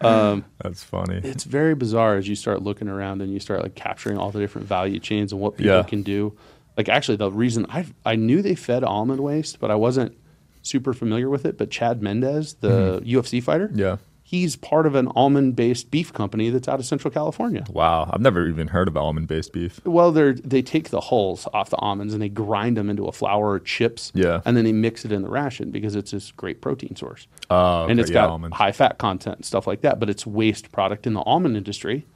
That's 0.00 0.82
funny. 0.82 1.20
it's 1.22 1.44
very 1.44 1.74
bizarre 1.74 2.16
as 2.16 2.28
you 2.28 2.34
start 2.34 2.62
looking 2.62 2.88
around 2.88 3.22
and 3.22 3.32
you 3.32 3.40
start 3.40 3.62
like 3.62 3.74
capturing 3.74 4.16
all 4.18 4.30
the 4.30 4.38
different 4.40 4.66
value 4.66 4.98
chains 4.98 5.32
and 5.32 5.40
what 5.40 5.56
people 5.56 5.72
Yeah. 5.76 5.82
can 5.82 6.02
do. 6.02 6.36
Like 6.76 6.88
actually, 6.88 7.16
the 7.16 7.30
reason 7.30 7.66
I 7.68 7.86
I 8.04 8.16
knew 8.16 8.40
they 8.42 8.54
fed 8.54 8.82
almond 8.84 9.20
waste, 9.20 9.60
but 9.60 9.70
I 9.70 9.74
wasn't 9.74 10.16
super 10.62 10.92
familiar 10.94 11.28
with 11.28 11.44
it. 11.44 11.58
But 11.58 11.70
Chad 11.70 12.00
Mendes, 12.02 12.54
the 12.54 13.02
UFC 13.04 13.42
fighter, 13.42 13.68
Mm-hmm. 13.68 13.78
Yeah. 13.78 13.96
He's 14.30 14.54
part 14.54 14.86
of 14.86 14.94
an 14.94 15.08
almond-based 15.16 15.90
beef 15.90 16.12
company 16.12 16.50
that's 16.50 16.68
out 16.68 16.78
of 16.78 16.86
Central 16.86 17.10
California. 17.10 17.64
Wow. 17.68 18.08
I've 18.12 18.20
never 18.20 18.46
even 18.46 18.68
heard 18.68 18.86
of 18.86 18.96
almond 18.96 19.26
based 19.26 19.52
beef. 19.52 19.80
Well, 19.84 20.12
they 20.12 20.32
they 20.32 20.62
take 20.62 20.90
the 20.90 21.00
hulls 21.00 21.48
off 21.52 21.70
the 21.70 21.76
almonds 21.78 22.12
and 22.12 22.22
they 22.22 22.28
grind 22.28 22.76
them 22.76 22.88
into 22.88 23.06
a 23.06 23.12
flour 23.12 23.50
or 23.50 23.58
chips. 23.58 24.12
Yeah. 24.14 24.40
And 24.44 24.56
then 24.56 24.64
they 24.64 24.72
mix 24.72 25.04
it 25.04 25.10
in 25.10 25.22
the 25.22 25.28
ration 25.28 25.72
because 25.72 25.96
it's 25.96 26.12
this 26.12 26.30
great 26.30 26.60
protein 26.60 26.94
source. 26.94 27.26
Oh, 27.50 27.82
and 27.82 27.92
okay, 27.92 28.02
it's 28.02 28.10
yeah, 28.10 28.14
got 28.14 28.30
almonds. 28.30 28.56
high 28.56 28.70
fat 28.70 28.98
content 28.98 29.36
and 29.38 29.44
stuff 29.44 29.66
like 29.66 29.80
that, 29.80 29.98
but 29.98 30.08
it's 30.08 30.24
waste 30.24 30.70
product 30.70 31.08
in 31.08 31.14
the 31.14 31.22
almond 31.22 31.56
industry, 31.56 32.06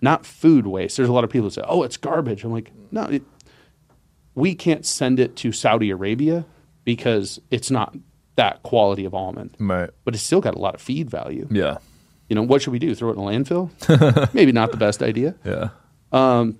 not 0.00 0.24
food 0.24 0.68
waste. 0.68 0.96
There's 0.96 1.08
a 1.08 1.12
lot 1.12 1.24
of 1.24 1.30
people 1.30 1.48
that 1.48 1.54
say, 1.54 1.64
"Oh, 1.66 1.82
it's 1.82 1.96
garbage." 1.96 2.44
I'm 2.44 2.52
like, 2.52 2.70
"No, 2.92 3.02
it, 3.06 3.22
we 4.36 4.54
can't 4.54 4.86
send 4.86 5.18
it 5.18 5.34
to 5.36 5.50
Saudi 5.50 5.90
Arabia 5.90 6.44
because 6.84 7.40
it's 7.50 7.70
not 7.70 7.96
that 8.36 8.62
quality 8.62 9.04
of 9.04 9.14
almond, 9.14 9.56
Right. 9.58 9.90
but 10.04 10.14
it's 10.14 10.22
still 10.22 10.40
got 10.40 10.54
a 10.54 10.58
lot 10.58 10.74
of 10.74 10.80
feed 10.80 11.10
value. 11.10 11.46
Yeah. 11.50 11.78
You 12.28 12.36
know, 12.36 12.42
what 12.42 12.62
should 12.62 12.72
we 12.72 12.78
do? 12.78 12.94
Throw 12.94 13.10
it 13.10 13.12
in 13.12 13.18
a 13.18 13.22
landfill? 13.22 14.32
Maybe 14.34 14.52
not 14.52 14.70
the 14.70 14.76
best 14.78 15.02
idea. 15.02 15.34
Yeah. 15.44 15.68
Um, 16.12 16.58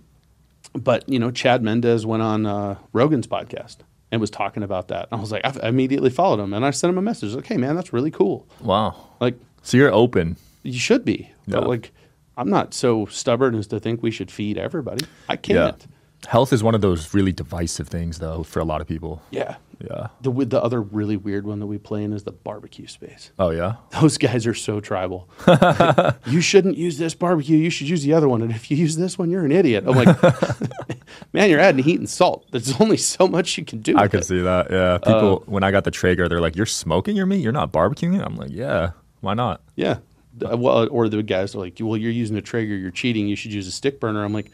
But 0.74 1.08
you 1.08 1.18
know, 1.18 1.30
Chad 1.30 1.62
Mendes 1.62 2.04
went 2.06 2.22
on 2.22 2.46
uh, 2.46 2.76
Rogan's 2.92 3.26
podcast 3.26 3.78
and 4.10 4.20
was 4.20 4.30
talking 4.30 4.62
about 4.62 4.88
that. 4.88 5.08
I 5.12 5.16
was 5.16 5.30
like, 5.32 5.42
I 5.44 5.68
immediately 5.68 6.10
followed 6.10 6.40
him 6.40 6.52
and 6.54 6.64
I 6.64 6.70
sent 6.70 6.90
him 6.90 6.98
a 6.98 7.02
message. 7.02 7.34
Like, 7.34 7.46
hey 7.46 7.56
man, 7.56 7.74
that's 7.76 7.92
really 7.92 8.10
cool. 8.10 8.46
Wow. 8.60 8.94
Like, 9.20 9.38
So 9.62 9.76
you're 9.76 9.92
open. 9.92 10.36
you 10.62 10.78
should 10.78 11.04
be. 11.04 11.30
Yeah. 11.46 11.60
But 11.60 11.68
like, 11.68 11.92
I'm 12.36 12.48
not 12.50 12.72
so 12.74 13.06
stubborn 13.06 13.54
as 13.54 13.66
to 13.68 13.80
think 13.80 14.02
we 14.02 14.10
should 14.10 14.30
feed 14.30 14.56
everybody. 14.58 15.04
I 15.28 15.36
can't. 15.36 15.86
Health 16.28 16.52
is 16.52 16.62
one 16.62 16.74
of 16.74 16.80
those 16.80 17.12
really 17.14 17.32
divisive 17.32 17.88
things, 17.88 18.18
though, 18.18 18.42
for 18.42 18.60
a 18.60 18.64
lot 18.64 18.80
of 18.80 18.86
people. 18.86 19.22
Yeah. 19.30 19.56
Yeah. 19.80 20.08
The 20.20 20.30
the 20.44 20.62
other 20.62 20.80
really 20.80 21.16
weird 21.16 21.44
one 21.44 21.58
that 21.58 21.66
we 21.66 21.76
play 21.78 22.04
in 22.04 22.12
is 22.12 22.22
the 22.22 22.30
barbecue 22.30 22.86
space. 22.86 23.32
Oh, 23.40 23.50
yeah. 23.50 23.76
Those 24.00 24.16
guys 24.16 24.46
are 24.46 24.54
so 24.54 24.78
tribal. 24.78 25.28
you 26.26 26.40
shouldn't 26.40 26.76
use 26.76 26.98
this 26.98 27.14
barbecue. 27.14 27.56
You 27.56 27.70
should 27.70 27.88
use 27.88 28.04
the 28.04 28.12
other 28.12 28.28
one. 28.28 28.42
And 28.42 28.52
if 28.52 28.70
you 28.70 28.76
use 28.76 28.94
this 28.96 29.18
one, 29.18 29.30
you're 29.30 29.44
an 29.44 29.50
idiot. 29.50 29.84
I'm 29.86 29.96
like, 29.96 30.22
man, 31.32 31.50
you're 31.50 31.58
adding 31.58 31.82
heat 31.82 31.98
and 31.98 32.08
salt. 32.08 32.46
There's 32.52 32.80
only 32.80 32.96
so 32.96 33.26
much 33.26 33.58
you 33.58 33.64
can 33.64 33.80
do. 33.80 33.96
I 33.98 34.06
can 34.06 34.20
it. 34.20 34.26
see 34.26 34.40
that. 34.40 34.70
Yeah. 34.70 34.98
People, 34.98 35.42
when 35.46 35.64
I 35.64 35.72
got 35.72 35.82
the 35.82 35.90
Traeger, 35.90 36.28
they're 36.28 36.40
like, 36.40 36.54
"You're 36.54 36.66
smoking 36.66 37.16
your 37.16 37.26
meat. 37.26 37.40
You're 37.42 37.50
not 37.50 37.72
barbecuing 37.72 38.16
it." 38.16 38.22
I'm 38.24 38.36
like, 38.36 38.50
"Yeah, 38.52 38.92
why 39.20 39.34
not?" 39.34 39.62
Yeah. 39.74 39.98
Uh, 40.48 40.56
Well, 40.56 40.88
or 40.90 41.08
the 41.08 41.22
guys 41.22 41.54
are 41.54 41.58
like, 41.58 41.76
well, 41.80 41.96
you're 41.96 42.10
using 42.10 42.36
a 42.36 42.40
Traeger, 42.42 42.74
you're 42.74 42.90
cheating. 42.90 43.26
You 43.28 43.36
should 43.36 43.52
use 43.52 43.66
a 43.66 43.70
stick 43.72 44.00
burner. 44.00 44.24
I'm 44.24 44.32
like, 44.32 44.50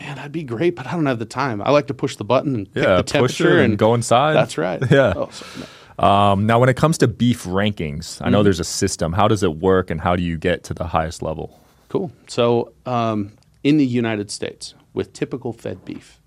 man, 0.00 0.16
that'd 0.16 0.32
be 0.32 0.42
great, 0.42 0.74
but 0.76 0.86
I 0.86 0.92
don't 0.92 1.06
have 1.06 1.18
the 1.18 1.24
time. 1.26 1.60
I 1.62 1.70
like 1.70 1.86
to 1.88 1.94
push 1.94 2.16
the 2.16 2.24
button 2.24 2.54
and 2.54 2.72
pick 2.72 2.82
Yeah, 2.82 2.96
the 2.96 3.02
push 3.04 3.12
temperature 3.12 3.58
it 3.58 3.64
and 3.66 3.78
go 3.78 3.94
inside. 3.94 4.34
That's 4.34 4.56
right. 4.58 4.82
Yeah. 4.90 5.12
Oh, 5.16 5.30
no. 5.58 6.04
Um, 6.04 6.46
now, 6.46 6.58
when 6.58 6.68
it 6.70 6.76
comes 6.76 6.96
to 6.98 7.08
beef 7.08 7.44
rankings, 7.44 8.20
I 8.20 8.24
Mm-hmm. 8.24 8.32
know 8.32 8.42
there's 8.42 8.60
a 8.60 8.64
system. 8.64 9.12
How 9.12 9.28
does 9.28 9.42
it 9.42 9.56
work, 9.56 9.90
and 9.90 10.00
how 10.00 10.16
do 10.16 10.22
you 10.22 10.38
get 10.38 10.64
to 10.64 10.74
the 10.74 10.86
highest 10.86 11.20
level? 11.22 11.60
Cool. 11.90 12.10
So, 12.26 12.72
um, 12.86 13.32
in 13.62 13.76
the 13.76 13.84
United 13.86 14.30
States, 14.30 14.74
with 14.94 15.12
typical 15.12 15.52
fed 15.52 15.84
beef, 15.84 16.18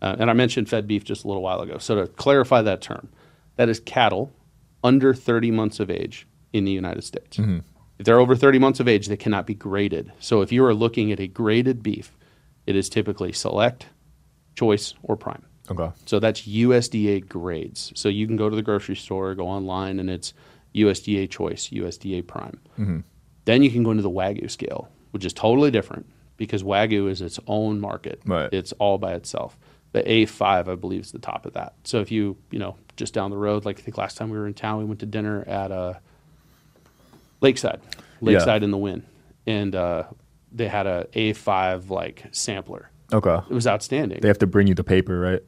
uh, 0.00 0.14
and 0.18 0.30
I 0.30 0.32
mentioned 0.34 0.68
fed 0.68 0.86
beef 0.86 1.02
just 1.02 1.24
a 1.24 1.26
little 1.28 1.42
while 1.42 1.60
ago. 1.60 1.78
So, 1.78 1.96
to 1.96 2.06
clarify 2.06 2.62
that 2.62 2.80
term, 2.82 3.08
that 3.56 3.68
is 3.68 3.80
cattle 3.80 4.32
under 4.84 5.12
30 5.12 5.50
months 5.50 5.80
of 5.80 5.90
age 5.90 6.26
in 6.52 6.64
the 6.64 6.70
United 6.70 7.02
States. 7.02 7.38
If 7.98 8.04
they're 8.04 8.20
over 8.20 8.36
30 8.36 8.58
months 8.60 8.78
of 8.78 8.86
age, 8.86 9.08
they 9.08 9.16
cannot 9.16 9.46
be 9.46 9.54
graded. 9.54 10.12
So 10.20 10.42
if 10.42 10.52
you 10.52 10.64
are 10.66 10.74
looking 10.74 11.10
at 11.10 11.18
a 11.18 11.26
graded 11.26 11.82
beef, 11.82 12.12
it 12.66 12.76
is 12.76 12.88
typically 12.88 13.32
select, 13.32 13.86
choice, 14.54 14.94
or 15.02 15.16
prime. 15.16 15.44
Okay. 15.70 15.90
So 16.06 16.18
that's 16.20 16.42
USDA 16.42 17.28
grades. 17.28 17.92
So 17.94 18.08
you 18.08 18.26
can 18.26 18.36
go 18.36 18.48
to 18.48 18.56
the 18.56 18.62
grocery 18.62 18.96
store, 18.96 19.34
go 19.34 19.46
online, 19.48 19.98
and 19.98 20.08
it's 20.10 20.32
USDA 20.74 21.30
choice, 21.30 21.68
USDA 21.70 22.26
prime. 22.26 22.60
Then 23.44 23.62
you 23.62 23.70
can 23.70 23.82
go 23.82 23.90
into 23.90 24.02
the 24.02 24.10
Wagyu 24.10 24.50
scale, 24.50 24.88
which 25.12 25.24
is 25.24 25.32
totally 25.32 25.70
different 25.70 26.06
because 26.36 26.62
Wagyu 26.62 27.08
is 27.10 27.20
its 27.22 27.40
own 27.46 27.80
market. 27.80 28.20
Right. 28.26 28.52
It's 28.52 28.72
all 28.72 28.98
by 28.98 29.14
itself. 29.14 29.56
The 29.92 30.02
A5, 30.02 30.68
I 30.68 30.74
believe, 30.74 31.00
is 31.02 31.12
the 31.12 31.18
top 31.18 31.46
of 31.46 31.54
that. 31.54 31.74
So 31.84 32.00
if 32.00 32.10
you, 32.12 32.36
you 32.50 32.58
know, 32.58 32.76
just 32.96 33.14
down 33.14 33.30
the 33.30 33.36
road, 33.36 33.64
like 33.64 33.78
I 33.78 33.82
think 33.82 33.96
last 33.96 34.16
time 34.16 34.30
we 34.30 34.36
were 34.36 34.46
in 34.46 34.54
town, 34.54 34.78
we 34.78 34.84
went 34.84 35.00
to 35.00 35.06
dinner 35.06 35.42
at 35.46 35.72
uh, 35.72 35.94
Lakeside, 37.40 37.80
Lakeside 38.20 38.62
in 38.62 38.70
the 38.70 38.78
Wynn. 38.78 39.04
and 39.46 39.74
uh, 39.74 40.04
they 40.56 40.68
had 40.68 40.86
a 40.86 41.06
A5 41.12 41.90
like 41.90 42.24
sampler. 42.32 42.90
Okay. 43.12 43.38
It 43.48 43.54
was 43.54 43.66
outstanding. 43.66 44.20
They 44.20 44.28
have 44.28 44.38
to 44.38 44.46
bring 44.46 44.66
you 44.66 44.74
the 44.74 44.84
paper, 44.84 45.18
right, 45.20 45.42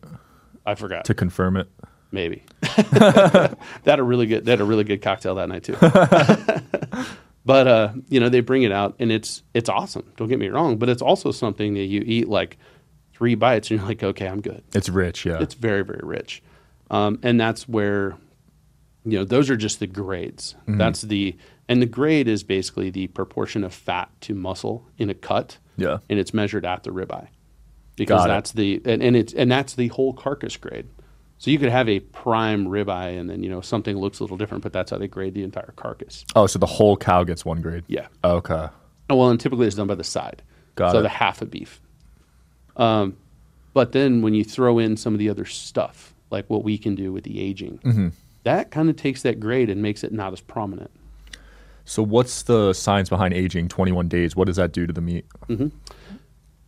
I 0.64 0.74
forgot. 0.74 1.04
to 1.06 1.14
confirm 1.14 1.56
it. 1.56 1.68
Maybe. 2.10 2.44
that 2.60 3.58
had 3.84 3.98
a 3.98 4.02
really 4.02 4.26
good 4.26 4.44
that 4.46 4.52
had 4.52 4.60
a 4.60 4.64
really 4.64 4.84
good 4.84 5.02
cocktail 5.02 5.34
that 5.34 5.48
night 5.48 5.64
too. 5.64 5.76
but 7.44 7.66
uh, 7.66 7.92
you 8.08 8.20
know, 8.20 8.28
they 8.28 8.40
bring 8.40 8.62
it 8.62 8.72
out 8.72 8.94
and 8.98 9.12
it's 9.12 9.42
it's 9.52 9.68
awesome. 9.68 10.10
Don't 10.16 10.28
get 10.28 10.38
me 10.38 10.48
wrong, 10.48 10.78
but 10.78 10.88
it's 10.88 11.02
also 11.02 11.32
something 11.32 11.74
that 11.74 11.84
you 11.84 12.02
eat 12.06 12.28
like 12.28 12.56
three 13.12 13.34
bites 13.34 13.70
and 13.70 13.80
you're 13.80 13.88
like, 13.88 14.02
okay, 14.02 14.26
I'm 14.26 14.40
good. 14.40 14.62
It's 14.74 14.88
rich, 14.88 15.26
yeah. 15.26 15.42
It's 15.42 15.54
very, 15.54 15.82
very 15.82 16.00
rich. 16.02 16.42
Um, 16.90 17.18
and 17.22 17.38
that's 17.38 17.68
where 17.68 18.16
you 19.10 19.18
know, 19.18 19.24
those 19.24 19.50
are 19.50 19.56
just 19.56 19.80
the 19.80 19.86
grades. 19.86 20.54
Mm-hmm. 20.62 20.78
That's 20.78 21.02
the 21.02 21.36
and 21.68 21.82
the 21.82 21.86
grade 21.86 22.28
is 22.28 22.42
basically 22.42 22.90
the 22.90 23.08
proportion 23.08 23.62
of 23.64 23.74
fat 23.74 24.10
to 24.22 24.34
muscle 24.34 24.86
in 24.98 25.10
a 25.10 25.14
cut. 25.14 25.58
Yeah. 25.76 25.98
And 26.08 26.18
it's 26.18 26.32
measured 26.34 26.64
at 26.64 26.82
the 26.82 26.90
ribeye. 26.90 27.28
Because 27.96 28.20
Got 28.20 28.24
it. 28.26 28.28
that's 28.28 28.52
the 28.52 28.82
and, 28.84 29.02
and 29.02 29.16
it's 29.16 29.32
and 29.32 29.50
that's 29.50 29.74
the 29.74 29.88
whole 29.88 30.12
carcass 30.12 30.56
grade. 30.56 30.86
So 31.38 31.50
you 31.52 31.58
could 31.58 31.70
have 31.70 31.88
a 31.88 32.00
prime 32.00 32.66
ribeye 32.66 33.18
and 33.18 33.30
then, 33.30 33.44
you 33.44 33.48
know, 33.50 33.60
something 33.60 33.96
looks 33.96 34.18
a 34.18 34.24
little 34.24 34.36
different, 34.36 34.64
but 34.64 34.72
that's 34.72 34.90
how 34.90 34.98
they 34.98 35.06
grade 35.06 35.34
the 35.34 35.44
entire 35.44 35.72
carcass. 35.76 36.24
oh, 36.34 36.48
so 36.48 36.58
the 36.58 36.66
whole 36.66 36.96
cow 36.96 37.22
gets 37.22 37.44
one 37.44 37.60
grade. 37.62 37.84
Yeah. 37.86 38.08
Okay. 38.24 38.66
Well, 39.08 39.30
and 39.30 39.38
typically 39.38 39.66
it's 39.68 39.76
done 39.76 39.86
by 39.86 39.94
the 39.94 40.02
side. 40.04 40.42
Got 40.74 40.92
so 40.92 40.98
it. 40.98 41.02
the 41.02 41.08
half 41.08 41.40
of 41.40 41.50
beef. 41.50 41.80
Um, 42.76 43.16
but 43.72 43.92
then 43.92 44.22
when 44.22 44.34
you 44.34 44.44
throw 44.44 44.78
in 44.78 44.96
some 44.96 45.12
of 45.14 45.18
the 45.18 45.28
other 45.30 45.44
stuff, 45.44 46.12
like 46.30 46.48
what 46.50 46.64
we 46.64 46.76
can 46.76 46.94
do 46.94 47.12
with 47.12 47.24
the 47.24 47.40
aging, 47.40 47.78
Mm-hmm. 47.84 48.08
That 48.44 48.70
kind 48.70 48.88
of 48.90 48.96
takes 48.96 49.22
that 49.22 49.40
grade 49.40 49.68
and 49.70 49.82
makes 49.82 50.02
it 50.04 50.12
not 50.12 50.32
as 50.32 50.40
prominent. 50.40 50.90
So 51.84 52.02
what's 52.02 52.42
the 52.42 52.72
science 52.74 53.08
behind 53.08 53.32
aging 53.34 53.68
21 53.68 54.08
days? 54.08 54.36
What 54.36 54.46
does 54.46 54.56
that 54.56 54.72
do 54.72 54.86
to 54.86 54.92
the 54.92 55.00
meat? 55.00 55.24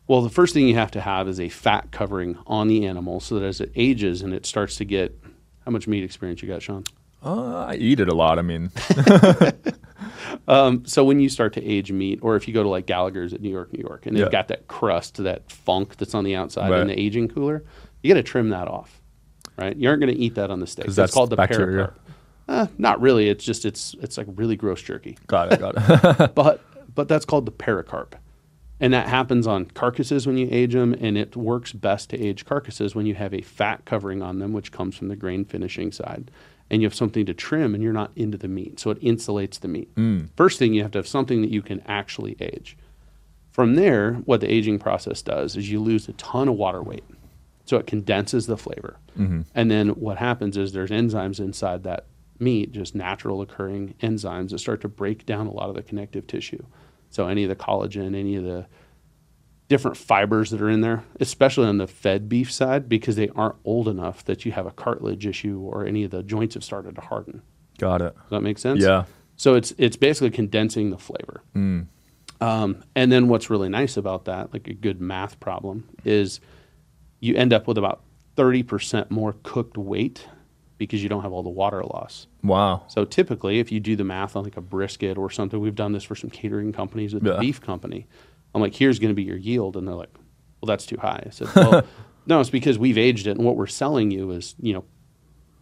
Well, 0.07 0.23
the 0.23 0.31
first 0.31 0.55
thing 0.55 0.67
you 0.67 0.75
have 0.75 0.91
to 0.93 1.01
have 1.01 1.29
is 1.29 1.39
a 1.39 1.49
fat 1.49 1.91
covering 1.93 2.37
on 2.47 2.69
the 2.69 2.87
animal 2.87 3.21
so 3.21 3.39
that 3.39 3.45
as 3.45 3.61
it 3.61 3.71
ages 3.77 4.23
and 4.23 4.33
it 4.35 4.45
starts 4.47 4.77
to 4.77 4.85
get 4.85 5.17
how 5.65 5.71
much 5.71 5.87
meat 5.87 6.03
experience 6.03 6.43
you 6.43 6.49
got, 6.49 6.63
Sean? 6.63 6.85
Uh, 7.23 7.67
I 7.67 7.75
eat 7.75 8.01
it 8.01 8.09
a 8.09 8.15
lot. 8.15 8.39
I 8.39 8.43
mean, 8.43 8.71
Um, 10.49 10.85
so 10.87 11.05
when 11.05 11.21
you 11.21 11.29
start 11.29 11.53
to 11.55 11.65
age 11.65 11.93
meat, 11.93 12.21
or 12.23 12.35
if 12.37 12.49
you 12.49 12.55
go 12.55 12.63
to 12.63 12.69
like 12.69 12.87
Gallagher's 12.87 13.33
at 13.35 13.41
New 13.41 13.51
York, 13.51 13.73
New 13.73 13.83
York, 13.87 14.07
and 14.07 14.17
they've 14.17 14.25
Yeah. 14.25 14.31
got 14.31 14.49
that 14.49 14.67
crust, 14.69 15.17
that 15.23 15.51
funk 15.51 15.97
that's 15.97 16.15
on 16.15 16.25
the 16.25 16.35
outside 16.35 16.71
Right. 16.71 16.81
in 16.81 16.87
the 16.89 16.99
aging 16.99 17.29
cooler, 17.29 17.63
you 18.03 18.09
got 18.13 18.19
to 18.19 18.23
trim 18.23 18.49
that 18.51 18.67
off, 18.69 19.00
right? 19.61 19.77
You 19.77 19.89
aren't 19.89 20.01
going 20.01 20.15
to 20.15 20.19
eat 20.19 20.35
that 20.37 20.51
on 20.51 20.61
the 20.61 20.67
steak. 20.67 20.87
That's 20.87 20.97
that's 20.97 21.15
called 21.15 21.31
the 21.31 21.37
bacteria. 21.37 21.89
pericarp. 21.89 21.95
Uh, 22.49 22.67
not 22.79 23.01
really. 23.01 23.29
It's 23.29 23.45
just 23.45 23.65
it's 23.65 23.95
it's 24.01 24.19
like 24.19 24.27
really 24.35 24.57
gross 24.57 24.83
jerky, 24.83 25.17
got 25.27 25.53
it, 25.53 25.61
got 25.61 25.75
it. 25.77 26.35
but 26.35 26.61
but 26.95 27.07
that's 27.07 27.25
called 27.25 27.47
the 27.47 27.53
pericarp, 27.53 28.15
and 28.81 28.93
that 28.93 29.09
happens 29.09 29.47
on 29.47 29.67
carcasses 29.67 30.27
when 30.27 30.37
you 30.37 30.49
age 30.51 30.73
them, 30.73 30.95
and 30.95 31.17
it 31.17 31.37
works 31.37 31.73
best 31.73 32.11
to 32.11 32.21
age 32.21 32.45
carcasses 32.45 32.95
when 32.95 33.07
you 33.07 33.15
have 33.15 33.33
a 33.33 33.43
fat 33.43 33.85
covering 33.85 34.23
on 34.23 34.41
them, 34.41 34.53
which 34.53 34.73
comes 34.73 34.97
from 34.97 35.09
the 35.09 35.17
grain 35.17 35.45
finishing 35.45 35.93
side, 35.93 36.31
and 36.71 36.83
you 36.83 36.87
have 36.87 36.95
something 36.95 37.25
to 37.27 37.35
trim, 37.35 37.75
and 37.75 37.85
you're 37.85 37.93
not 37.93 38.11
into 38.17 38.37
the 38.37 38.49
meat, 38.49 38.81
so 38.81 38.91
it 38.91 39.01
insulates 39.01 39.61
the 39.61 39.69
meat. 39.69 39.89
First 40.37 40.59
thing 40.59 40.75
you 40.75 40.83
have 40.83 40.91
to 40.93 40.99
have 40.99 41.07
something 41.09 41.43
that 41.43 41.51
you 41.51 41.63
can 41.63 41.81
actually 41.87 42.37
age. 42.41 42.77
From 43.53 43.75
there, 43.75 44.15
what 44.25 44.41
the 44.41 44.53
aging 44.53 44.79
process 44.81 45.23
does 45.23 45.57
is 45.57 45.71
you 45.71 45.79
lose 45.81 46.09
a 46.09 46.13
ton 46.15 46.49
of 46.49 46.55
water 46.55 46.83
weight. 46.83 47.05
So 47.71 47.77
it 47.77 47.87
condenses 47.87 48.47
the 48.47 48.57
flavor. 48.57 48.99
And 49.55 49.71
then 49.71 49.91
what 49.91 50.19
happens 50.19 50.57
is 50.57 50.73
there's 50.73 50.91
enzymes 50.91 51.39
inside 51.39 51.85
that 51.85 52.07
meat, 52.41 52.73
just 52.73 52.97
natural 52.97 53.43
occurring 53.43 53.95
enzymes 54.01 54.51
that 54.51 54.59
start 54.59 54.81
to 54.81 54.89
break 54.89 55.25
down 55.25 55.47
a 55.47 55.53
lot 55.53 55.69
of 55.69 55.77
the 55.77 55.83
connective 55.83 56.27
tissue. 56.27 56.65
So 57.11 57.29
any 57.29 57.45
of 57.45 57.49
the 57.49 57.55
collagen, 57.55 58.17
any 58.17 58.35
of 58.35 58.43
the 58.43 58.67
different 59.69 59.97
fibers 59.97 60.51
that 60.51 60.61
are 60.61 60.69
in 60.69 60.81
there, 60.81 61.05
especially 61.21 61.69
on 61.69 61.79
the 61.79 61.87
fed 61.87 62.29
beef 62.29 62.51
side, 62.51 62.89
because 62.89 63.15
they 63.15 63.29
aren't 63.37 63.55
old 63.65 63.87
enough 63.87 64.25
that 64.25 64.45
you 64.45 64.51
have 64.51 64.67
a 64.67 64.73
cartilage 64.73 65.25
issue 65.25 65.61
or 65.61 65.87
any 65.87 66.03
of 66.03 66.11
the 66.11 66.25
joints 66.25 66.55
have 66.55 66.65
started 66.65 66.97
to 66.97 67.01
harden. 67.01 67.41
got 67.79 68.03
it. 68.03 68.17
Does 68.17 68.31
that 68.31 68.41
make 68.41 68.59
sense? 68.59 68.83
Yeah. 68.83 69.05
So 69.37 69.55
it's 69.55 69.73
it's 69.79 69.97
basically 69.97 70.31
condensing 70.31 70.91
the 70.91 70.99
flavor. 70.99 71.45
Um, 72.41 72.83
and 72.97 73.13
then 73.13 73.29
what's 73.29 73.49
really 73.49 73.69
nice 73.69 73.97
about 73.97 74.25
that, 74.25 74.53
like 74.53 74.67
a 74.67 74.75
good 74.75 75.01
math 75.01 75.39
problem, 75.39 75.89
is 76.05 76.41
you 77.21 77.35
end 77.37 77.53
up 77.53 77.67
with 77.69 77.79
about 77.79 78.03
thirty 78.37 78.63
percent 78.63 79.11
more 79.11 79.35
cooked 79.43 79.77
weight 79.77 80.27
because 80.79 81.03
you 81.03 81.09
don't 81.09 81.23
have 81.23 81.33
all 81.33 81.43
the 81.43 81.51
water 81.51 81.83
loss. 81.85 82.27
Wow. 82.43 82.85
So 82.89 83.05
typically, 83.05 83.59
if 83.59 83.71
you 83.71 83.81
do 83.81 83.97
the 83.97 84.05
math 84.05 84.35
on 84.35 84.45
like 84.45 84.57
a 84.57 84.63
brisket 84.63 85.19
or 85.19 85.29
something, 85.31 85.61
we've 85.61 85.75
done 85.75 85.93
this 85.93 86.03
for 86.05 86.15
some 86.15 86.31
catering 86.31 86.73
companies 86.73 87.13
with 87.13 87.23
Yeah. 87.25 87.35
the 87.35 87.39
beef 87.41 87.61
company. 87.61 88.07
I'm 88.55 88.63
like, 88.63 88.75
here's 88.75 88.99
going 88.99 89.11
to 89.11 89.15
be 89.15 89.23
your 89.23 89.37
yield, 89.37 89.77
and 89.77 89.87
they're 89.87 89.95
like, 89.95 90.13
well, 90.61 90.67
that's 90.67 90.87
too 90.87 90.97
high. 90.97 91.23
I 91.27 91.31
said, 91.31 91.49
well, 91.55 91.83
no, 92.27 92.41
it's 92.41 92.49
because 92.51 92.79
we've 92.79 92.97
aged 92.99 93.27
it, 93.27 93.37
and 93.37 93.45
what 93.45 93.57
we're 93.57 93.67
selling 93.67 94.11
you 94.11 94.31
is, 94.31 94.55
you 94.59 94.73
know, 94.73 94.85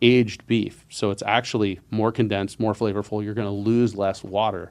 aged 0.00 0.46
beef. 0.46 0.84
So 0.88 1.10
it's 1.10 1.22
actually 1.26 1.80
more 1.90 2.12
condensed, 2.12 2.60
more 2.60 2.72
flavorful. 2.72 3.22
You're 3.24 3.34
going 3.34 3.48
to 3.48 3.52
lose 3.52 3.96
less 3.96 4.22
water. 4.22 4.70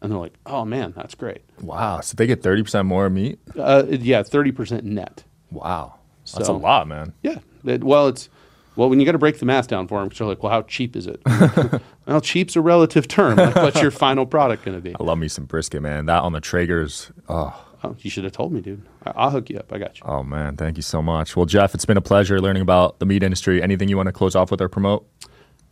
And 0.00 0.12
they're 0.12 0.18
like, 0.20 0.34
oh 0.46 0.64
man, 0.64 0.92
that's 0.94 1.16
great. 1.16 1.42
Wow. 1.60 2.00
So 2.02 2.14
they 2.16 2.28
get 2.28 2.40
30% 2.40 2.86
more 2.86 3.10
meat? 3.10 3.40
Uh, 3.58 3.82
yeah, 3.88 4.22
30% 4.22 4.84
net. 4.84 5.24
Wow. 5.50 5.97
That's 6.32 6.48
a 6.48 6.52
lot, 6.52 6.86
man. 6.88 7.12
Yeah. 7.22 7.38
It- 7.64 7.84
well, 7.84 8.08
it's 8.08 8.28
well 8.76 8.88
when 8.88 9.00
you 9.00 9.06
got 9.06 9.12
to 9.12 9.18
break 9.18 9.38
the 9.38 9.46
math 9.46 9.68
down 9.68 9.88
for 9.88 10.00
them. 10.00 10.10
So 10.12 10.24
they're 10.24 10.34
like, 10.34 10.42
well, 10.42 10.52
how 10.52 10.62
cheap 10.62 10.94
is 10.96 11.06
it? 11.06 11.20
well, 12.06 12.20
cheap's 12.20 12.56
a 12.56 12.60
relative 12.60 13.08
term. 13.08 13.36
Like, 13.36 13.54
what's 13.56 13.80
your 13.82 13.90
final 14.06 14.26
product 14.26 14.64
going 14.64 14.76
to 14.76 14.82
be? 14.82 14.94
I 14.98 15.02
love 15.02 15.18
me 15.18 15.28
some 15.28 15.44
brisket, 15.46 15.82
man. 15.82 16.06
That 16.06 16.22
on 16.22 16.32
the 16.32 16.40
Traegers. 16.40 17.10
Oh, 17.28 17.64
Oh, 17.84 17.94
you 18.00 18.10
should 18.10 18.24
have 18.24 18.32
told 18.32 18.52
me, 18.52 18.60
dude. 18.60 18.82
I- 19.06 19.12
I'll 19.14 19.30
hook 19.30 19.50
you 19.50 19.56
up. 19.56 19.72
I 19.72 19.78
got 19.78 20.00
you. 20.00 20.02
oh, 20.04 20.24
man. 20.24 20.56
Thank 20.56 20.76
you 20.78 20.82
so 20.82 21.00
much. 21.00 21.36
Well, 21.36 21.46
Jeff, 21.46 21.74
it's 21.76 21.84
been 21.84 21.96
a 21.96 22.00
pleasure 22.00 22.40
learning 22.40 22.62
about 22.62 22.98
the 22.98 23.06
meat 23.06 23.22
industry. 23.22 23.62
Anything 23.62 23.88
you 23.88 23.96
want 23.96 24.08
to 24.08 24.12
close 24.12 24.34
off 24.34 24.50
with 24.50 24.60
or 24.60 24.68
promote? 24.68 25.06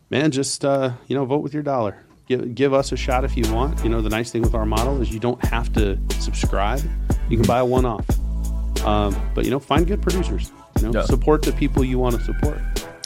Man, 0.09 0.31
just 0.31 0.63
uh, 0.63 0.91
you 1.07 1.15
know, 1.17 1.25
vote 1.25 1.43
with 1.43 1.53
your 1.53 1.63
dollar. 1.63 1.97
Give, 2.27 2.55
give 2.55 2.73
us 2.73 2.93
a 2.93 2.97
shot 2.97 3.25
if 3.25 3.35
you 3.35 3.43
want. 3.53 3.83
You 3.83 3.89
know, 3.89 4.01
the 4.01 4.07
nice 4.09 4.31
thing 4.31 4.41
with 4.41 4.55
our 4.55 4.65
model 4.65 5.01
is 5.01 5.13
you 5.13 5.19
don't 5.19 5.43
have 5.45 5.71
to 5.73 5.99
subscribe. 6.19 6.81
You 7.29 7.35
can 7.37 7.45
buy 7.45 7.59
a 7.59 7.65
one-off. 7.65 8.05
Um, 8.87 9.15
but 9.35 9.45
you 9.45 9.51
know, 9.51 9.59
find 9.59 9.85
good 9.85 10.01
producers. 10.01 10.51
You 10.79 10.83
know, 10.91 10.99
Yeah. 10.99 11.05
support 11.05 11.41
the 11.41 11.51
people 11.53 11.83
you 11.83 11.99
want 11.99 12.15
to 12.15 12.23
support. 12.23 12.59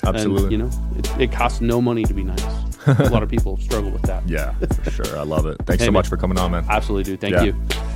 Absolutely. 0.03 0.43
And, 0.43 0.51
you 0.51 0.57
know, 0.57 0.69
it, 0.97 1.19
it 1.21 1.31
costs 1.31 1.61
no 1.61 1.81
money 1.81 2.03
to 2.03 2.13
be 2.13 2.23
nice. 2.23 2.43
a 2.87 3.09
lot 3.09 3.21
of 3.23 3.29
people 3.29 3.57
struggle 3.57 3.91
with 3.91 4.01
that. 4.03 4.23
Yeah, 4.27 4.53
for 4.83 4.91
sure. 4.91 5.17
I 5.17 5.23
love 5.23 5.45
it. 5.45 5.57
Thanks 5.65 5.81
Hey, 5.83 5.87
so 5.87 5.91
man. 5.91 5.99
much 5.99 6.07
for 6.07 6.17
coming 6.17 6.39
on, 6.39 6.51
man. 6.51 6.65
Absolutely, 6.69 7.11
dude. 7.11 7.21
Thank 7.21 7.33
Yeah. 7.35 7.43
you. 7.43 7.53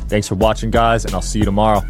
Thanks 0.08 0.28
for 0.28 0.36
watching, 0.36 0.69
guys, 0.69 1.06
and 1.06 1.13
I'll 1.15 1.21
see 1.24 1.39
you 1.39 1.45
tomorrow. 1.45 1.82